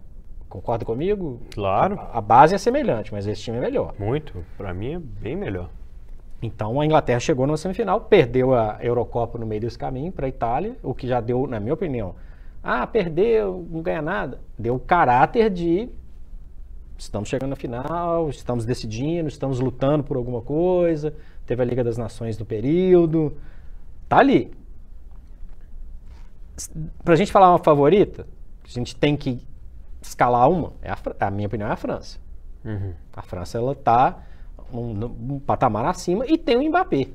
Concorda 0.50 0.86
comigo? 0.86 1.42
Claro. 1.54 2.00
A, 2.00 2.20
a, 2.20 2.22
base 2.22 2.56
é 2.56 2.58
semelhante, 2.58 3.12
mas 3.12 3.28
esse 3.28 3.42
time 3.42 3.58
é 3.58 3.62
melhor. 3.62 3.94
Muito. 3.98 4.46
Para 4.58 4.74
mim 4.74 4.94
é 4.96 5.00
bem 5.00 5.36
melhor. 5.36 5.70
Então 6.42 6.80
a 6.80 6.86
Inglaterra 6.86 7.20
chegou 7.20 7.48
na 7.48 7.58
semifinal, 7.58 8.02
perdeu 8.02 8.54
a 8.54 8.78
Eurocopa 8.82 9.40
no 9.40 9.46
meio 9.46 9.62
desse 9.62 9.78
caminho 9.78 10.12
para 10.12 10.28
a 10.28 10.30
Itália, 10.30 10.76
o 10.84 10.94
que 10.94 11.08
já 11.08 11.20
deu, 11.20 11.48
na 11.48 11.60
minha 11.60 11.74
opinião, 11.74 12.14
ah, 12.64 12.86
perdeu, 12.86 13.66
não 13.70 13.82
ganha 13.82 14.02
nada. 14.02 14.40
Deu 14.58 14.76
o 14.76 14.80
caráter 14.80 15.50
de 15.50 15.90
estamos 16.98 17.30
chegando 17.30 17.52
na 17.52 17.56
final, 17.56 18.30
estamos 18.30 18.66
decidindo, 18.66 19.28
estamos 19.28 19.60
lutando 19.60 20.04
por 20.04 20.18
alguma 20.18 20.42
coisa. 20.42 21.14
Teve 21.46 21.62
a 21.62 21.66
Liga 21.66 21.84
das 21.84 21.98
Nações 21.98 22.38
no 22.38 22.46
período. 22.46 23.38
Tá 24.10 24.20
ali. 24.20 24.52
Pra 27.04 27.16
gente 27.16 27.32
falar 27.32 27.52
uma 27.52 27.60
favorita, 27.60 28.26
a 28.66 28.70
gente 28.70 28.96
tem 28.96 29.16
que 29.16 29.46
escalar 30.02 30.50
uma. 30.50 30.74
É 30.82 30.92
a, 30.92 30.98
a 31.28 31.32
minha 31.32 31.48
opinião 31.48 31.70
é 31.70 31.72
a 31.72 31.78
França. 31.78 32.20
Uhum. 32.66 32.94
A 33.14 33.22
França, 33.22 33.58
ela 33.58 33.76
tá 33.76 34.24
um, 34.74 35.06
um, 35.36 35.40
patamar 35.40 35.86
acima 35.86 36.26
e 36.26 36.38
tem 36.38 36.58
o 36.58 36.68
Mbappé. 36.68 37.08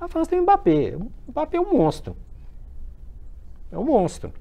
A 0.00 0.08
França 0.08 0.30
tem 0.30 0.38
o 0.38 0.42
Mbappé. 0.42 0.96
O 0.96 1.10
Mbappé 1.30 1.56
é 1.56 1.60
um 1.60 1.76
monstro. 1.76 2.16
É 3.70 3.76
um 3.76 3.84
monstro 3.84 4.32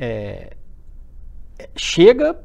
é, 0.00 0.56
chega 1.76 2.38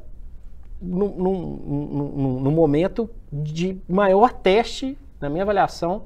no, 0.82 2.50
momento 2.50 3.08
de 3.32 3.80
maior 3.88 4.32
teste, 4.32 4.98
na 5.20 5.30
minha 5.30 5.44
avaliação, 5.44 6.02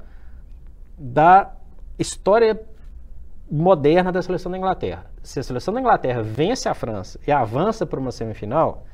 da 0.97 1.53
história 1.97 2.61
moderna 3.51 4.11
da 4.11 4.21
seleção 4.21 4.51
da 4.51 4.57
Inglaterra. 4.57 5.05
Se 5.23 5.39
a 5.39 5.43
seleção 5.43 5.73
da 5.73 5.79
Inglaterra 5.79 6.21
vence 6.21 6.69
a 6.69 6.73
França 6.73 7.19
e 7.25 7.31
avança 7.31 7.85
para 7.85 7.99
uma 7.99 8.11
semifinal, 8.11 8.85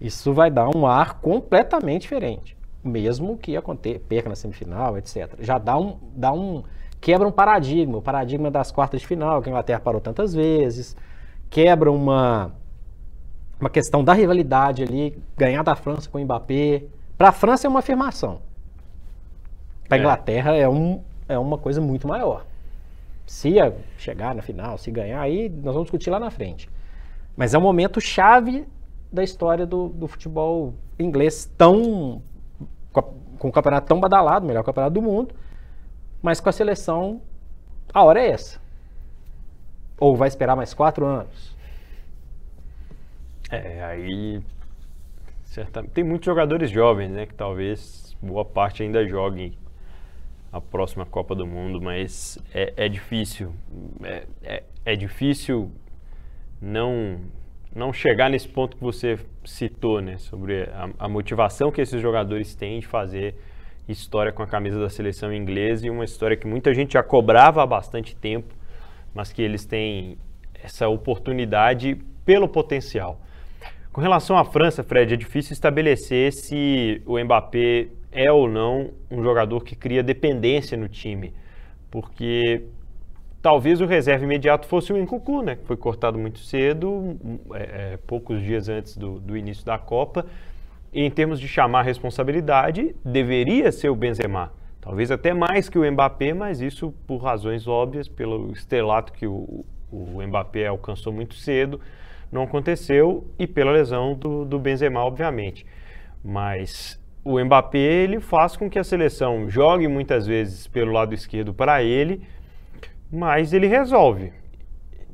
isso 0.00 0.32
vai 0.32 0.50
dar 0.50 0.68
um 0.76 0.86
ar 0.86 1.20
completamente 1.20 2.02
diferente. 2.02 2.56
Mesmo 2.82 3.38
que 3.38 3.56
aconteça, 3.56 4.00
perca 4.00 4.28
na 4.28 4.34
semifinal, 4.34 4.98
etc. 4.98 5.36
Já 5.38 5.58
dá 5.58 5.78
um, 5.78 5.96
dá 6.14 6.32
um. 6.32 6.64
quebra 7.00 7.26
um 7.26 7.32
paradigma, 7.32 7.98
o 7.98 8.02
paradigma 8.02 8.50
das 8.50 8.70
quartas 8.70 9.00
de 9.00 9.06
final, 9.06 9.40
que 9.40 9.48
a 9.48 9.52
Inglaterra 9.52 9.80
parou 9.80 10.00
tantas 10.00 10.34
vezes 10.34 10.94
quebra 11.54 11.92
uma, 11.92 12.50
uma 13.60 13.70
questão 13.70 14.02
da 14.02 14.12
rivalidade 14.12 14.82
ali, 14.82 15.16
ganhar 15.36 15.62
da 15.62 15.76
França 15.76 16.10
com 16.10 16.18
o 16.18 16.20
Mbappé. 16.20 16.82
Para 17.16 17.28
a 17.28 17.32
França 17.32 17.68
é 17.68 17.70
uma 17.70 17.78
afirmação. 17.78 18.40
Para 19.88 19.96
a 19.96 19.98
é. 19.98 20.00
Inglaterra 20.00 20.56
é, 20.56 20.68
um, 20.68 21.00
é 21.28 21.38
uma 21.38 21.56
coisa 21.56 21.80
muito 21.80 22.08
maior. 22.08 22.44
Se 23.24 23.54
chegar 23.96 24.34
na 24.34 24.42
final, 24.42 24.76
se 24.76 24.90
ganhar, 24.90 25.20
aí 25.20 25.48
nós 25.48 25.74
vamos 25.74 25.84
discutir 25.84 26.10
lá 26.10 26.18
na 26.18 26.28
frente. 26.28 26.68
Mas 27.36 27.54
é 27.54 27.58
um 27.58 27.62
momento 27.62 28.00
chave 28.00 28.66
da 29.12 29.22
história 29.22 29.64
do, 29.64 29.90
do 29.90 30.08
futebol 30.08 30.74
inglês 30.98 31.48
tão 31.56 32.20
com, 32.92 33.48
o 33.48 33.52
campeonato 33.52 33.86
tão 33.86 34.00
badalado, 34.00 34.44
melhor 34.44 34.64
campeonato 34.64 34.94
do 34.94 35.02
mundo, 35.02 35.32
mas 36.20 36.40
com 36.40 36.48
a 36.48 36.52
seleção, 36.52 37.22
a 37.92 38.02
hora 38.02 38.20
é 38.20 38.30
essa. 38.30 38.63
Ou 39.98 40.16
vai 40.16 40.28
esperar 40.28 40.56
mais 40.56 40.74
quatro 40.74 41.06
anos? 41.06 41.54
É, 43.50 43.84
aí. 43.84 44.40
Tem 45.92 46.02
muitos 46.02 46.26
jogadores 46.26 46.70
jovens, 46.70 47.10
né? 47.10 47.26
Que 47.26 47.34
talvez 47.34 48.16
boa 48.20 48.44
parte 48.44 48.82
ainda 48.82 49.06
joguem 49.06 49.56
a 50.52 50.60
próxima 50.60 51.06
Copa 51.06 51.34
do 51.34 51.46
Mundo, 51.46 51.80
mas 51.80 52.38
é, 52.52 52.72
é 52.76 52.88
difícil. 52.88 53.52
É, 54.02 54.26
é, 54.42 54.62
é, 54.84 54.96
difícil 54.96 55.70
não, 56.60 57.20
não 57.74 57.92
chegar 57.92 58.28
nesse 58.28 58.48
ponto 58.48 58.76
que 58.76 58.82
você 58.82 59.18
citou, 59.44 60.00
né? 60.00 60.18
Sobre 60.18 60.64
a, 60.64 60.90
a 60.98 61.08
motivação 61.08 61.70
que 61.70 61.80
esses 61.80 62.02
jogadores 62.02 62.56
têm 62.56 62.80
de 62.80 62.86
fazer 62.86 63.36
história 63.88 64.32
com 64.32 64.42
a 64.42 64.46
camisa 64.46 64.80
da 64.80 64.88
seleção 64.88 65.32
inglesa 65.32 65.86
e 65.86 65.90
uma 65.90 66.04
história 66.04 66.36
que 66.36 66.46
muita 66.48 66.74
gente 66.74 66.94
já 66.94 67.02
cobrava 67.02 67.62
há 67.62 67.66
bastante 67.66 68.16
tempo 68.16 68.52
mas 69.14 69.32
que 69.32 69.40
eles 69.40 69.64
têm 69.64 70.18
essa 70.62 70.88
oportunidade 70.88 71.96
pelo 72.24 72.48
potencial. 72.48 73.20
Com 73.92 74.00
relação 74.00 74.36
à 74.36 74.44
França, 74.44 74.82
Fred, 74.82 75.14
é 75.14 75.16
difícil 75.16 75.52
estabelecer 75.52 76.32
se 76.32 77.00
o 77.06 77.18
Mbappé 77.22 77.88
é 78.10 78.30
ou 78.32 78.48
não 78.48 78.90
um 79.10 79.22
jogador 79.22 79.62
que 79.62 79.76
cria 79.76 80.02
dependência 80.02 80.76
no 80.76 80.88
time, 80.88 81.32
porque 81.90 82.64
talvez 83.40 83.80
o 83.80 83.86
reserva 83.86 84.24
imediato 84.24 84.66
fosse 84.66 84.92
o 84.92 84.96
Nkunku, 84.96 85.42
né, 85.42 85.56
que 85.56 85.64
foi 85.66 85.76
cortado 85.76 86.18
muito 86.18 86.38
cedo, 86.38 87.16
é, 87.52 87.92
é, 87.92 87.98
poucos 88.06 88.42
dias 88.42 88.68
antes 88.68 88.96
do, 88.96 89.20
do 89.20 89.36
início 89.36 89.64
da 89.64 89.78
Copa. 89.78 90.26
E 90.92 91.02
em 91.02 91.10
termos 91.10 91.38
de 91.38 91.46
chamar 91.46 91.82
responsabilidade, 91.82 92.96
deveria 93.04 93.70
ser 93.70 93.90
o 93.90 93.94
Benzema. 93.94 94.52
Talvez 94.84 95.10
até 95.10 95.32
mais 95.32 95.70
que 95.70 95.78
o 95.78 95.90
Mbappé, 95.90 96.34
mas 96.34 96.60
isso 96.60 96.92
por 97.06 97.16
razões 97.16 97.66
óbvias, 97.66 98.06
pelo 98.06 98.52
estrelato 98.52 99.14
que 99.14 99.26
o, 99.26 99.64
o 99.90 100.22
Mbappé 100.22 100.66
alcançou 100.66 101.10
muito 101.10 101.34
cedo, 101.36 101.80
não 102.30 102.42
aconteceu, 102.42 103.26
e 103.38 103.46
pela 103.46 103.72
lesão 103.72 104.12
do, 104.12 104.44
do 104.44 104.58
Benzema, 104.58 105.02
obviamente. 105.02 105.64
Mas 106.22 107.00
o 107.24 107.42
Mbappé 107.42 107.78
ele 107.78 108.20
faz 108.20 108.58
com 108.58 108.68
que 108.68 108.78
a 108.78 108.84
seleção 108.84 109.48
jogue 109.48 109.88
muitas 109.88 110.26
vezes 110.26 110.66
pelo 110.66 110.92
lado 110.92 111.14
esquerdo 111.14 111.54
para 111.54 111.82
ele, 111.82 112.20
mas 113.10 113.54
ele 113.54 113.66
resolve. 113.66 114.34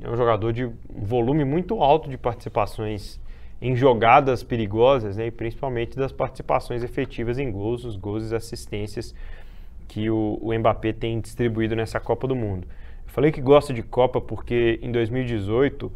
É 0.01 0.09
um 0.09 0.17
jogador 0.17 0.51
de 0.51 0.69
volume 0.93 1.45
muito 1.45 1.81
alto 1.81 2.09
de 2.09 2.17
participações 2.17 3.21
em 3.61 3.73
jogadas 3.73 4.43
perigosas, 4.43 5.15
né, 5.15 5.27
e 5.27 5.31
principalmente 5.31 5.95
das 5.95 6.11
participações 6.11 6.83
efetivas 6.83 7.39
em 7.39 7.49
gols, 7.49 7.85
os 7.85 7.95
gols 7.95 8.31
e 8.31 8.35
assistências 8.35 9.15
que 9.91 10.09
o, 10.09 10.39
o 10.41 10.57
Mbappé 10.57 10.93
tem 10.93 11.19
distribuído 11.19 11.75
nessa 11.75 11.99
Copa 11.99 12.25
do 12.25 12.33
Mundo. 12.33 12.65
Eu 13.05 13.11
falei 13.11 13.29
que 13.29 13.41
gosto 13.41 13.73
de 13.73 13.83
Copa 13.83 14.21
porque 14.21 14.79
em 14.81 14.89
2018 14.89 15.91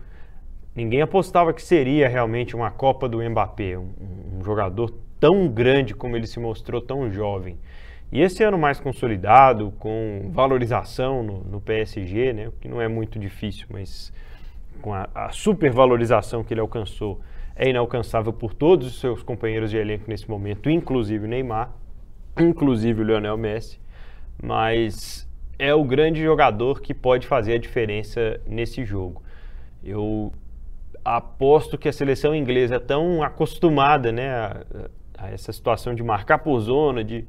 ninguém 0.75 1.01
apostava 1.01 1.53
que 1.53 1.61
seria 1.61 2.09
realmente 2.09 2.57
uma 2.57 2.69
Copa 2.69 3.07
do 3.07 3.23
Mbappé, 3.23 3.77
um, 3.77 3.93
um 4.33 4.43
jogador 4.43 4.93
tão 5.17 5.47
grande 5.47 5.93
como 5.93 6.17
ele 6.17 6.27
se 6.27 6.41
mostrou 6.41 6.81
tão 6.81 7.09
jovem. 7.09 7.57
E 8.11 8.19
esse 8.19 8.43
ano 8.43 8.57
mais 8.57 8.81
consolidado, 8.81 9.71
com 9.79 10.29
valorização 10.29 11.23
no, 11.23 11.39
no 11.45 11.61
PSG, 11.61 12.33
né, 12.33 12.47
o 12.49 12.51
que 12.51 12.67
não 12.67 12.81
é 12.81 12.89
muito 12.89 13.17
difícil, 13.17 13.65
mas 13.69 14.11
com 14.81 14.93
a, 14.93 15.07
a 15.15 15.29
supervalorização 15.29 16.43
que 16.43 16.53
ele 16.53 16.59
alcançou 16.59 17.21
é 17.55 17.69
inalcançável 17.69 18.33
por 18.33 18.53
todos 18.53 18.87
os 18.87 18.99
seus 18.99 19.23
companheiros 19.23 19.71
de 19.71 19.77
elenco 19.77 20.03
nesse 20.09 20.29
momento, 20.29 20.69
inclusive 20.69 21.23
o 21.23 21.29
Neymar, 21.29 21.71
inclusive 22.37 23.01
o 23.01 23.05
Lionel 23.05 23.37
Messi, 23.37 23.84
mas 24.41 25.27
é 25.57 25.73
o 25.73 25.83
grande 25.83 26.21
jogador 26.21 26.81
que 26.81 26.93
pode 26.93 27.27
fazer 27.27 27.53
a 27.53 27.57
diferença 27.57 28.39
nesse 28.45 28.83
jogo. 28.83 29.23
Eu 29.83 30.31
aposto 31.03 31.77
que 31.77 31.87
a 31.87 31.93
seleção 31.93 32.35
inglesa 32.35 32.75
é 32.75 32.79
tão 32.79 33.21
acostumada 33.21 34.11
né, 34.11 34.29
a, 34.29 34.65
a 35.17 35.31
essa 35.31 35.53
situação 35.53 35.93
de 35.93 36.03
marcar 36.03 36.39
por 36.39 36.59
zona, 36.59 37.03
de 37.03 37.25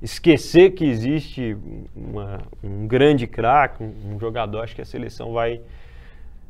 esquecer 0.00 0.70
que 0.70 0.84
existe 0.84 1.56
uma, 1.94 2.40
um 2.62 2.86
grande 2.86 3.26
craque, 3.26 3.84
um, 3.84 4.14
um, 4.14 4.18
jogador, 4.18 4.62
acho 4.62 4.74
que 4.74 4.82
a 4.82 4.84
seleção 4.84 5.32
vai, 5.32 5.60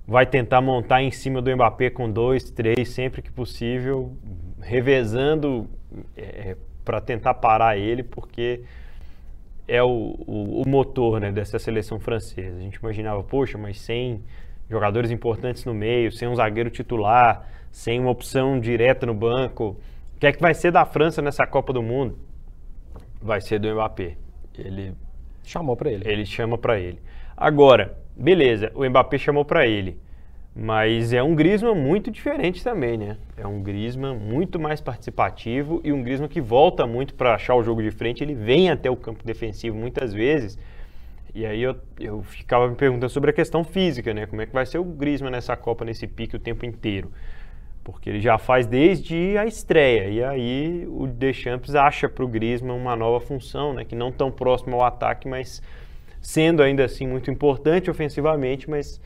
vai 0.06 0.24
tentar 0.24 0.62
montar 0.62 1.02
em 1.02 1.10
cima 1.10 1.42
do 1.42 1.54
Mbappé 1.54 1.90
com 1.90 2.10
dois, 2.10 2.50
três, 2.50 2.88
sempre 2.88 3.20
que 3.20 3.30
possível, 3.30 4.16
revezando 4.60 5.68
é, 6.16 6.56
para 6.84 7.00
tentar 7.00 7.34
parar 7.34 7.76
ele, 7.76 8.02
porque 8.02 8.62
é 9.66 9.82
o, 9.82 10.14
o, 10.26 10.62
o 10.62 10.68
motor 10.68 11.20
né, 11.20 11.30
dessa 11.30 11.58
seleção 11.58 11.98
francesa. 11.98 12.56
A 12.56 12.60
gente 12.60 12.76
imaginava, 12.76 13.22
poxa, 13.22 13.56
mas 13.56 13.80
sem 13.80 14.22
jogadores 14.68 15.10
importantes 15.10 15.64
no 15.64 15.74
meio, 15.74 16.10
sem 16.10 16.28
um 16.28 16.34
zagueiro 16.34 16.70
titular, 16.70 17.46
sem 17.70 18.00
uma 18.00 18.10
opção 18.10 18.58
direta 18.58 19.06
no 19.06 19.14
banco, 19.14 19.76
o 20.16 20.20
que 20.20 20.26
é 20.26 20.32
que 20.32 20.40
vai 20.40 20.54
ser 20.54 20.70
da 20.70 20.84
França 20.84 21.20
nessa 21.20 21.46
Copa 21.46 21.72
do 21.72 21.82
Mundo? 21.82 22.18
Vai 23.20 23.40
ser 23.40 23.58
do 23.58 23.72
Mbappé. 23.72 24.16
Ele 24.56 24.94
chamou 25.42 25.76
para 25.76 25.90
ele. 25.90 26.08
Ele 26.08 26.24
chama 26.24 26.58
para 26.58 26.78
ele. 26.78 27.00
Agora, 27.36 27.96
beleza, 28.16 28.70
o 28.74 28.88
Mbappé 28.88 29.18
chamou 29.18 29.44
para 29.44 29.66
ele. 29.66 29.98
Mas 30.54 31.14
é 31.14 31.22
um 31.22 31.34
Griezmann 31.34 31.74
muito 31.74 32.10
diferente 32.10 32.62
também, 32.62 32.98
né? 32.98 33.16
É 33.38 33.46
um 33.46 33.62
Griezmann 33.62 34.18
muito 34.18 34.60
mais 34.60 34.82
participativo 34.82 35.80
e 35.82 35.90
um 35.92 36.02
Griezmann 36.02 36.28
que 36.28 36.42
volta 36.42 36.86
muito 36.86 37.14
para 37.14 37.34
achar 37.34 37.54
o 37.54 37.62
jogo 37.62 37.82
de 37.82 37.90
frente. 37.90 38.22
Ele 38.22 38.34
vem 38.34 38.70
até 38.70 38.90
o 38.90 38.96
campo 38.96 39.24
defensivo 39.24 39.76
muitas 39.76 40.12
vezes. 40.12 40.58
E 41.34 41.46
aí 41.46 41.62
eu, 41.62 41.74
eu 41.98 42.22
ficava 42.22 42.68
me 42.68 42.74
perguntando 42.74 43.10
sobre 43.10 43.30
a 43.30 43.32
questão 43.32 43.64
física, 43.64 44.12
né? 44.12 44.26
Como 44.26 44.42
é 44.42 44.46
que 44.46 44.52
vai 44.52 44.66
ser 44.66 44.76
o 44.76 44.84
Griezmann 44.84 45.32
nessa 45.32 45.56
Copa, 45.56 45.86
nesse 45.86 46.06
pique 46.06 46.36
o 46.36 46.38
tempo 46.38 46.66
inteiro? 46.66 47.10
Porque 47.82 48.10
ele 48.10 48.20
já 48.20 48.36
faz 48.36 48.66
desde 48.66 49.38
a 49.38 49.46
estreia. 49.46 50.08
E 50.08 50.22
aí 50.22 50.86
o 50.86 51.06
Deschamps 51.06 51.74
acha 51.74 52.10
para 52.10 52.24
o 52.24 52.28
Griezmann 52.28 52.76
uma 52.76 52.94
nova 52.94 53.24
função, 53.24 53.72
né? 53.72 53.86
Que 53.86 53.94
não 53.94 54.12
tão 54.12 54.30
próximo 54.30 54.76
ao 54.76 54.84
ataque, 54.84 55.26
mas 55.26 55.62
sendo 56.20 56.62
ainda 56.62 56.84
assim 56.84 57.06
muito 57.06 57.30
importante 57.30 57.90
ofensivamente, 57.90 58.68
mas 58.68 59.00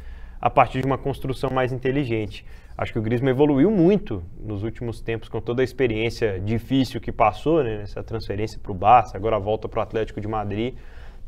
a 0.46 0.50
partir 0.50 0.80
de 0.80 0.86
uma 0.86 0.96
construção 0.96 1.50
mais 1.50 1.72
inteligente. 1.72 2.46
Acho 2.78 2.92
que 2.92 3.00
o 3.00 3.02
Griezmann 3.02 3.30
evoluiu 3.30 3.68
muito 3.68 4.22
nos 4.38 4.62
últimos 4.62 5.00
tempos 5.00 5.28
com 5.28 5.40
toda 5.40 5.60
a 5.60 5.64
experiência 5.64 6.38
difícil 6.38 7.00
que 7.00 7.10
passou, 7.10 7.64
né, 7.64 7.78
nessa 7.78 8.00
transferência 8.00 8.56
para 8.62 8.70
o 8.70 8.74
Barça, 8.74 9.16
agora 9.16 9.40
volta 9.40 9.68
para 9.68 9.80
o 9.80 9.82
Atlético 9.82 10.20
de 10.20 10.28
Madrid. 10.28 10.76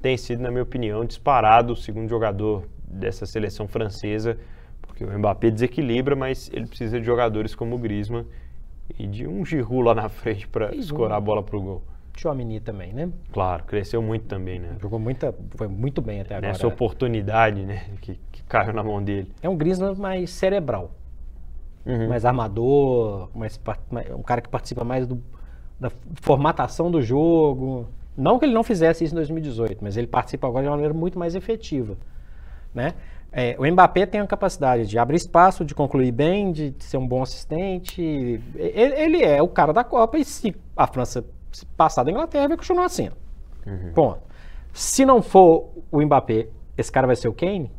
Tem 0.00 0.16
sido, 0.16 0.40
na 0.40 0.52
minha 0.52 0.62
opinião, 0.62 1.04
disparado 1.04 1.72
o 1.72 1.76
segundo 1.76 2.08
jogador 2.08 2.68
dessa 2.86 3.26
seleção 3.26 3.66
francesa, 3.66 4.38
porque 4.82 5.02
o 5.02 5.18
Mbappé 5.18 5.50
desequilibra, 5.50 6.14
mas 6.14 6.48
ele 6.52 6.68
precisa 6.68 7.00
de 7.00 7.04
jogadores 7.04 7.56
como 7.56 7.74
o 7.74 7.78
Griezmann 7.78 8.24
e 8.96 9.04
de 9.04 9.26
um 9.26 9.44
Giroud 9.44 9.82
lá 9.82 9.96
na 9.96 10.08
frente 10.08 10.46
para 10.46 10.72
escorar 10.76 11.18
a 11.18 11.20
bola 11.20 11.42
para 11.42 11.56
o 11.56 11.60
gol. 11.60 11.82
Chouamini 12.18 12.58
também, 12.58 12.92
né? 12.92 13.08
Claro, 13.32 13.64
cresceu 13.64 14.02
muito 14.02 14.26
também, 14.26 14.58
né? 14.58 14.76
Jogou 14.80 14.98
muita, 14.98 15.34
foi 15.56 15.68
muito 15.68 16.02
bem 16.02 16.20
até 16.20 16.34
agora. 16.34 16.50
Essa 16.50 16.66
oportunidade, 16.66 17.64
né, 17.64 17.84
que, 18.00 18.18
que 18.32 18.42
caiu 18.42 18.72
na 18.72 18.82
mão 18.82 19.02
dele. 19.02 19.30
É 19.40 19.48
um 19.48 19.56
Griezmann 19.56 19.94
mais 19.94 20.30
cerebral, 20.30 20.90
uhum. 21.86 22.08
mais 22.08 22.24
armador, 22.24 23.30
mais, 23.34 23.58
um 24.16 24.22
cara 24.22 24.40
que 24.40 24.48
participa 24.48 24.84
mais 24.84 25.06
do, 25.06 25.22
da 25.78 25.90
formatação 26.20 26.90
do 26.90 27.00
jogo. 27.00 27.88
Não 28.16 28.38
que 28.38 28.44
ele 28.44 28.54
não 28.54 28.64
fizesse 28.64 29.04
isso 29.04 29.14
em 29.14 29.16
2018, 29.16 29.78
mas 29.80 29.96
ele 29.96 30.08
participa 30.08 30.48
agora 30.48 30.64
de 30.64 30.68
uma 30.68 30.76
maneira 30.76 30.94
muito 30.94 31.18
mais 31.18 31.36
efetiva, 31.36 31.96
né? 32.74 32.94
É, 33.30 33.54
o 33.58 33.70
Mbappé 33.70 34.06
tem 34.06 34.20
a 34.20 34.26
capacidade 34.26 34.86
de 34.86 34.98
abrir 34.98 35.16
espaço, 35.16 35.64
de 35.64 35.74
concluir 35.74 36.10
bem, 36.10 36.50
de 36.50 36.74
ser 36.78 36.96
um 36.96 37.06
bom 37.06 37.22
assistente. 37.22 38.02
Ele, 38.56 38.94
ele 38.94 39.22
é 39.22 39.40
o 39.42 39.48
cara 39.48 39.72
da 39.72 39.84
Copa 39.84 40.18
e 40.18 40.24
se 40.24 40.56
a 40.74 40.86
França 40.86 41.22
se 41.52 41.66
passar 41.66 42.04
da 42.04 42.10
Inglaterra, 42.10 42.48
vai 42.48 42.56
continuar 42.56 42.88
sendo. 42.88 43.16
Uhum. 43.66 43.92
Ponto. 43.94 44.20
Se 44.72 45.04
não 45.04 45.22
for 45.22 45.70
o 45.90 46.00
Mbappé, 46.00 46.48
esse 46.76 46.90
cara 46.90 47.06
vai 47.06 47.16
ser 47.16 47.28
o 47.28 47.32
Kane? 47.32 47.70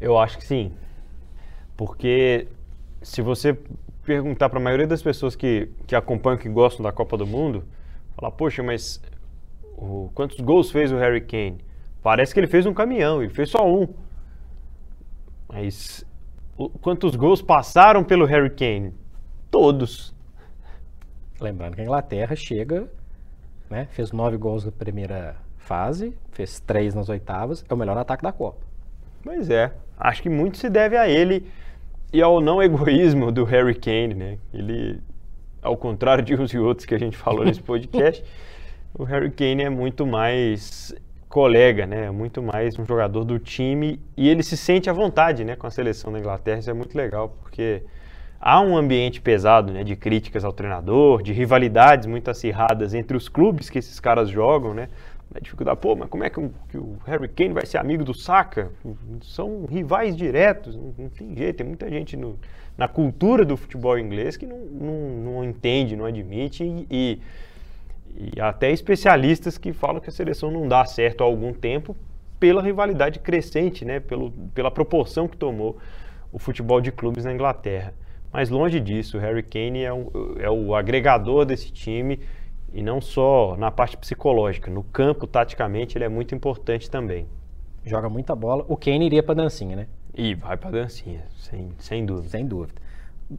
Eu 0.00 0.18
acho 0.18 0.38
que 0.38 0.44
sim. 0.44 0.72
Porque 1.76 2.48
se 3.02 3.22
você 3.22 3.58
perguntar 4.04 4.48
para 4.48 4.58
a 4.58 4.62
maioria 4.62 4.86
das 4.86 5.02
pessoas 5.02 5.36
que, 5.36 5.68
que 5.86 5.94
acompanham, 5.94 6.38
que 6.38 6.48
gostam 6.48 6.82
da 6.82 6.92
Copa 6.92 7.16
do 7.16 7.26
Mundo, 7.26 7.64
falar, 8.16 8.32
poxa, 8.32 8.62
mas 8.62 9.00
o, 9.76 10.10
quantos 10.14 10.40
gols 10.40 10.70
fez 10.70 10.90
o 10.92 10.96
Harry 10.96 11.20
Kane? 11.20 11.58
Parece 12.02 12.34
que 12.34 12.40
ele 12.40 12.46
fez 12.46 12.66
um 12.66 12.74
caminhão, 12.74 13.22
ele 13.22 13.32
fez 13.32 13.50
só 13.50 13.66
um. 13.66 13.88
Mas 15.48 16.04
o, 16.56 16.68
quantos 16.68 17.14
gols 17.14 17.40
passaram 17.42 18.02
pelo 18.02 18.24
Harry 18.24 18.50
Kane? 18.50 18.92
Todos. 19.50 20.14
Lembrando 21.42 21.74
que 21.74 21.80
a 21.80 21.84
Inglaterra 21.84 22.36
chega, 22.36 22.88
né, 23.68 23.88
fez 23.90 24.12
nove 24.12 24.36
gols 24.36 24.64
na 24.64 24.70
primeira 24.70 25.34
fase, 25.58 26.14
fez 26.30 26.60
três 26.60 26.94
nas 26.94 27.08
oitavas, 27.08 27.64
é 27.68 27.74
o 27.74 27.76
melhor 27.76 27.98
ataque 27.98 28.22
da 28.22 28.30
Copa. 28.30 28.60
Pois 29.24 29.50
é, 29.50 29.72
acho 29.98 30.22
que 30.22 30.28
muito 30.28 30.56
se 30.58 30.70
deve 30.70 30.96
a 30.96 31.08
ele 31.08 31.50
e 32.12 32.22
ao 32.22 32.40
não 32.40 32.62
egoísmo 32.62 33.32
do 33.32 33.42
Harry 33.42 33.74
Kane, 33.74 34.14
né? 34.14 34.38
Ele, 34.54 35.00
ao 35.60 35.76
contrário 35.76 36.22
de 36.22 36.34
uns 36.34 36.52
e 36.52 36.58
outros 36.58 36.86
que 36.86 36.94
a 36.94 36.98
gente 36.98 37.16
falou 37.16 37.44
nesse 37.44 37.60
podcast, 37.60 38.24
o 38.94 39.02
Harry 39.02 39.30
Kane 39.30 39.64
é 39.64 39.70
muito 39.70 40.06
mais 40.06 40.94
colega, 41.28 41.86
né? 41.86 42.08
Muito 42.12 42.40
mais 42.40 42.78
um 42.78 42.84
jogador 42.84 43.24
do 43.24 43.40
time 43.40 43.98
e 44.16 44.28
ele 44.28 44.44
se 44.44 44.56
sente 44.56 44.88
à 44.88 44.92
vontade, 44.92 45.44
né? 45.44 45.56
Com 45.56 45.66
a 45.66 45.70
seleção 45.70 46.12
da 46.12 46.20
Inglaterra, 46.20 46.60
isso 46.60 46.70
é 46.70 46.74
muito 46.74 46.96
legal, 46.96 47.30
porque 47.40 47.82
há 48.42 48.60
um 48.60 48.76
ambiente 48.76 49.20
pesado 49.20 49.72
né, 49.72 49.84
de 49.84 49.94
críticas 49.94 50.44
ao 50.44 50.52
treinador, 50.52 51.22
de 51.22 51.32
rivalidades 51.32 52.06
muito 52.06 52.28
acirradas 52.28 52.92
entre 52.92 53.16
os 53.16 53.28
clubes 53.28 53.70
que 53.70 53.78
esses 53.78 54.00
caras 54.00 54.28
jogam, 54.28 54.74
né? 54.74 54.88
A 55.34 55.40
dificuldade, 55.40 55.80
pô, 55.80 55.96
mas 55.96 56.10
como 56.10 56.24
é 56.24 56.28
que, 56.28 56.38
um, 56.38 56.50
que, 56.68 56.76
o 56.76 56.98
Harry 57.06 57.26
Kane 57.28 57.54
vai 57.54 57.64
ser 57.64 57.78
amigo 57.78 58.04
do 58.04 58.12
Saka? 58.12 58.70
São 59.22 59.64
rivais 59.64 60.14
diretos, 60.14 60.76
não, 60.76 60.92
não 60.98 61.08
tem 61.08 61.34
jeito, 61.34 61.56
tem 61.56 61.66
muita 61.66 61.88
gente 61.88 62.18
no, 62.18 62.38
na 62.76 62.86
cultura 62.86 63.42
do 63.42 63.56
futebol 63.56 63.98
inglês 63.98 64.36
que 64.36 64.44
não, 64.44 64.58
não, 64.58 65.08
não 65.32 65.44
entende, 65.44 65.96
não 65.96 66.04
admite 66.04 66.64
e, 66.90 67.18
e 68.14 68.38
até 68.38 68.70
especialistas 68.72 69.56
que 69.56 69.72
falam 69.72 70.02
que 70.02 70.10
a 70.10 70.12
seleção 70.12 70.50
não 70.50 70.68
dá 70.68 70.84
certo 70.84 71.22
há 71.22 71.24
algum 71.24 71.54
tempo 71.54 71.96
pela 72.38 72.60
rivalidade 72.60 73.18
crescente, 73.20 73.86
né? 73.86 74.00
Pelo, 74.00 74.32
pela 74.52 74.70
proporção 74.70 75.26
que 75.26 75.36
tomou 75.36 75.78
o 76.30 76.38
futebol 76.38 76.80
de 76.80 76.92
clubes 76.92 77.24
na 77.24 77.32
Inglaterra. 77.32 77.94
Mas 78.32 78.48
longe 78.48 78.80
disso, 78.80 79.18
o 79.18 79.20
Harry 79.20 79.42
Kane 79.42 79.82
é, 79.82 79.92
um, 79.92 80.08
é 80.38 80.50
o 80.50 80.74
agregador 80.74 81.44
desse 81.44 81.70
time 81.70 82.18
e 82.72 82.82
não 82.82 83.00
só 83.00 83.54
na 83.58 83.70
parte 83.70 83.96
psicológica, 83.96 84.70
no 84.70 84.82
campo, 84.82 85.26
taticamente, 85.26 85.98
ele 85.98 86.04
é 86.04 86.08
muito 86.08 86.34
importante 86.34 86.90
também. 86.90 87.26
Joga 87.84 88.08
muita 88.08 88.34
bola. 88.34 88.64
O 88.68 88.76
Kane 88.76 89.04
iria 89.04 89.22
para 89.22 89.34
dancinha, 89.34 89.76
né? 89.76 89.86
E 90.14 90.34
vai 90.34 90.56
para 90.56 90.70
dancinha, 90.70 91.24
sem, 91.36 91.72
sem 91.78 92.06
dúvida. 92.06 92.28
Sem 92.30 92.46
dúvida. 92.46 92.80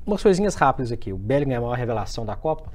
Umas 0.06 0.22
coisinhas 0.22 0.56
rápidas 0.56 0.92
aqui. 0.92 1.12
O 1.12 1.18
Bellingham 1.18 1.54
é 1.54 1.58
a 1.58 1.62
maior 1.62 1.78
revelação 1.78 2.26
da 2.26 2.36
Copa? 2.36 2.72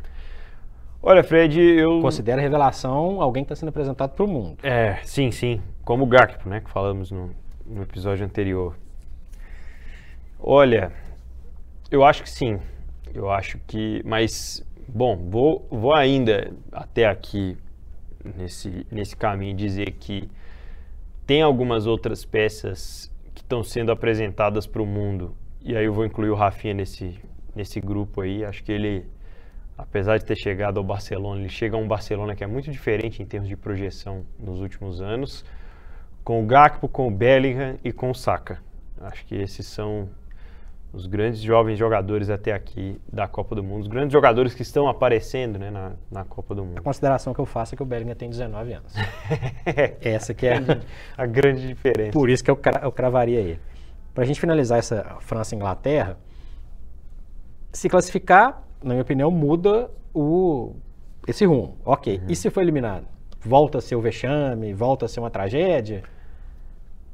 Olha, 1.00 1.22
Fred, 1.22 1.60
eu... 1.60 2.00
Considera 2.00 2.40
revelação 2.40 3.20
alguém 3.22 3.44
que 3.44 3.52
está 3.52 3.56
sendo 3.60 3.68
apresentado 3.68 4.10
para 4.10 4.24
o 4.24 4.28
mundo. 4.28 4.58
É, 4.64 4.98
sim, 5.04 5.30
sim. 5.30 5.62
Como 5.84 6.04
o 6.04 6.06
Gakpo, 6.06 6.48
né, 6.48 6.60
que 6.60 6.70
falamos 6.70 7.12
no, 7.12 7.30
no 7.64 7.82
episódio 7.82 8.24
anterior. 8.24 8.76
Olha, 10.40 10.92
eu 11.90 12.04
acho 12.04 12.22
que 12.22 12.30
sim. 12.30 12.58
Eu 13.14 13.30
acho 13.30 13.58
que. 13.66 14.02
Mas, 14.04 14.64
bom, 14.86 15.16
vou, 15.16 15.66
vou 15.70 15.94
ainda 15.94 16.52
até 16.70 17.06
aqui 17.06 17.56
nesse, 18.36 18.86
nesse 18.90 19.16
caminho 19.16 19.56
dizer 19.56 19.92
que 19.92 20.28
tem 21.26 21.42
algumas 21.42 21.86
outras 21.86 22.24
peças 22.24 23.10
que 23.34 23.42
estão 23.42 23.62
sendo 23.62 23.90
apresentadas 23.90 24.66
para 24.66 24.82
o 24.82 24.86
mundo. 24.86 25.34
E 25.62 25.76
aí 25.76 25.84
eu 25.84 25.92
vou 25.92 26.04
incluir 26.04 26.30
o 26.30 26.34
Rafinha 26.34 26.74
nesse, 26.74 27.18
nesse 27.54 27.80
grupo 27.80 28.20
aí. 28.20 28.44
Acho 28.44 28.62
que 28.62 28.72
ele, 28.72 29.04
apesar 29.76 30.18
de 30.18 30.24
ter 30.24 30.36
chegado 30.36 30.78
ao 30.78 30.84
Barcelona, 30.84 31.40
ele 31.40 31.48
chega 31.48 31.76
a 31.76 31.78
um 31.78 31.88
Barcelona 31.88 32.34
que 32.34 32.44
é 32.44 32.46
muito 32.46 32.70
diferente 32.70 33.22
em 33.22 33.26
termos 33.26 33.48
de 33.48 33.56
projeção 33.56 34.24
nos 34.38 34.60
últimos 34.60 35.00
anos. 35.00 35.44
Com 36.22 36.42
o 36.42 36.46
Gakpo, 36.46 36.88
com 36.88 37.08
o 37.08 37.10
Bellingham 37.10 37.78
e 37.82 37.92
com 37.92 38.10
o 38.10 38.14
Saka. 38.14 38.62
Acho 39.00 39.24
que 39.24 39.34
esses 39.34 39.66
são 39.66 40.08
os 40.92 41.06
grandes 41.06 41.40
jovens 41.40 41.78
jogadores 41.78 42.30
até 42.30 42.52
aqui 42.52 43.00
da 43.12 43.28
Copa 43.28 43.54
do 43.54 43.62
Mundo, 43.62 43.82
os 43.82 43.88
grandes 43.88 44.12
jogadores 44.12 44.54
que 44.54 44.62
estão 44.62 44.88
aparecendo 44.88 45.58
né, 45.58 45.70
na, 45.70 45.92
na 46.10 46.24
Copa 46.24 46.54
do 46.54 46.64
Mundo. 46.64 46.78
A 46.78 46.82
consideração 46.82 47.34
que 47.34 47.40
eu 47.40 47.46
faço 47.46 47.74
é 47.74 47.76
que 47.76 47.82
o 47.82 47.86
Bellingham 47.86 48.14
tem 48.14 48.30
19 48.30 48.72
anos. 48.72 48.94
Essa 50.00 50.32
que 50.32 50.46
é 50.46 50.60
a 51.16 51.26
grande 51.26 51.66
diferença. 51.66 52.12
Por 52.12 52.30
isso 52.30 52.42
que 52.42 52.50
eu, 52.50 52.58
eu 52.82 52.90
cravaria 52.90 53.40
ele. 53.40 53.60
Para 54.14 54.24
a 54.24 54.26
gente 54.26 54.40
finalizar 54.40 54.78
essa 54.78 55.16
França-Inglaterra, 55.20 56.16
se 57.72 57.88
classificar, 57.88 58.62
na 58.82 58.90
minha 58.90 59.02
opinião, 59.02 59.30
muda 59.30 59.90
o, 60.14 60.74
esse 61.26 61.44
rumo. 61.44 61.76
Ok. 61.84 62.18
Uhum. 62.18 62.24
E 62.28 62.34
se 62.34 62.50
for 62.50 62.62
eliminado? 62.62 63.06
Volta 63.40 63.78
a 63.78 63.80
ser 63.80 63.94
o 63.94 64.00
vexame? 64.00 64.72
Volta 64.72 65.04
a 65.04 65.08
ser 65.08 65.20
uma 65.20 65.30
tragédia? 65.30 66.02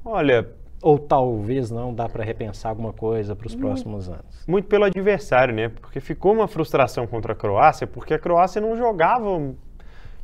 Olha, 0.05 0.49
Ou 0.83 0.99
talvez 0.99 1.71
não 1.71 1.95
dá 1.95 2.09
para 2.09 2.23
repensar 2.23 2.69
alguma 2.69 2.93
coisa 2.93 3.35
para 3.35 3.47
os 3.47 3.55
próximos 3.55 4.09
anos? 4.09 4.45
muito 4.47 4.69
pelo 4.69 4.85
adversário, 4.85 5.55
né? 5.55 5.69
Porque 5.69 6.01
ficou 6.01 6.33
uma 6.33 6.47
frustração 6.47 7.07
contra 7.07 7.33
a 7.33 7.37
Croácia, 7.37 7.87
porque 7.87 8.15
a 8.15 8.19
Croácia 8.19 8.61
não 8.61 8.77
jogava 8.77 9.55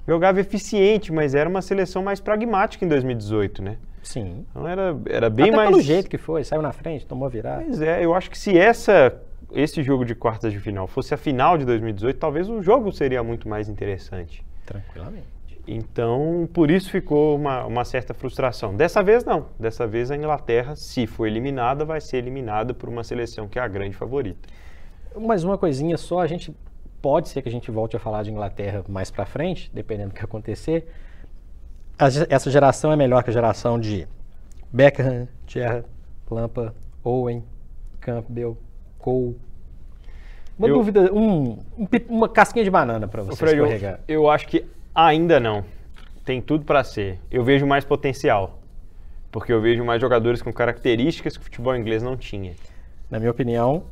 jogava 0.07 0.41
eficiente, 0.41 1.13
mas 1.13 1.35
era 1.35 1.49
uma 1.49 1.63
seleção 1.63 2.03
mais 2.03 2.21
pragmática 2.21 2.85
em 2.85 2.89
2018, 2.89 3.63
né? 3.63 3.77
Sim. 4.03 4.45
Então 4.51 4.67
era, 4.67 4.97
era 5.09 5.31
bem 5.31 5.49
Até 5.49 5.57
mais 5.57 5.71
pelo 5.71 5.83
jeito 5.83 6.09
que 6.09 6.19
foi, 6.19 6.43
saiu 6.43 6.63
na 6.63 6.73
frente, 6.73 7.07
tomou 7.07 7.27
a 7.27 7.29
virada. 7.31 7.63
Pois 7.65 7.81
é, 7.81 8.05
eu 8.05 8.15
acho 8.15 8.31
que 8.31 8.39
se 8.39 8.59
essa 8.59 9.21
esse 9.53 9.83
jogo 9.83 10.05
de 10.05 10.15
quartas 10.15 10.53
de 10.53 10.61
final 10.61 10.87
fosse 10.87 11.13
a 11.13 11.17
final 11.17 11.59
de 11.59 11.65
2018, 11.65 12.19
talvez 12.19 12.49
o 12.49 12.63
jogo 12.63 12.93
seria 12.93 13.23
muito 13.23 13.49
mais 13.49 13.69
interessante. 13.69 14.45
Tranquilamente. 14.65 15.27
Então, 15.73 16.49
por 16.53 16.69
isso 16.69 16.91
ficou 16.91 17.37
uma, 17.37 17.65
uma 17.65 17.85
certa 17.85 18.13
frustração. 18.13 18.75
Dessa 18.75 19.03
vez, 19.05 19.25
não. 19.25 19.47
Dessa 19.59 19.87
vez, 19.87 20.11
a 20.11 20.17
Inglaterra, 20.17 20.75
se 20.75 21.07
for 21.07 21.27
eliminada, 21.27 21.85
vai 21.85 22.01
ser 22.01 22.17
eliminada 22.17 22.75
por 22.75 22.89
uma 22.89 23.05
seleção 23.05 23.47
que 23.47 23.57
é 23.57 23.63
a 23.63 23.69
grande 23.69 23.95
favorita. 23.97 24.49
Mais 25.17 25.45
uma 25.45 25.57
coisinha 25.57 25.97
só, 25.97 26.19
a 26.21 26.27
gente 26.27 26.53
pode 27.01 27.29
ser 27.29 27.41
que 27.43 27.49
a 27.49 27.53
gente 27.53 27.71
volte 27.71 27.95
a 27.97 28.01
falar 28.01 28.25
de 28.25 28.33
Inglaterra 28.33 28.85
mais 28.89 29.13
pra 29.13 29.25
frente, 29.25 29.71
dependendo 29.73 30.09
do 30.09 30.15
que 30.17 30.25
acontecer. 30.25 30.89
Essa 32.29 32.51
geração 32.51 32.91
é 32.93 32.97
melhor 32.97 33.23
que 33.23 33.31
a 33.31 33.33
geração 33.33 33.79
de 33.79 34.09
Beckham, 34.73 35.29
Gerrard, 35.47 35.87
Lampa, 36.29 36.75
Owen, 37.05 37.45
Campbell, 38.01 38.57
Cole. 38.99 39.39
Uma 40.59 40.69
Eu- 40.69 40.75
dúvida, 40.75 41.13
um- 41.13 41.59
um 41.79 41.89
uma 42.09 42.29
casquinha 42.29 42.65
de 42.65 42.71
banana 42.71 43.07
para 43.07 43.23
você 43.23 43.37
Fred, 43.37 43.57
eu, 43.57 43.65
escorregar. 43.67 44.01
eu 44.09 44.29
acho 44.29 44.49
que 44.49 44.65
ainda 44.95 45.41
não. 45.41 45.65
Tem 46.25 46.41
tudo 46.41 46.65
para 46.65 46.85
ser. 46.85 47.19
Eu 47.31 47.43
vejo 47.43 47.67
mais 47.67 47.85
potencial. 47.85 48.59
Porque 49.33 49.53
eu 49.53 49.61
vejo 49.61 49.85
mais 49.85 50.01
jogadores 50.01 50.43
com 50.43 50.53
características 50.53 51.37
que 51.37 51.41
o 51.43 51.45
futebol 51.45 51.75
inglês 51.77 52.03
não 52.03 52.17
tinha. 52.17 52.55
Na 53.11 53.19
minha 53.19 53.31
opinião, 53.31 53.85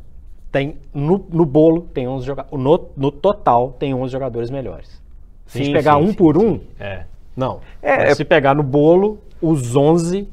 tem 0.50 0.76
no, 0.92 1.24
no 1.30 1.44
bolo 1.44 1.82
tem 1.82 2.08
11 2.08 2.26
jogadores, 2.26 2.64
no, 2.64 2.90
no 2.96 3.10
total 3.12 3.72
tem 3.72 3.94
11 3.94 4.10
jogadores 4.12 4.50
melhores. 4.50 5.00
Se 5.46 5.58
a 5.58 5.62
gente 5.62 5.68
Sim, 5.68 5.72
pegar 5.72 5.94
sim, 5.96 6.02
um 6.04 6.08
sim, 6.08 6.14
por 6.14 6.36
um, 6.36 6.60
É. 6.78 7.04
Não. 7.36 7.60
É, 7.80 8.10
é- 8.10 8.14
Se 8.14 8.24
pegar 8.24 8.54
no 8.54 8.64
bolo, 8.64 9.20
os 9.40 9.76
11 9.76 10.28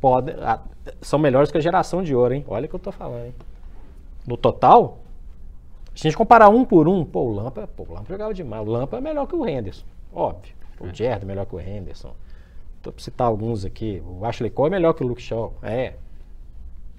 podem, 0.00 0.34
ah, 0.40 0.58
são 1.00 1.18
melhores 1.18 1.52
que 1.52 1.58
a 1.58 1.60
geração 1.60 2.02
de 2.02 2.14
ouro, 2.14 2.34
hein? 2.34 2.44
Olha 2.48 2.66
o 2.66 2.68
que 2.68 2.74
eu 2.74 2.80
tô 2.80 2.90
falando, 2.90 3.26
hein? 3.26 3.34
No 4.26 4.36
total, 4.36 4.98
se 5.94 6.06
a 6.06 6.10
gente 6.10 6.16
comparar 6.16 6.48
um 6.48 6.64
por 6.64 6.88
um, 6.88 7.04
pô, 7.04 7.20
o 7.24 7.32
Lampa, 7.32 7.66
pô, 7.66 7.84
o 7.88 7.92
Lampa 7.92 8.06
jogava 8.12 8.32
demais. 8.34 8.66
O 8.66 8.70
Lampa 8.70 8.96
é 8.96 9.00
melhor 9.00 9.26
que 9.26 9.34
o 9.34 9.46
Henderson, 9.46 9.84
óbvio. 10.12 10.54
O 10.80 10.92
Gerrard 10.92 11.24
é 11.24 11.26
melhor 11.26 11.46
que 11.46 11.54
o 11.54 11.60
Henderson. 11.60 12.12
Tô 12.82 12.90
pra 12.90 13.02
citar 13.04 13.26
alguns 13.28 13.64
aqui. 13.64 14.02
O 14.04 14.24
Ashley 14.24 14.50
Cole 14.50 14.68
é 14.74 14.76
melhor 14.76 14.92
que 14.94 15.04
o 15.04 15.06
Luke 15.06 15.22
Shaw. 15.22 15.52
É. 15.62 15.92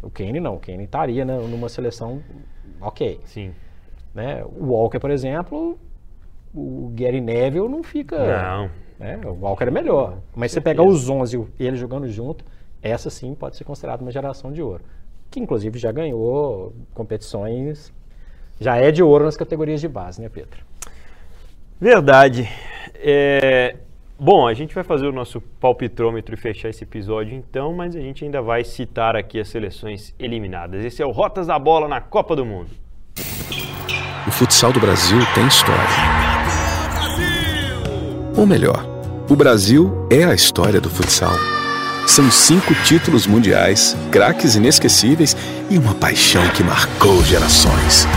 O 0.02 0.10
Kane 0.10 0.40
não. 0.40 0.56
O 0.56 0.60
Kane 0.60 0.84
estaria 0.86 1.26
né, 1.26 1.38
numa 1.38 1.68
seleção 1.68 2.22
ok. 2.80 3.20
Sim. 3.26 3.54
Né? 4.14 4.44
O 4.46 4.68
Walker, 4.68 5.00
por 5.00 5.12
exemplo, 5.12 5.78
o 6.56 6.92
Gary 6.96 7.20
Neville 7.20 7.68
não 7.68 7.84
fica... 7.84 8.18
Não. 8.18 8.70
né? 8.98 9.20
O 9.26 9.34
Walker 9.42 9.66
é 9.66 9.72
melhor. 9.72 10.20
Mas 10.34 10.52
se 10.52 10.56
você 10.56 10.62
pegar 10.62 10.84
os 10.84 11.10
11 11.10 11.36
e 11.36 11.40
o- 11.40 11.50
e 11.60 11.66
ele 11.68 11.76
jogando 11.76 12.08
junto, 12.08 12.46
essa 12.82 13.10
sim 13.10 13.34
pode 13.36 13.58
ser 13.58 13.66
considerada 13.66 14.02
uma 14.02 14.12
geração 14.12 14.52
de 14.52 14.62
ouro. 14.62 14.84
Que 15.30 15.40
inclusive 15.42 15.78
já 15.78 15.92
ganhou 15.92 16.74
competições, 16.94 17.92
já 18.60 18.78
é 18.78 18.92
de 18.92 19.04
ouro 19.04 19.26
nas 19.26 19.38
categorias 19.38 19.82
de 19.82 19.88
base, 19.88 20.22
né, 20.22 20.30
Pedro? 20.30 20.60
Verdade. 21.80 22.50
É, 22.96 23.76
Bom, 24.20 24.48
a 24.48 24.54
gente 24.54 24.74
vai 24.74 24.86
fazer 24.86 25.06
o 25.06 25.12
nosso 25.12 25.42
palpitômetro 25.42 26.34
e 26.34 26.38
fechar 26.38 26.70
esse 26.70 26.84
episódio 26.84 27.36
então, 27.36 27.74
mas 27.74 27.94
a 27.94 28.00
gente 28.00 28.24
ainda 28.24 28.42
vai 28.42 28.64
citar 28.64 29.18
aqui 29.18 29.38
as 29.38 29.50
seleções 29.50 30.14
eliminadas. 30.18 30.86
Esse 30.86 31.02
é 31.02 31.06
o 31.06 31.12
Rotas 31.12 31.48
da 31.48 31.58
Bola 31.60 31.90
na 31.90 32.00
Copa 32.00 32.34
do 32.34 32.46
Mundo. 32.46 32.70
O 34.26 34.32
futsal 34.32 34.72
do 34.72 34.80
Brasil 34.80 35.20
tem 35.36 35.46
história. 35.48 35.84
Ou 38.38 38.46
melhor, 38.46 38.86
o 39.30 39.36
Brasil 39.36 40.08
é 40.10 40.24
a 40.24 40.34
história 40.34 40.80
do 40.80 40.90
futsal. 40.90 41.36
São 42.08 42.32
cinco 42.32 42.74
títulos 42.86 43.28
mundiais, 43.28 43.94
craques 44.10 44.56
inesquecíveis 44.56 45.36
e 45.70 45.78
uma 45.78 45.96
paixão 45.96 46.48
que 46.56 46.64
marcou 46.64 47.22
gerações. 47.24 48.08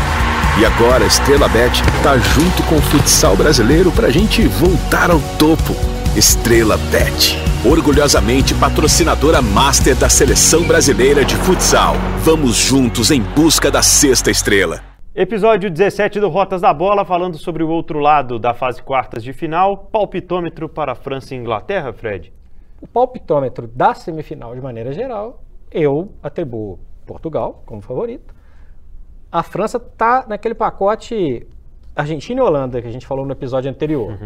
E 0.59 0.65
agora 0.65 1.05
a 1.05 1.07
Estrela 1.07 1.49
Bet 1.49 1.83
tá 2.03 2.17
junto 2.17 2.63
com 2.63 2.77
o 2.77 2.81
futsal 2.81 3.37
brasileiro 3.37 3.93
pra 3.93 4.09
gente 4.09 4.49
voltar 4.49 5.11
ao 5.11 5.21
topo. 5.39 5.75
Estrela 6.17 6.79
Bet, 6.91 7.37
orgulhosamente 7.63 8.55
patrocinadora 8.55 9.43
master 9.43 9.95
da 9.95 10.09
seleção 10.09 10.67
brasileira 10.67 11.27
de 11.27 11.37
futsal. 11.37 11.93
Vamos 12.25 12.57
juntos 12.57 13.11
em 13.11 13.21
busca 13.21 13.71
da 13.71 13.83
sexta 13.83 14.31
estrela. 14.31 14.81
Episódio 15.15 15.71
17 15.71 16.19
do 16.21 16.31
Rotas 16.31 16.63
da 16.63 16.73
Bola, 16.73 17.05
falando 17.05 17.37
sobre 17.37 17.63
o 17.63 17.69
outro 17.69 17.99
lado 17.99 18.39
da 18.39 18.55
fase 18.55 18.83
quartas 18.83 19.23
de 19.23 19.35
final. 19.35 19.77
Palpitômetro 19.93 20.71
para 20.71 20.95
França 20.95 21.35
e 21.35 21.39
Inglaterra, 21.39 21.93
Fred? 21.93 22.33
O 22.81 22.87
palpitômetro 22.87 23.67
da 23.67 23.93
semifinal, 23.93 24.55
de 24.55 24.63
maneira 24.63 24.91
geral, 24.95 25.43
eu 25.71 26.13
atribuo 26.23 26.79
Portugal 27.05 27.63
como 27.67 27.83
favorito. 27.83 28.36
A 29.31 29.43
França 29.43 29.79
tá 29.79 30.25
naquele 30.29 30.55
pacote 30.55 31.47
Argentina 31.95 32.41
e 32.41 32.45
Holanda 32.45 32.83
que 32.83 32.87
a 32.87 32.93
gente 32.93 33.07
falou 33.07 33.25
no 33.25 33.33
episódio 33.33 33.71
anterior. 33.71 34.19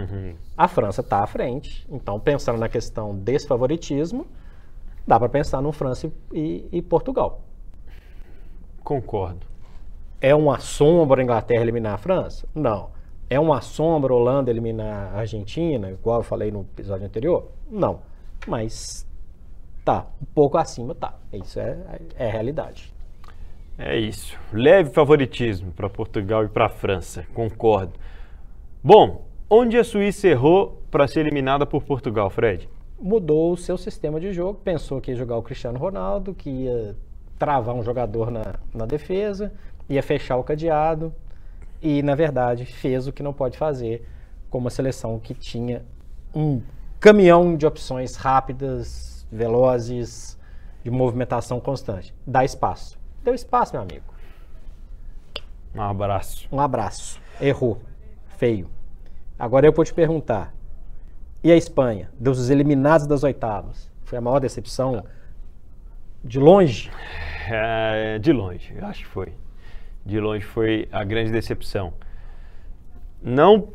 A 0.56 0.66
França 0.66 1.00
está 1.00 1.22
à 1.22 1.26
frente, 1.26 1.86
então 1.88 2.18
pensando 2.18 2.58
na 2.58 2.68
questão 2.68 3.14
desse 3.14 3.46
favoritismo, 3.46 4.26
dá 5.06 5.18
para 5.18 5.28
pensar 5.28 5.62
no 5.62 5.70
França 5.70 6.10
e, 6.32 6.68
e 6.72 6.82
Portugal. 6.82 7.42
Concordo. 8.82 9.46
É 10.20 10.34
uma 10.34 10.58
sombra 10.58 11.20
a 11.20 11.24
Inglaterra 11.24 11.62
eliminar 11.62 11.94
a 11.94 11.98
França? 11.98 12.46
Não. 12.54 12.90
É 13.28 13.38
uma 13.38 13.60
sombra 13.60 14.12
a 14.12 14.16
Holanda 14.16 14.50
eliminar 14.50 15.14
a 15.14 15.20
Argentina, 15.20 15.90
igual 15.90 16.18
eu 16.18 16.24
falei 16.24 16.50
no 16.50 16.62
episódio 16.62 17.06
anterior? 17.06 17.52
Não. 17.70 18.00
Mas 18.48 19.06
tá, 19.84 20.06
um 20.20 20.26
pouco 20.34 20.58
acima 20.58 20.94
tá. 20.94 21.14
Isso 21.32 21.60
é, 21.60 21.78
é 22.16 22.26
a 22.26 22.32
realidade. 22.32 22.89
É 23.78 23.96
isso. 23.96 24.36
Leve 24.52 24.90
favoritismo 24.90 25.72
para 25.72 25.88
Portugal 25.88 26.44
e 26.44 26.48
para 26.48 26.66
a 26.66 26.68
França. 26.68 27.26
Concordo. 27.32 27.92
Bom, 28.82 29.26
onde 29.48 29.78
a 29.78 29.84
Suíça 29.84 30.28
errou 30.28 30.82
para 30.90 31.08
ser 31.08 31.20
eliminada 31.20 31.64
por 31.64 31.82
Portugal, 31.82 32.28
Fred? 32.30 32.68
Mudou 33.00 33.52
o 33.52 33.56
seu 33.56 33.78
sistema 33.78 34.20
de 34.20 34.32
jogo, 34.32 34.60
pensou 34.62 35.00
que 35.00 35.10
ia 35.10 35.16
jogar 35.16 35.36
o 35.36 35.42
Cristiano 35.42 35.78
Ronaldo, 35.78 36.34
que 36.34 36.50
ia 36.50 36.96
travar 37.38 37.74
um 37.74 37.82
jogador 37.82 38.30
na, 38.30 38.56
na 38.74 38.84
defesa, 38.84 39.50
ia 39.88 40.02
fechar 40.02 40.36
o 40.36 40.44
cadeado 40.44 41.12
e, 41.80 42.02
na 42.02 42.14
verdade, 42.14 42.66
fez 42.66 43.06
o 43.06 43.12
que 43.12 43.22
não 43.22 43.32
pode 43.32 43.56
fazer 43.56 44.06
com 44.50 44.58
uma 44.58 44.68
seleção 44.68 45.18
que 45.18 45.32
tinha 45.32 45.82
um 46.34 46.60
caminhão 47.00 47.56
de 47.56 47.64
opções 47.64 48.14
rápidas, 48.16 49.26
velozes, 49.32 50.38
de 50.84 50.90
movimentação 50.90 51.58
constante. 51.58 52.14
Dá 52.26 52.44
espaço. 52.44 52.99
Deu 53.22 53.34
espaço, 53.34 53.72
meu 53.74 53.82
amigo. 53.82 54.04
Um 55.74 55.82
abraço. 55.82 56.48
Um 56.50 56.60
abraço. 56.60 57.20
Errou. 57.40 57.80
Feio. 58.36 58.68
Agora 59.38 59.66
eu 59.66 59.72
vou 59.72 59.84
te 59.84 59.94
perguntar. 59.94 60.54
E 61.42 61.50
a 61.50 61.56
Espanha? 61.56 62.10
Dos 62.18 62.50
eliminados 62.50 63.06
das 63.06 63.22
oitavas? 63.22 63.90
Foi 64.04 64.18
a 64.18 64.20
maior 64.20 64.40
decepção? 64.40 65.04
De 66.22 66.38
longe? 66.38 66.90
É, 67.48 68.18
de 68.18 68.32
longe, 68.32 68.74
eu 68.76 68.84
acho 68.86 69.00
que 69.00 69.06
foi. 69.06 69.32
De 70.04 70.20
longe 70.20 70.44
foi 70.44 70.88
a 70.92 71.02
grande 71.04 71.30
decepção. 71.30 71.94
Não 73.22 73.72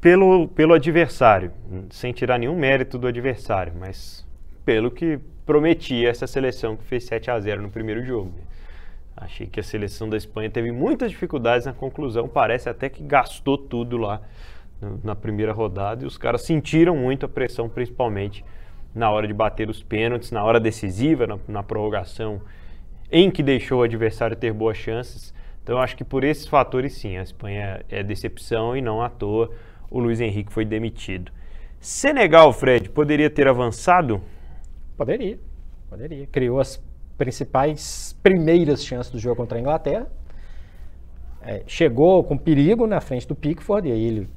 pelo, 0.00 0.48
pelo 0.48 0.74
adversário, 0.74 1.52
sem 1.90 2.12
tirar 2.12 2.38
nenhum 2.38 2.56
mérito 2.56 2.98
do 2.98 3.06
adversário, 3.06 3.72
mas 3.78 4.26
pelo 4.64 4.90
que 4.90 5.18
prometia 5.46 6.10
essa 6.10 6.26
seleção 6.26 6.76
que 6.76 6.84
fez 6.84 7.04
7 7.04 7.30
a 7.30 7.40
0 7.40 7.62
no 7.62 7.70
primeiro 7.70 8.04
jogo. 8.04 8.32
Achei 9.20 9.46
que 9.46 9.58
a 9.58 9.62
seleção 9.62 10.08
da 10.08 10.16
Espanha 10.16 10.48
teve 10.48 10.70
muitas 10.70 11.10
dificuldades 11.10 11.66
na 11.66 11.72
conclusão, 11.72 12.28
parece 12.28 12.68
até 12.68 12.88
que 12.88 13.02
gastou 13.02 13.58
tudo 13.58 13.96
lá 13.96 14.22
na 15.02 15.16
primeira 15.16 15.52
rodada 15.52 16.04
e 16.04 16.06
os 16.06 16.16
caras 16.16 16.42
sentiram 16.42 16.96
muito 16.96 17.26
a 17.26 17.28
pressão, 17.28 17.68
principalmente 17.68 18.44
na 18.94 19.10
hora 19.10 19.26
de 19.26 19.34
bater 19.34 19.68
os 19.68 19.82
pênaltis, 19.82 20.30
na 20.30 20.44
hora 20.44 20.60
decisiva, 20.60 21.26
na, 21.26 21.38
na 21.48 21.62
prorrogação, 21.62 22.40
em 23.10 23.30
que 23.30 23.42
deixou 23.42 23.80
o 23.80 23.82
adversário 23.82 24.36
ter 24.36 24.52
boas 24.52 24.76
chances. 24.76 25.34
Então 25.62 25.78
acho 25.78 25.96
que 25.96 26.04
por 26.04 26.22
esses 26.22 26.46
fatores 26.46 26.94
sim, 26.94 27.16
a 27.16 27.22
Espanha 27.22 27.84
é 27.88 28.02
decepção 28.02 28.76
e 28.76 28.80
não 28.80 29.02
à 29.02 29.10
toa 29.10 29.50
o 29.90 29.98
Luiz 29.98 30.20
Henrique 30.20 30.52
foi 30.52 30.64
demitido. 30.64 31.32
Senegal, 31.80 32.52
Fred, 32.52 32.88
poderia 32.90 33.30
ter 33.30 33.48
avançado? 33.48 34.20
Poderia. 34.96 35.38
Poderia. 35.88 36.26
Criou 36.26 36.60
as 36.60 36.76
principais 37.18 38.16
primeiras 38.22 38.84
chances 38.84 39.12
do 39.12 39.18
jogo 39.18 39.36
contra 39.36 39.58
a 39.58 39.60
Inglaterra. 39.60 40.06
é, 41.42 41.62
chegou 41.66 42.22
com 42.24 42.36
perigo 42.38 42.86
na 42.86 43.00
frente 43.00 43.26
do 43.26 43.34
Pickford, 43.34 43.88
e 43.88 43.92
aí 43.92 44.04
ele, 44.04 44.28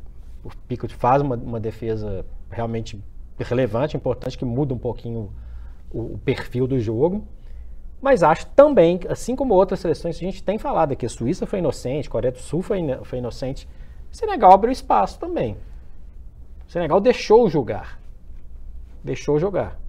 o 0.44 0.50
Pickford 0.68 0.96
faz 0.96 1.22
uma, 1.22 1.36
uma 1.36 1.60
defesa 1.60 2.26
realmente 2.50 3.02
relevante, 3.40 3.96
importante, 3.96 4.38
que 4.38 4.46
muda 4.46 4.74
um 4.74 4.78
pouquinho 4.78 5.32
o, 5.92 6.14
o, 6.14 6.18
perfil 6.18 6.68
do 6.68 6.80
jogo. 6.80 7.26
Mas 8.02 8.24
acho 8.24 8.48
também, 8.48 9.00
assim 9.10 9.36
como 9.36 9.54
outras 9.54 9.80
seleções, 9.80 10.16
a 10.16 10.20
gente 10.20 10.44
tem 10.44 10.58
falado 10.58 10.92
aqui, 10.92 11.06
a 11.06 11.10
Suíça 11.10 11.46
foi 11.46 11.60
inocente, 11.60 12.08
a 12.08 12.12
Coreia 12.12 12.32
do 12.32 12.40
Sul 12.40 12.62
foi, 12.62 12.80
foi 13.04 13.20
inocente, 13.20 13.68
o 14.12 14.16
Senegal 14.16 14.52
abriu 14.52 14.72
espaço 14.72 15.20
também. 15.20 15.56
O 16.68 16.72
Senegal 16.72 17.00
deixou 17.00 17.50
jogar. 17.50 18.00
Deixou 19.04 19.40
jogar. 19.40 19.80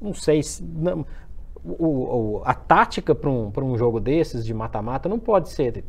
Não 0.00 0.14
sei 0.14 0.42
se. 0.42 0.62
Não, 0.62 1.04
o, 1.64 2.38
o, 2.38 2.42
a 2.44 2.54
tática 2.54 3.14
para 3.14 3.30
um, 3.30 3.52
um 3.56 3.78
jogo 3.78 4.00
desses, 4.00 4.44
de 4.44 4.54
mata-mata, 4.54 5.08
não 5.08 5.18
pode 5.18 5.48
ser 5.48 5.84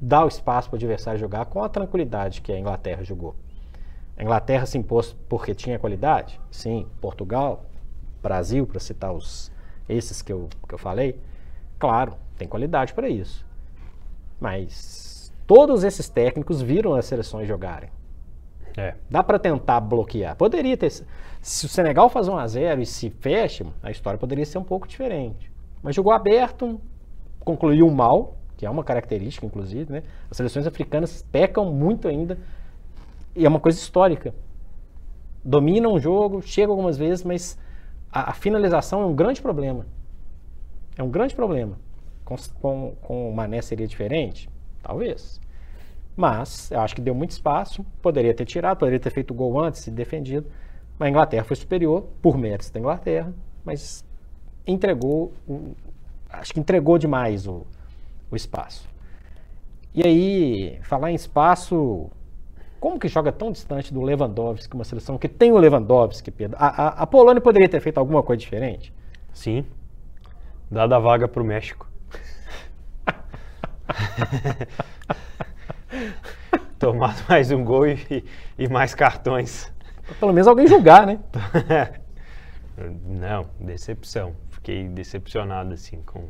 dar 0.00 0.24
o 0.24 0.28
espaço 0.28 0.68
para 0.68 0.76
o 0.76 0.78
adversário 0.78 1.20
jogar 1.20 1.44
com 1.46 1.62
a 1.62 1.68
tranquilidade 1.68 2.40
que 2.40 2.52
a 2.52 2.58
Inglaterra 2.58 3.04
jogou. 3.04 3.36
A 4.16 4.22
Inglaterra 4.22 4.66
se 4.66 4.78
impôs 4.78 5.16
porque 5.28 5.54
tinha 5.54 5.78
qualidade? 5.78 6.40
Sim. 6.50 6.86
Portugal, 7.00 7.64
Brasil, 8.22 8.66
para 8.66 8.80
citar 8.80 9.12
os, 9.12 9.50
esses 9.88 10.22
que 10.22 10.32
eu, 10.32 10.48
que 10.68 10.74
eu 10.74 10.78
falei, 10.78 11.18
claro, 11.78 12.14
tem 12.36 12.46
qualidade 12.48 12.92
para 12.94 13.08
isso. 13.08 13.46
Mas 14.38 15.32
todos 15.46 15.84
esses 15.84 16.08
técnicos 16.08 16.60
viram 16.62 16.94
as 16.94 17.06
seleções 17.06 17.46
jogarem. 17.46 17.90
É. 18.80 18.94
Dá 19.10 19.22
para 19.22 19.38
tentar 19.38 19.78
bloquear. 19.80 20.34
Poderia 20.36 20.74
ter. 20.74 20.90
Se 21.42 21.66
o 21.66 21.68
Senegal 21.68 22.08
faz 22.08 22.28
1 22.28 22.38
a 22.38 22.46
0 22.46 22.80
e 22.80 22.86
se 22.86 23.10
fecha, 23.10 23.66
a 23.82 23.90
história 23.90 24.18
poderia 24.18 24.46
ser 24.46 24.56
um 24.56 24.64
pouco 24.64 24.88
diferente. 24.88 25.52
Mas 25.82 25.94
jogou 25.94 26.12
aberto, 26.12 26.80
concluiu 27.40 27.90
mal, 27.90 28.38
que 28.56 28.64
é 28.64 28.70
uma 28.70 28.82
característica, 28.82 29.44
inclusive, 29.44 29.92
né? 29.92 30.02
As 30.30 30.36
seleções 30.38 30.66
africanas 30.66 31.22
pecam 31.30 31.70
muito 31.70 32.08
ainda. 32.08 32.38
E 33.36 33.44
é 33.44 33.48
uma 33.48 33.60
coisa 33.60 33.78
histórica. 33.78 34.34
Dominam 35.44 35.92
o 35.92 36.00
jogo, 36.00 36.40
chegam 36.40 36.72
algumas 36.72 36.96
vezes, 36.96 37.22
mas 37.22 37.58
a, 38.10 38.30
a 38.30 38.32
finalização 38.32 39.02
é 39.02 39.06
um 39.06 39.14
grande 39.14 39.42
problema. 39.42 39.86
É 40.96 41.02
um 41.02 41.10
grande 41.10 41.34
problema. 41.34 41.78
Com, 42.24 42.36
com, 42.62 42.94
com 43.02 43.30
o 43.30 43.34
Mané 43.34 43.60
seria 43.60 43.86
diferente? 43.86 44.48
Talvez. 44.82 45.38
Mas 46.16 46.70
eu 46.70 46.80
acho 46.80 46.94
que 46.94 47.00
deu 47.00 47.14
muito 47.14 47.30
espaço, 47.30 47.84
poderia 48.02 48.34
ter 48.34 48.44
tirado, 48.44 48.78
poderia 48.78 49.00
ter 49.00 49.10
feito 49.10 49.30
o 49.30 49.34
gol 49.34 49.58
antes 49.60 49.86
e 49.86 49.90
defendido. 49.90 50.46
Mas 50.98 51.06
a 51.06 51.10
Inglaterra 51.10 51.44
foi 51.44 51.56
superior, 51.56 52.06
por 52.20 52.36
méritos 52.36 52.70
da 52.70 52.78
Inglaterra, 52.78 53.32
mas 53.64 54.04
entregou, 54.66 55.32
acho 56.28 56.52
que 56.52 56.60
entregou 56.60 56.98
demais 56.98 57.46
o, 57.46 57.66
o 58.30 58.36
espaço. 58.36 58.88
E 59.94 60.06
aí, 60.06 60.78
falar 60.82 61.10
em 61.10 61.14
espaço, 61.14 62.10
como 62.78 62.98
que 62.98 63.08
joga 63.08 63.32
tão 63.32 63.50
distante 63.50 63.92
do 63.92 64.02
Lewandowski, 64.02 64.74
uma 64.74 64.84
seleção 64.84 65.18
que 65.18 65.28
tem 65.28 65.52
o 65.52 65.58
Lewandowski, 65.58 66.30
Pedro? 66.30 66.56
A, 66.60 66.68
a, 66.68 66.88
a 67.02 67.06
Polônia 67.06 67.40
poderia 67.40 67.68
ter 67.68 67.80
feito 67.80 67.98
alguma 67.98 68.22
coisa 68.22 68.40
diferente? 68.40 68.92
Sim. 69.32 69.64
Dada 70.70 70.96
a 70.96 70.98
vaga 70.98 71.26
para 71.26 71.42
o 71.42 71.44
México. 71.44 71.88
Tomado 76.78 77.22
mais 77.28 77.50
um 77.50 77.64
gol 77.64 77.86
e, 77.86 78.24
e, 78.58 78.68
mais 78.68 78.94
cartões. 78.94 79.72
Pelo 80.18 80.32
menos 80.32 80.48
alguém 80.48 80.66
julgar, 80.66 81.06
né? 81.06 81.18
Não, 83.04 83.46
decepção. 83.60 84.34
Fiquei 84.48 84.88
decepcionado 84.88 85.74
assim 85.74 86.02
com, 86.02 86.28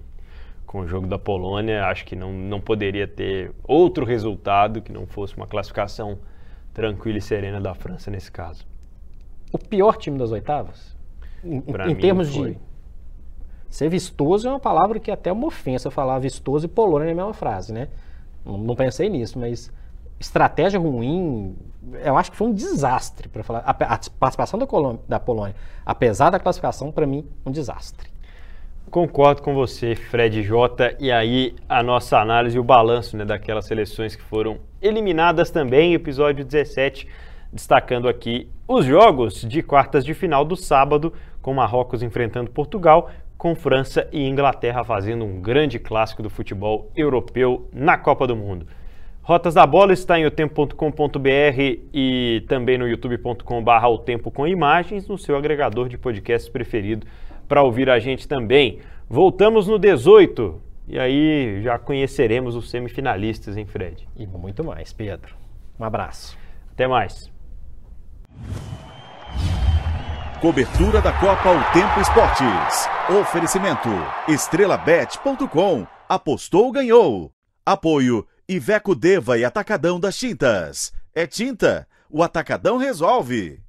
com 0.66 0.80
o 0.80 0.88
jogo 0.88 1.06
da 1.06 1.18
Polônia. 1.18 1.84
Acho 1.84 2.04
que 2.04 2.16
não, 2.16 2.32
não 2.32 2.60
poderia 2.60 3.06
ter 3.06 3.52
outro 3.62 4.04
resultado 4.04 4.82
que 4.82 4.92
não 4.92 5.06
fosse 5.06 5.36
uma 5.36 5.46
classificação 5.46 6.18
tranquila 6.74 7.18
e 7.18 7.20
serena 7.20 7.60
da 7.60 7.74
França 7.74 8.10
nesse 8.10 8.32
caso. 8.32 8.66
O 9.52 9.58
pior 9.58 9.96
time 9.96 10.18
das 10.18 10.32
oitavas? 10.32 10.96
Em, 11.44 11.62
em 11.88 11.94
termos 11.94 12.34
foi. 12.34 12.52
de. 12.52 12.58
Ser 13.68 13.88
vistoso 13.88 14.48
é 14.48 14.50
uma 14.50 14.58
palavra 14.58 14.98
que 14.98 15.12
é 15.12 15.14
até 15.14 15.30
uma 15.30 15.46
ofensa 15.46 15.92
falar 15.92 16.18
vistoso 16.18 16.66
e 16.66 16.68
Polônia 16.68 17.08
na 17.08 17.14
mesma 17.14 17.32
frase, 17.32 17.72
né? 17.72 17.88
Não, 18.44 18.74
pensei 18.74 19.08
nisso, 19.08 19.38
mas 19.38 19.72
estratégia 20.18 20.78
ruim, 20.78 21.56
eu 22.04 22.16
acho 22.16 22.30
que 22.30 22.36
foi 22.36 22.48
um 22.48 22.52
desastre 22.52 23.28
para 23.28 23.42
falar. 23.42 23.60
A, 23.60 23.70
a 23.70 23.98
participação 24.18 24.58
da, 24.58 24.66
Colômbia, 24.66 25.00
da 25.08 25.18
Polônia, 25.18 25.54
apesar 25.84 26.30
da 26.30 26.38
classificação, 26.38 26.92
para 26.92 27.06
mim, 27.06 27.26
um 27.44 27.50
desastre. 27.50 28.10
Concordo 28.90 29.40
com 29.40 29.54
você, 29.54 29.94
Fred 29.94 30.42
J. 30.42 30.96
E 30.98 31.12
aí 31.12 31.54
a 31.68 31.80
nossa 31.82 32.18
análise 32.18 32.56
e 32.56 32.60
o 32.60 32.64
balanço 32.64 33.16
né, 33.16 33.24
daquelas 33.24 33.66
seleções 33.66 34.16
que 34.16 34.22
foram 34.22 34.58
eliminadas 34.82 35.50
também, 35.50 35.94
episódio 35.94 36.44
17, 36.44 37.06
destacando 37.52 38.08
aqui 38.08 38.48
os 38.66 38.84
jogos 38.84 39.42
de 39.42 39.62
quartas 39.62 40.04
de 40.04 40.12
final 40.12 40.44
do 40.44 40.56
sábado, 40.56 41.12
com 41.40 41.54
Marrocos 41.54 42.02
enfrentando 42.02 42.50
Portugal, 42.50 43.10
com 43.40 43.54
França 43.54 44.06
e 44.12 44.28
Inglaterra 44.28 44.84
fazendo 44.84 45.24
um 45.24 45.40
grande 45.40 45.78
clássico 45.78 46.22
do 46.22 46.28
futebol 46.28 46.90
europeu 46.94 47.70
na 47.72 47.96
Copa 47.96 48.26
do 48.26 48.36
Mundo. 48.36 48.66
Rotas 49.22 49.54
da 49.54 49.66
Bola 49.66 49.94
está 49.94 50.20
em 50.20 50.26
otempo.com.br 50.26 51.78
e 51.94 52.44
também 52.46 52.76
no 52.76 52.86
youtube.com.br 52.86 53.86
o 53.86 53.96
tempo 53.96 54.30
com 54.30 54.46
imagens 54.46 55.08
no 55.08 55.16
seu 55.16 55.38
agregador 55.38 55.88
de 55.88 55.96
podcasts 55.96 56.50
preferido 56.50 57.06
para 57.48 57.62
ouvir 57.62 57.88
a 57.88 57.98
gente 57.98 58.28
também. 58.28 58.80
Voltamos 59.08 59.66
no 59.66 59.78
18 59.78 60.60
e 60.86 60.98
aí 60.98 61.62
já 61.62 61.78
conheceremos 61.78 62.54
os 62.54 62.68
semifinalistas, 62.68 63.56
hein, 63.56 63.64
Fred? 63.64 64.06
E 64.18 64.26
muito 64.26 64.62
mais, 64.62 64.92
Pedro. 64.92 65.34
Um 65.78 65.84
abraço. 65.84 66.36
Até 66.74 66.86
mais. 66.86 67.32
Cobertura 70.40 71.02
da 71.02 71.12
Copa 71.12 71.50
O 71.50 71.72
Tempo 71.74 72.00
Esportes. 72.00 72.88
Oferecimento 73.20 73.90
estrelabet.com. 74.26 75.86
Apostou, 76.08 76.72
ganhou. 76.72 77.30
Apoio 77.64 78.26
Iveco 78.48 78.94
Deva 78.94 79.36
e 79.36 79.44
Atacadão 79.44 80.00
das 80.00 80.16
Tintas. 80.16 80.94
É 81.14 81.26
tinta, 81.26 81.86
o 82.08 82.22
Atacadão 82.22 82.78
resolve. 82.78 83.60